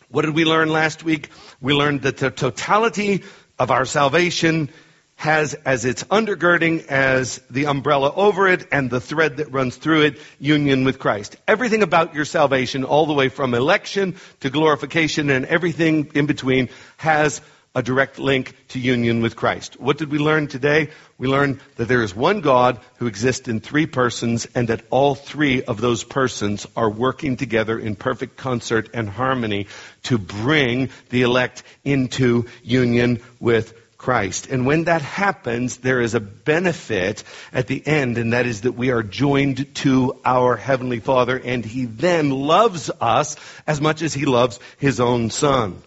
What 0.10 0.24
did 0.24 0.36
we 0.36 0.44
learn 0.44 0.70
last 0.70 1.04
week? 1.04 1.30
We 1.62 1.74
learned 1.74 2.02
that 2.02 2.18
the 2.18 2.32
totality 2.32 3.24
of 3.60 3.70
our 3.70 3.86
salvation 3.86 4.70
has 5.16 5.54
as 5.54 5.86
its 5.86 6.04
undergirding, 6.06 6.88
as 6.88 7.38
the 7.52 7.68
umbrella 7.68 8.12
over 8.12 8.48
it, 8.48 8.68
and 8.72 8.90
the 8.90 9.00
thread 9.00 9.38
that 9.38 9.52
runs 9.52 9.76
through 9.76 10.02
it, 10.02 10.20
union 10.40 10.84
with 10.84 10.98
Christ. 10.98 11.36
Everything 11.48 11.84
about 11.84 12.16
your 12.16 12.26
salvation, 12.26 12.84
all 12.84 13.06
the 13.06 13.14
way 13.14 13.30
from 13.30 13.54
election 13.54 14.16
to 14.40 14.50
glorification 14.50 15.30
and 15.30 15.46
everything 15.46 16.10
in 16.16 16.26
between, 16.26 16.70
has 16.98 17.40
a 17.74 17.82
direct 17.82 18.20
link 18.20 18.56
to 18.70 18.80
union 18.80 19.22
with 19.22 19.36
Christ. 19.36 19.80
What 19.80 19.98
did 19.98 20.12
we 20.12 20.20
learn 20.20 20.48
today? 20.48 20.90
We 21.18 21.28
learned 21.28 21.62
that 21.78 21.88
there 21.88 22.04
is 22.04 22.14
one 22.14 22.42
God 22.42 22.80
who 22.98 23.08
exists 23.08 23.48
in 23.48 23.62
three 23.62 23.86
persons 23.86 24.46
and 24.56 24.68
that 24.68 24.84
all 24.90 25.16
three 25.16 25.64
of 25.64 25.80
those 25.80 26.04
persons 26.04 26.68
are 26.76 26.90
working 26.90 27.38
together 27.38 27.80
in 27.80 27.96
perfect 27.96 28.36
concert 28.36 28.90
and 28.94 29.10
harmony 29.10 29.68
to 30.04 30.18
bring 30.18 30.90
the 31.10 31.22
elect 31.22 31.64
into 31.86 32.48
union 32.62 33.22
with 33.40 33.74
Christ. 33.98 34.48
And 34.48 34.66
when 34.66 34.86
that 34.86 35.04
happens, 35.04 35.78
there 35.78 36.02
is 36.02 36.16
a 36.16 36.20
benefit 36.20 37.24
at 37.54 37.68
the 37.68 37.86
end, 37.86 38.18
and 38.18 38.34
that 38.34 38.48
is 38.48 38.62
that 38.62 38.72
we 38.72 38.90
are 38.90 39.04
joined 39.04 39.76
to 39.76 40.20
our 40.26 40.58
Heavenly 40.58 41.00
Father, 41.00 41.40
and 41.40 41.64
He 41.64 41.86
then 41.86 42.32
loves 42.32 42.90
us 43.00 43.36
as 43.68 43.80
much 43.80 44.02
as 44.02 44.14
He 44.14 44.26
loves 44.26 44.60
His 44.80 45.00
own 45.00 45.30
Son. 45.30 45.84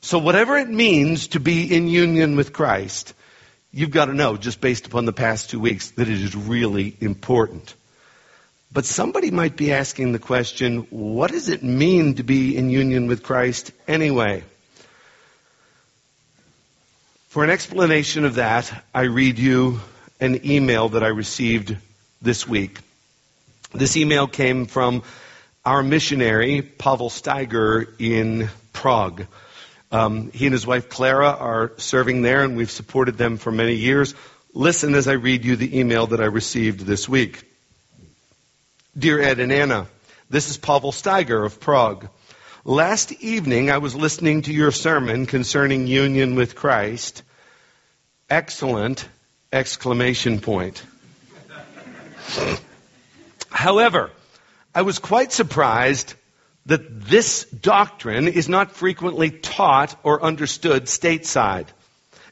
So, 0.00 0.18
whatever 0.18 0.56
it 0.56 0.68
means 0.68 1.28
to 1.28 1.40
be 1.40 1.74
in 1.74 1.88
union 1.88 2.36
with 2.36 2.52
Christ, 2.52 3.14
you've 3.72 3.90
got 3.90 4.06
to 4.06 4.14
know, 4.14 4.36
just 4.36 4.60
based 4.60 4.86
upon 4.86 5.04
the 5.04 5.12
past 5.12 5.50
two 5.50 5.60
weeks, 5.60 5.90
that 5.92 6.08
it 6.08 6.20
is 6.20 6.34
really 6.34 6.96
important. 7.00 7.74
But 8.72 8.84
somebody 8.84 9.30
might 9.30 9.56
be 9.56 9.72
asking 9.72 10.12
the 10.12 10.18
question 10.18 10.86
what 10.90 11.30
does 11.30 11.48
it 11.48 11.62
mean 11.62 12.14
to 12.16 12.22
be 12.22 12.56
in 12.56 12.70
union 12.70 13.06
with 13.06 13.22
Christ 13.22 13.72
anyway? 13.88 14.44
For 17.28 17.44
an 17.44 17.50
explanation 17.50 18.24
of 18.24 18.36
that, 18.36 18.72
I 18.94 19.02
read 19.02 19.38
you 19.38 19.80
an 20.20 20.46
email 20.46 20.90
that 20.90 21.02
I 21.02 21.08
received 21.08 21.76
this 22.22 22.48
week. 22.48 22.78
This 23.74 23.96
email 23.96 24.26
came 24.26 24.66
from 24.66 25.02
our 25.64 25.82
missionary, 25.82 26.62
Pavel 26.62 27.10
Steiger, 27.10 27.86
in 27.98 28.48
Prague. 28.72 29.26
Um, 29.92 30.30
he 30.32 30.46
and 30.46 30.52
his 30.52 30.66
wife 30.66 30.88
Clara 30.88 31.30
are 31.30 31.72
serving 31.76 32.22
there, 32.22 32.42
and 32.42 32.56
we've 32.56 32.70
supported 32.70 33.16
them 33.16 33.36
for 33.36 33.52
many 33.52 33.74
years. 33.74 34.14
Listen 34.52 34.94
as 34.94 35.06
I 35.06 35.12
read 35.12 35.44
you 35.44 35.56
the 35.56 35.78
email 35.78 36.08
that 36.08 36.20
I 36.20 36.24
received 36.24 36.80
this 36.80 37.08
week. 37.08 37.44
Dear 38.98 39.20
Ed 39.20 39.38
and 39.38 39.52
Anna, 39.52 39.86
this 40.30 40.48
is 40.48 40.56
Pavel 40.56 40.90
Steiger 40.90 41.44
of 41.44 41.60
Prague. 41.60 42.08
Last 42.64 43.12
evening 43.12 43.70
I 43.70 43.78
was 43.78 43.94
listening 43.94 44.42
to 44.42 44.52
your 44.52 44.72
sermon 44.72 45.26
concerning 45.26 45.86
union 45.86 46.34
with 46.34 46.56
Christ. 46.56 47.22
Excellent! 48.28 49.08
Exclamation 49.52 50.40
point. 50.40 50.82
However, 53.50 54.10
I 54.74 54.82
was 54.82 54.98
quite 54.98 55.32
surprised 55.32 56.14
that 56.66 57.06
this 57.06 57.44
doctrine 57.44 58.28
is 58.28 58.48
not 58.48 58.72
frequently 58.72 59.30
taught 59.30 59.98
or 60.02 60.22
understood 60.22 60.84
stateside. 60.84 61.66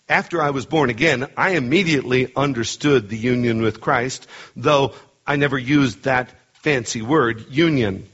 After 0.09 0.43
I 0.43 0.51
was 0.51 0.66
born 0.66 0.91
again, 0.91 1.28
I 1.37 1.51
immediately 1.51 2.30
understood 2.37 3.09
the 3.09 3.16
union 3.16 3.62
with 3.62 3.80
Christ, 3.80 4.26
though 4.55 4.93
I 5.26 5.37
never 5.37 5.57
used 5.57 6.03
that 6.03 6.30
fancy 6.55 7.01
word, 7.01 7.47
union. 7.51 8.07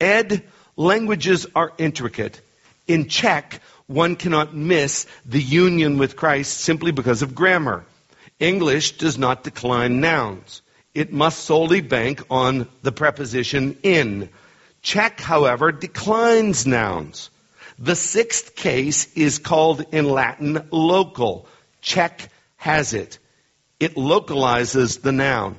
Ed, 0.00 0.42
languages 0.76 1.46
are 1.54 1.72
intricate. 1.78 2.40
In 2.86 3.08
Czech, 3.08 3.60
one 3.86 4.16
cannot 4.16 4.54
miss 4.54 5.06
the 5.24 5.40
union 5.40 5.98
with 5.98 6.16
Christ 6.16 6.58
simply 6.58 6.92
because 6.92 7.22
of 7.22 7.34
grammar. 7.34 7.84
English 8.38 8.98
does 8.98 9.18
not 9.18 9.44
decline 9.44 10.00
nouns. 10.00 10.62
It 10.94 11.12
must 11.12 11.44
solely 11.44 11.80
bank 11.80 12.22
on 12.30 12.66
the 12.82 12.92
preposition 12.92 13.78
in. 13.82 14.28
Czech, 14.82 15.20
however, 15.20 15.72
declines 15.72 16.66
nouns. 16.66 17.30
The 17.78 17.96
sixth 17.96 18.56
case 18.56 19.12
is 19.14 19.38
called 19.38 19.84
in 19.92 20.08
Latin 20.08 20.68
local. 20.70 21.46
Czech 21.80 22.28
has 22.56 22.92
it. 22.92 23.18
It 23.78 23.96
localizes 23.96 24.98
the 24.98 25.12
noun. 25.12 25.56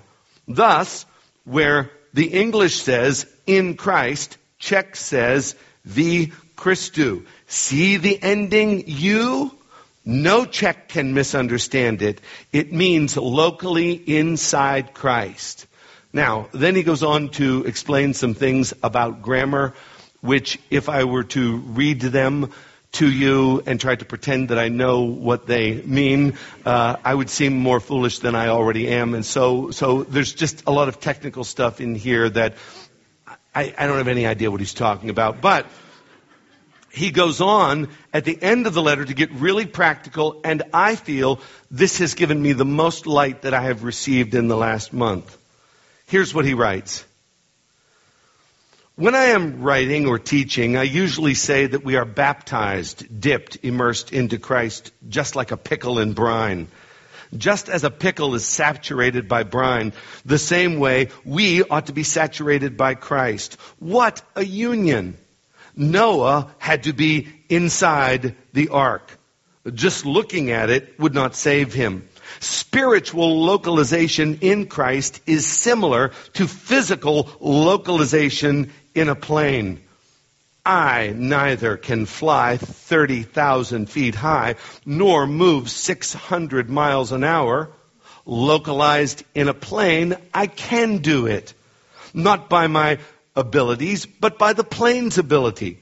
Thus, 0.47 1.05
where 1.43 1.89
the 2.13 2.27
English 2.27 2.81
says 2.81 3.25
in 3.47 3.75
Christ, 3.75 4.37
Czech 4.59 4.95
says 4.95 5.55
V 5.85 6.31
Christu. 6.55 7.25
See 7.47 7.97
the 7.97 8.21
ending 8.21 8.83
U? 8.87 9.51
No 10.05 10.45
Czech 10.45 10.89
can 10.89 11.13
misunderstand 11.13 12.01
it. 12.01 12.21
It 12.51 12.71
means 12.71 13.17
locally 13.17 13.93
inside 13.93 14.93
Christ. 14.93 15.65
Now, 16.13 16.49
then 16.51 16.75
he 16.75 16.83
goes 16.83 17.03
on 17.03 17.29
to 17.29 17.63
explain 17.65 18.13
some 18.13 18.33
things 18.33 18.73
about 18.83 19.21
grammar, 19.21 19.73
which 20.19 20.59
if 20.69 20.89
I 20.89 21.05
were 21.05 21.23
to 21.23 21.57
read 21.57 22.01
them 22.01 22.51
to 22.93 23.09
you 23.09 23.63
and 23.65 23.79
try 23.79 23.95
to 23.95 24.03
pretend 24.03 24.49
that 24.49 24.59
I 24.59 24.67
know 24.67 25.01
what 25.03 25.47
they 25.47 25.81
mean, 25.81 26.37
uh, 26.65 26.97
I 27.03 27.15
would 27.15 27.29
seem 27.29 27.57
more 27.57 27.79
foolish 27.79 28.19
than 28.19 28.35
I 28.35 28.49
already 28.49 28.89
am. 28.89 29.13
And 29.13 29.25
so, 29.25 29.71
so 29.71 30.03
there's 30.03 30.33
just 30.33 30.63
a 30.67 30.71
lot 30.71 30.89
of 30.89 30.99
technical 30.99 31.45
stuff 31.45 31.79
in 31.79 31.95
here 31.95 32.29
that 32.29 32.55
I, 33.55 33.73
I 33.77 33.87
don't 33.87 33.97
have 33.97 34.09
any 34.09 34.25
idea 34.25 34.51
what 34.51 34.59
he's 34.59 34.73
talking 34.73 35.09
about. 35.09 35.39
But 35.39 35.67
he 36.91 37.11
goes 37.11 37.39
on 37.39 37.87
at 38.13 38.25
the 38.25 38.37
end 38.41 38.67
of 38.67 38.73
the 38.73 38.81
letter 38.81 39.05
to 39.05 39.13
get 39.13 39.31
really 39.31 39.65
practical, 39.65 40.41
and 40.43 40.63
I 40.73 40.95
feel 40.95 41.39
this 41.69 41.99
has 41.99 42.15
given 42.15 42.41
me 42.41 42.51
the 42.51 42.65
most 42.65 43.07
light 43.07 43.43
that 43.43 43.53
I 43.53 43.63
have 43.63 43.85
received 43.85 44.35
in 44.35 44.49
the 44.49 44.57
last 44.57 44.91
month. 44.91 45.37
Here's 46.11 46.33
what 46.33 46.43
he 46.43 46.55
writes. 46.55 47.05
When 48.97 49.15
I 49.15 49.27
am 49.27 49.61
writing 49.61 50.07
or 50.07 50.19
teaching, 50.19 50.75
I 50.75 50.83
usually 50.83 51.35
say 51.35 51.67
that 51.67 51.85
we 51.85 51.95
are 51.95 52.03
baptized, 52.03 53.21
dipped, 53.21 53.59
immersed 53.63 54.11
into 54.11 54.37
Christ, 54.37 54.91
just 55.07 55.37
like 55.37 55.51
a 55.51 55.55
pickle 55.57 55.99
in 55.99 56.11
brine. 56.11 56.67
Just 57.37 57.69
as 57.69 57.85
a 57.85 57.89
pickle 57.89 58.35
is 58.35 58.45
saturated 58.45 59.29
by 59.29 59.43
brine, 59.43 59.93
the 60.25 60.37
same 60.37 60.79
way 60.79 61.07
we 61.23 61.63
ought 61.63 61.85
to 61.85 61.93
be 61.93 62.03
saturated 62.03 62.75
by 62.75 62.93
Christ. 62.95 63.53
What 63.79 64.21
a 64.35 64.43
union! 64.43 65.17
Noah 65.77 66.53
had 66.57 66.83
to 66.83 66.91
be 66.91 67.29
inside 67.47 68.35
the 68.51 68.67
ark. 68.67 69.17
Just 69.73 70.05
looking 70.05 70.51
at 70.51 70.69
it 70.69 70.99
would 70.99 71.13
not 71.13 71.37
save 71.37 71.73
him. 71.73 72.09
Spiritual 72.41 73.43
localization 73.43 74.39
in 74.41 74.65
Christ 74.65 75.21
is 75.27 75.45
similar 75.45 76.09
to 76.33 76.47
physical 76.47 77.29
localization 77.39 78.73
in 78.95 79.09
a 79.09 79.15
plane. 79.15 79.79
I 80.65 81.13
neither 81.15 81.77
can 81.77 82.07
fly 82.07 82.57
30,000 82.57 83.87
feet 83.87 84.15
high 84.15 84.55
nor 84.85 85.27
move 85.27 85.69
600 85.69 86.67
miles 86.67 87.11
an 87.11 87.23
hour. 87.23 87.69
Localized 88.25 89.23
in 89.35 89.47
a 89.47 89.53
plane, 89.53 90.15
I 90.33 90.47
can 90.47 90.97
do 90.97 91.27
it. 91.27 91.53
Not 92.11 92.49
by 92.49 92.65
my 92.65 92.97
abilities, 93.35 94.07
but 94.07 94.39
by 94.39 94.53
the 94.53 94.63
plane's 94.63 95.19
ability. 95.19 95.79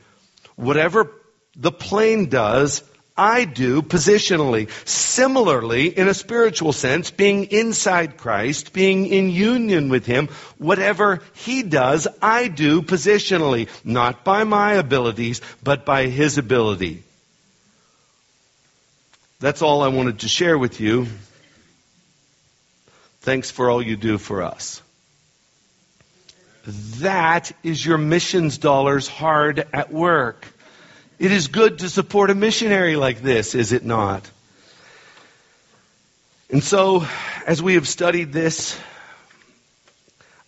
Whatever 0.57 1.09
the 1.55 1.71
plane 1.71 2.27
does, 2.27 2.83
I 3.19 3.43
do 3.43 3.81
positionally. 3.81 4.69
Similarly, 4.87 5.87
in 5.87 6.07
a 6.07 6.13
spiritual 6.13 6.71
sense, 6.71 7.11
being 7.11 7.45
inside 7.51 8.15
Christ, 8.15 8.71
being 8.71 9.07
in 9.07 9.29
union 9.29 9.89
with 9.89 10.05
Him, 10.05 10.29
whatever 10.57 11.21
He 11.33 11.63
does, 11.63 12.07
I 12.21 12.47
do 12.47 12.81
positionally. 12.81 13.67
Not 13.83 14.23
by 14.23 14.45
my 14.45 14.73
abilities, 14.75 15.41
but 15.61 15.85
by 15.85 16.05
His 16.05 16.37
ability. 16.37 17.03
That's 19.41 19.61
all 19.61 19.83
I 19.83 19.89
wanted 19.89 20.19
to 20.19 20.29
share 20.29 20.57
with 20.57 20.79
you. 20.79 21.07
Thanks 23.19 23.51
for 23.51 23.69
all 23.69 23.81
you 23.81 23.97
do 23.97 24.17
for 24.17 24.43
us. 24.43 24.81
That 27.01 27.51
is 27.63 27.85
your 27.85 27.97
missions 27.97 28.57
dollars 28.57 29.09
hard 29.09 29.67
at 29.73 29.91
work. 29.91 30.45
It 31.19 31.33
is 31.33 31.49
good 31.49 31.79
to 31.79 31.89
support 31.89 32.29
a 32.29 32.35
missionary 32.35 32.95
like 32.95 33.21
this, 33.21 33.53
is 33.53 33.73
it 33.73 33.83
not? 33.83 34.29
And 36.49 36.63
so, 36.63 37.05
as 37.45 37.61
we 37.61 37.73
have 37.73 37.89
studied 37.89 38.31
this, 38.31 38.79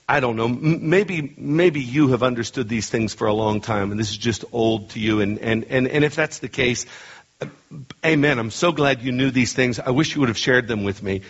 I 0.07 0.21
don't 0.21 0.37
know, 0.37 0.47
maybe, 0.47 1.33
maybe 1.37 1.81
you 1.81 2.07
have 2.09 2.23
understood 2.23 2.69
these 2.69 2.89
things 2.89 3.13
for 3.13 3.27
a 3.27 3.33
long 3.33 3.59
time 3.59 3.91
and 3.91 3.99
this 3.99 4.11
is 4.11 4.17
just 4.17 4.45
old 4.53 4.91
to 4.91 4.99
you. 4.99 5.19
And, 5.19 5.39
and, 5.39 5.65
and, 5.65 5.89
and 5.89 6.05
if 6.05 6.15
that's 6.15 6.39
the 6.39 6.47
case, 6.47 6.85
uh, 7.41 7.47
amen. 8.05 8.39
I'm 8.39 8.49
so 8.49 8.71
glad 8.71 9.01
you 9.01 9.11
knew 9.11 9.29
these 9.29 9.51
things. 9.51 9.77
I 9.77 9.89
wish 9.89 10.15
you 10.15 10.21
would 10.21 10.29
have 10.29 10.37
shared 10.37 10.69
them 10.69 10.85
with 10.85 11.03
me. 11.03 11.21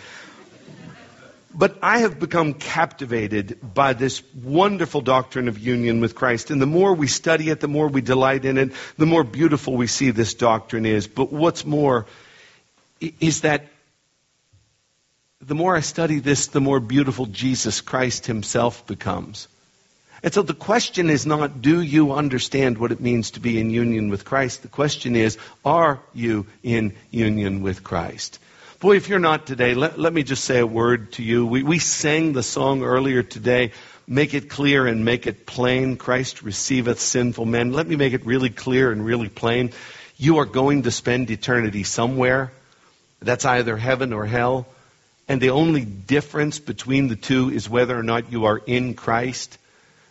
But 1.54 1.78
I 1.82 1.98
have 1.98 2.18
become 2.18 2.54
captivated 2.54 3.58
by 3.74 3.92
this 3.92 4.22
wonderful 4.34 5.02
doctrine 5.02 5.48
of 5.48 5.58
union 5.58 6.00
with 6.00 6.14
Christ. 6.14 6.50
And 6.50 6.62
the 6.62 6.66
more 6.66 6.94
we 6.94 7.06
study 7.06 7.50
it, 7.50 7.60
the 7.60 7.68
more 7.68 7.88
we 7.88 8.00
delight 8.00 8.44
in 8.44 8.56
it, 8.56 8.72
the 8.96 9.06
more 9.06 9.24
beautiful 9.24 9.76
we 9.76 9.86
see 9.86 10.10
this 10.10 10.34
doctrine 10.34 10.86
is. 10.86 11.06
But 11.06 11.32
what's 11.32 11.66
more 11.66 12.06
is 13.20 13.42
that 13.42 13.66
the 15.40 15.54
more 15.54 15.76
I 15.76 15.80
study 15.80 16.20
this, 16.20 16.46
the 16.46 16.60
more 16.60 16.80
beautiful 16.80 17.26
Jesus 17.26 17.80
Christ 17.80 18.26
himself 18.26 18.86
becomes. 18.86 19.48
And 20.22 20.32
so 20.32 20.42
the 20.42 20.54
question 20.54 21.10
is 21.10 21.26
not, 21.26 21.60
do 21.60 21.80
you 21.80 22.12
understand 22.12 22.78
what 22.78 22.92
it 22.92 23.00
means 23.00 23.32
to 23.32 23.40
be 23.40 23.58
in 23.58 23.70
union 23.70 24.08
with 24.08 24.24
Christ? 24.24 24.62
The 24.62 24.68
question 24.68 25.16
is, 25.16 25.36
are 25.64 26.00
you 26.14 26.46
in 26.62 26.94
union 27.10 27.62
with 27.62 27.82
Christ? 27.82 28.38
Boy, 28.82 28.96
if 28.96 29.08
you're 29.08 29.20
not 29.20 29.46
today, 29.46 29.74
let, 29.74 29.96
let 29.96 30.12
me 30.12 30.24
just 30.24 30.44
say 30.44 30.58
a 30.58 30.66
word 30.66 31.12
to 31.12 31.22
you. 31.22 31.46
We, 31.46 31.62
we 31.62 31.78
sang 31.78 32.32
the 32.32 32.42
song 32.42 32.82
earlier 32.82 33.22
today, 33.22 33.70
Make 34.08 34.34
It 34.34 34.50
Clear 34.50 34.88
and 34.88 35.04
Make 35.04 35.28
It 35.28 35.46
Plain. 35.46 35.96
Christ 35.96 36.42
receiveth 36.42 36.98
sinful 36.98 37.46
men. 37.46 37.72
Let 37.72 37.86
me 37.86 37.94
make 37.94 38.12
it 38.12 38.26
really 38.26 38.50
clear 38.50 38.90
and 38.90 39.06
really 39.06 39.28
plain. 39.28 39.70
You 40.16 40.38
are 40.38 40.46
going 40.46 40.82
to 40.82 40.90
spend 40.90 41.30
eternity 41.30 41.84
somewhere. 41.84 42.50
That's 43.20 43.44
either 43.44 43.76
heaven 43.76 44.12
or 44.12 44.26
hell. 44.26 44.66
And 45.28 45.40
the 45.40 45.50
only 45.50 45.84
difference 45.84 46.58
between 46.58 47.06
the 47.06 47.14
two 47.14 47.50
is 47.50 47.70
whether 47.70 47.96
or 47.96 48.02
not 48.02 48.32
you 48.32 48.46
are 48.46 48.58
in 48.58 48.94
Christ. 48.94 49.58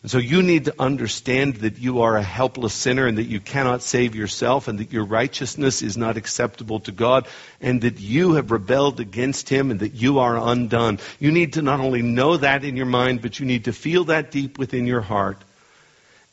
And 0.02 0.10
so 0.10 0.18
you 0.18 0.42
need 0.42 0.66
to 0.66 0.74
understand 0.80 1.58
that 1.58 1.78
you 1.78 2.02
are 2.02 2.18
a 2.18 2.24
helpless 2.24 2.74
sinner 2.74 3.06
and 3.06 3.20
that 3.20 3.28
you 3.28 3.40
cannot 3.40 3.84
save 3.84 4.16
yourself 4.16 4.68
and 4.68 4.80
that 4.80 4.92
your 4.92 5.06
righteousness 5.06 5.84
is 5.84 5.96
not 5.96 6.18
acceptable 6.18 6.80
to 6.82 6.92
God 6.92 7.28
and 7.60 7.82
that 7.82 8.00
you 8.00 8.34
have 8.34 8.50
rebelled 8.50 9.00
against 9.00 9.48
Him 9.48 9.70
and 9.70 9.82
that 9.82 9.94
you 9.94 10.18
are 10.18 10.38
undone. 10.38 10.98
You 11.20 11.32
need 11.32 11.54
to 11.54 11.62
not 11.62 11.80
only 11.80 12.02
know 12.02 12.38
that 12.38 12.64
in 12.64 12.76
your 12.76 12.88
mind, 12.88 13.22
but 13.22 13.40
you 13.40 13.46
need 13.46 13.66
to 13.66 13.74
feel 13.74 14.06
that 14.06 14.32
deep 14.32 14.58
within 14.58 14.88
your 14.88 15.02
heart. 15.02 15.38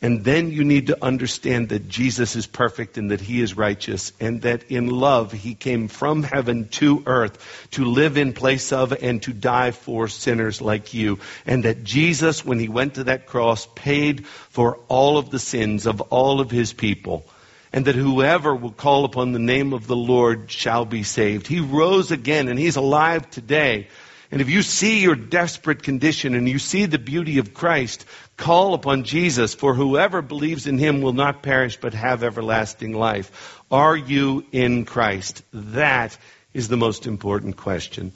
And 0.01 0.25
then 0.25 0.53
you 0.53 0.63
need 0.63 0.89
to 0.89 1.05
understand 1.05 1.71
that 1.71 1.89
Jesus 1.89 2.37
is 2.37 2.47
perfect 2.47 2.99
and 2.99 3.11
that 3.11 3.21
he 3.21 3.41
is 3.41 3.57
righteous 3.57 4.13
and 4.21 4.43
that 4.43 4.71
in 4.71 4.87
love 4.87 5.33
he 5.33 5.55
came 5.57 5.89
from 5.89 6.23
heaven 6.23 6.69
to 6.69 7.03
earth 7.05 7.69
to 7.73 7.85
live 7.85 8.17
in 8.17 8.33
place 8.33 8.73
of 8.73 8.93
and 8.93 9.21
to 9.23 9.33
die 9.33 9.73
for 9.73 10.07
sinners 10.07 10.61
like 10.61 10.95
you. 10.95 11.19
And 11.47 11.65
that 11.65 11.83
Jesus, 11.83 12.45
when 12.45 12.61
he 12.61 12.69
went 12.69 12.95
to 12.95 13.05
that 13.05 13.27
cross, 13.27 13.67
paid 13.75 14.25
for 14.25 14.79
all 14.87 15.19
of 15.19 15.31
the 15.31 15.41
sins 15.41 15.85
of 15.85 16.01
all 16.01 16.41
of 16.41 16.53
his 16.53 16.73
people. 16.73 17.27
And 17.73 17.85
that 17.87 17.97
whoever 17.97 18.55
will 18.55 18.71
call 18.71 19.05
upon 19.05 19.33
the 19.33 19.41
name 19.41 19.73
of 19.73 19.89
the 19.89 19.97
Lord 19.97 20.49
shall 20.49 20.85
be 20.85 21.03
saved. 21.03 21.49
He 21.49 21.59
rose 21.59 22.13
again 22.13 22.47
and 22.47 22.59
he's 22.59 22.77
alive 22.77 23.29
today. 23.31 23.89
And 24.31 24.41
if 24.41 24.51
you 24.51 24.63
see 24.63 25.01
your 25.01 25.17
desperate 25.17 25.83
condition 25.83 26.35
and 26.35 26.49
you 26.49 26.59
see 26.59 26.85
the 26.85 26.99
beauty 26.99 27.39
of 27.39 27.55
Christ, 27.55 28.05
Call 28.39 28.72
upon 28.72 29.03
Jesus, 29.03 29.53
for 29.53 29.74
whoever 29.74 30.22
believes 30.22 30.68
in 30.68 30.78
him 30.78 31.03
will 31.03 31.12
not 31.12 31.43
perish 31.43 31.76
but 31.76 31.93
have 31.93 32.22
everlasting 32.22 32.95
life. 32.95 33.61
Are 33.68 33.97
you 33.97 34.47
in 34.53 34.84
Christ? 34.84 35.43
That 35.53 36.16
is 36.55 36.68
the 36.68 36.76
most 36.76 37.09
important 37.09 37.57
question. 37.57 38.12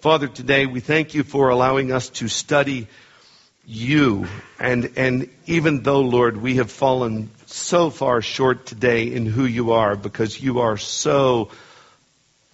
Father, 0.00 0.28
today 0.28 0.64
we 0.64 0.80
thank 0.80 1.12
you 1.12 1.24
for 1.24 1.50
allowing 1.50 1.92
us 1.92 2.08
to 2.08 2.26
study 2.26 2.88
you. 3.66 4.26
And, 4.58 4.92
and 4.96 5.28
even 5.44 5.82
though, 5.82 6.00
Lord, 6.00 6.38
we 6.38 6.56
have 6.56 6.70
fallen 6.70 7.28
so 7.44 7.90
far 7.90 8.22
short 8.22 8.64
today 8.64 9.12
in 9.12 9.26
who 9.26 9.44
you 9.44 9.72
are 9.72 9.94
because 9.94 10.40
you 10.40 10.60
are 10.60 10.78
so, 10.78 11.50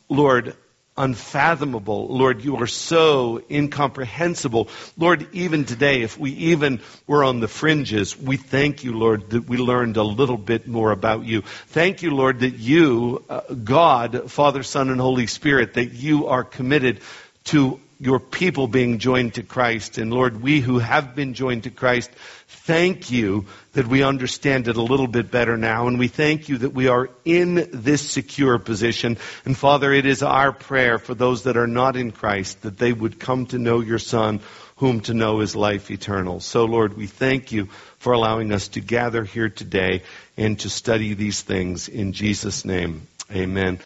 Lord, 0.09 0.57
unfathomable. 0.97 2.09
Lord, 2.09 2.45
you 2.45 2.57
are 2.57 2.67
so 2.67 3.43
incomprehensible. 3.51 4.69
Lord, 4.99 5.27
even 5.33 5.65
today, 5.65 6.03
if 6.03 6.19
we 6.19 6.33
even 6.33 6.81
were 7.07 7.25
on 7.25 7.41
the 7.41 7.49
fringes, 7.49 8.19
we 8.19 8.37
thank 8.37 8.85
you, 8.85 8.97
Lord, 8.99 9.31
that 9.31 9.49
we 9.49 9.57
learned 9.57 9.97
a 9.97 10.03
little 10.03 10.37
bit 10.37 10.69
more 10.69 10.91
about 10.91 11.25
you. 11.25 11.43
Thank 11.69 12.03
you, 12.03 12.15
Lord, 12.15 12.41
that 12.41 12.55
you, 12.55 13.25
uh, 13.29 13.41
God, 13.55 14.31
Father, 14.31 14.63
Son, 14.63 14.91
and 14.91 15.01
Holy 15.01 15.27
Spirit, 15.27 15.75
that 15.75 15.93
you 15.93 16.27
are 16.27 16.45
committed 16.45 17.01
to 17.45 17.81
your 18.03 18.19
people 18.19 18.67
being 18.67 18.99
joined 18.99 19.35
to 19.35 19.45
Christ. 19.45 19.97
And 19.97 20.13
Lord, 20.13 20.43
we 20.43 20.61
who 20.61 20.81
have 20.81 21.15
been 21.15 21.35
joined 21.35 21.63
to 21.63 21.71
Christ, 21.71 22.11
thank 22.49 23.13
you 23.13 23.47
that 23.75 23.87
we 23.87 24.03
understand 24.03 24.67
it 24.67 24.77
a 24.77 24.83
little 24.83 25.07
bit 25.07 25.31
better 25.31 25.57
now. 25.57 25.87
And 25.87 26.01
we 26.01 26.09
thank 26.09 26.49
you 26.49 26.59
that 26.59 26.75
we 26.75 26.89
are 26.89 27.11
in 27.25 27.69
this 27.73 28.03
secure 28.11 28.59
position. 28.59 29.19
And 29.45 29.57
Father, 29.57 29.93
it 29.93 30.05
is 30.05 30.25
our 30.25 30.51
prayer 30.51 30.99
for 30.99 31.15
those 31.15 31.45
that 31.45 31.57
are 31.57 31.69
not 31.69 31.95
in 31.95 32.11
Christ 32.11 32.63
that 32.63 32.77
they 32.77 32.93
would 32.93 33.21
come 33.21 33.47
to 33.47 33.59
know 33.59 33.79
your 33.79 34.01
Son, 34.01 34.41
whom 34.77 35.03
to 35.03 35.15
know 35.15 35.39
is 35.39 35.55
life 35.55 35.89
eternal. 35.89 36.41
So 36.41 36.65
Lord, 36.65 36.97
we 36.97 37.07
thank 37.07 37.53
you 37.53 37.67
for 38.01 38.15
allowing 38.15 38.51
us 38.53 38.67
to 38.69 38.81
gather 38.81 39.23
here 39.23 39.49
today 39.49 40.03
and 40.37 40.59
to 40.59 40.69
study 40.69 41.15
these 41.15 41.41
things 41.41 41.87
in 41.87 42.13
Jesus' 42.13 42.65
name. 42.65 43.07
Amen. 43.31 43.79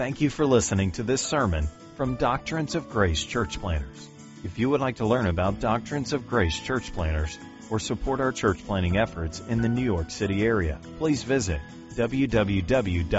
Thank 0.00 0.22
you 0.22 0.30
for 0.30 0.46
listening 0.46 0.92
to 0.92 1.02
this 1.02 1.20
sermon 1.20 1.68
from 1.96 2.16
Doctrines 2.16 2.74
of 2.74 2.88
Grace 2.88 3.22
Church 3.22 3.60
Planters. 3.60 4.08
If 4.44 4.58
you 4.58 4.70
would 4.70 4.80
like 4.80 4.96
to 4.96 5.06
learn 5.06 5.26
about 5.26 5.60
Doctrines 5.60 6.14
of 6.14 6.26
Grace 6.26 6.58
Church 6.58 6.90
Planters 6.94 7.38
or 7.68 7.78
support 7.78 8.18
our 8.18 8.32
church 8.32 8.64
planting 8.66 8.96
efforts 8.96 9.42
in 9.50 9.60
the 9.60 9.68
New 9.68 9.84
York 9.84 10.10
City 10.10 10.42
area, 10.42 10.80
please 10.96 11.22
visit 11.22 11.60
www.dg-cp.org. 11.96 13.10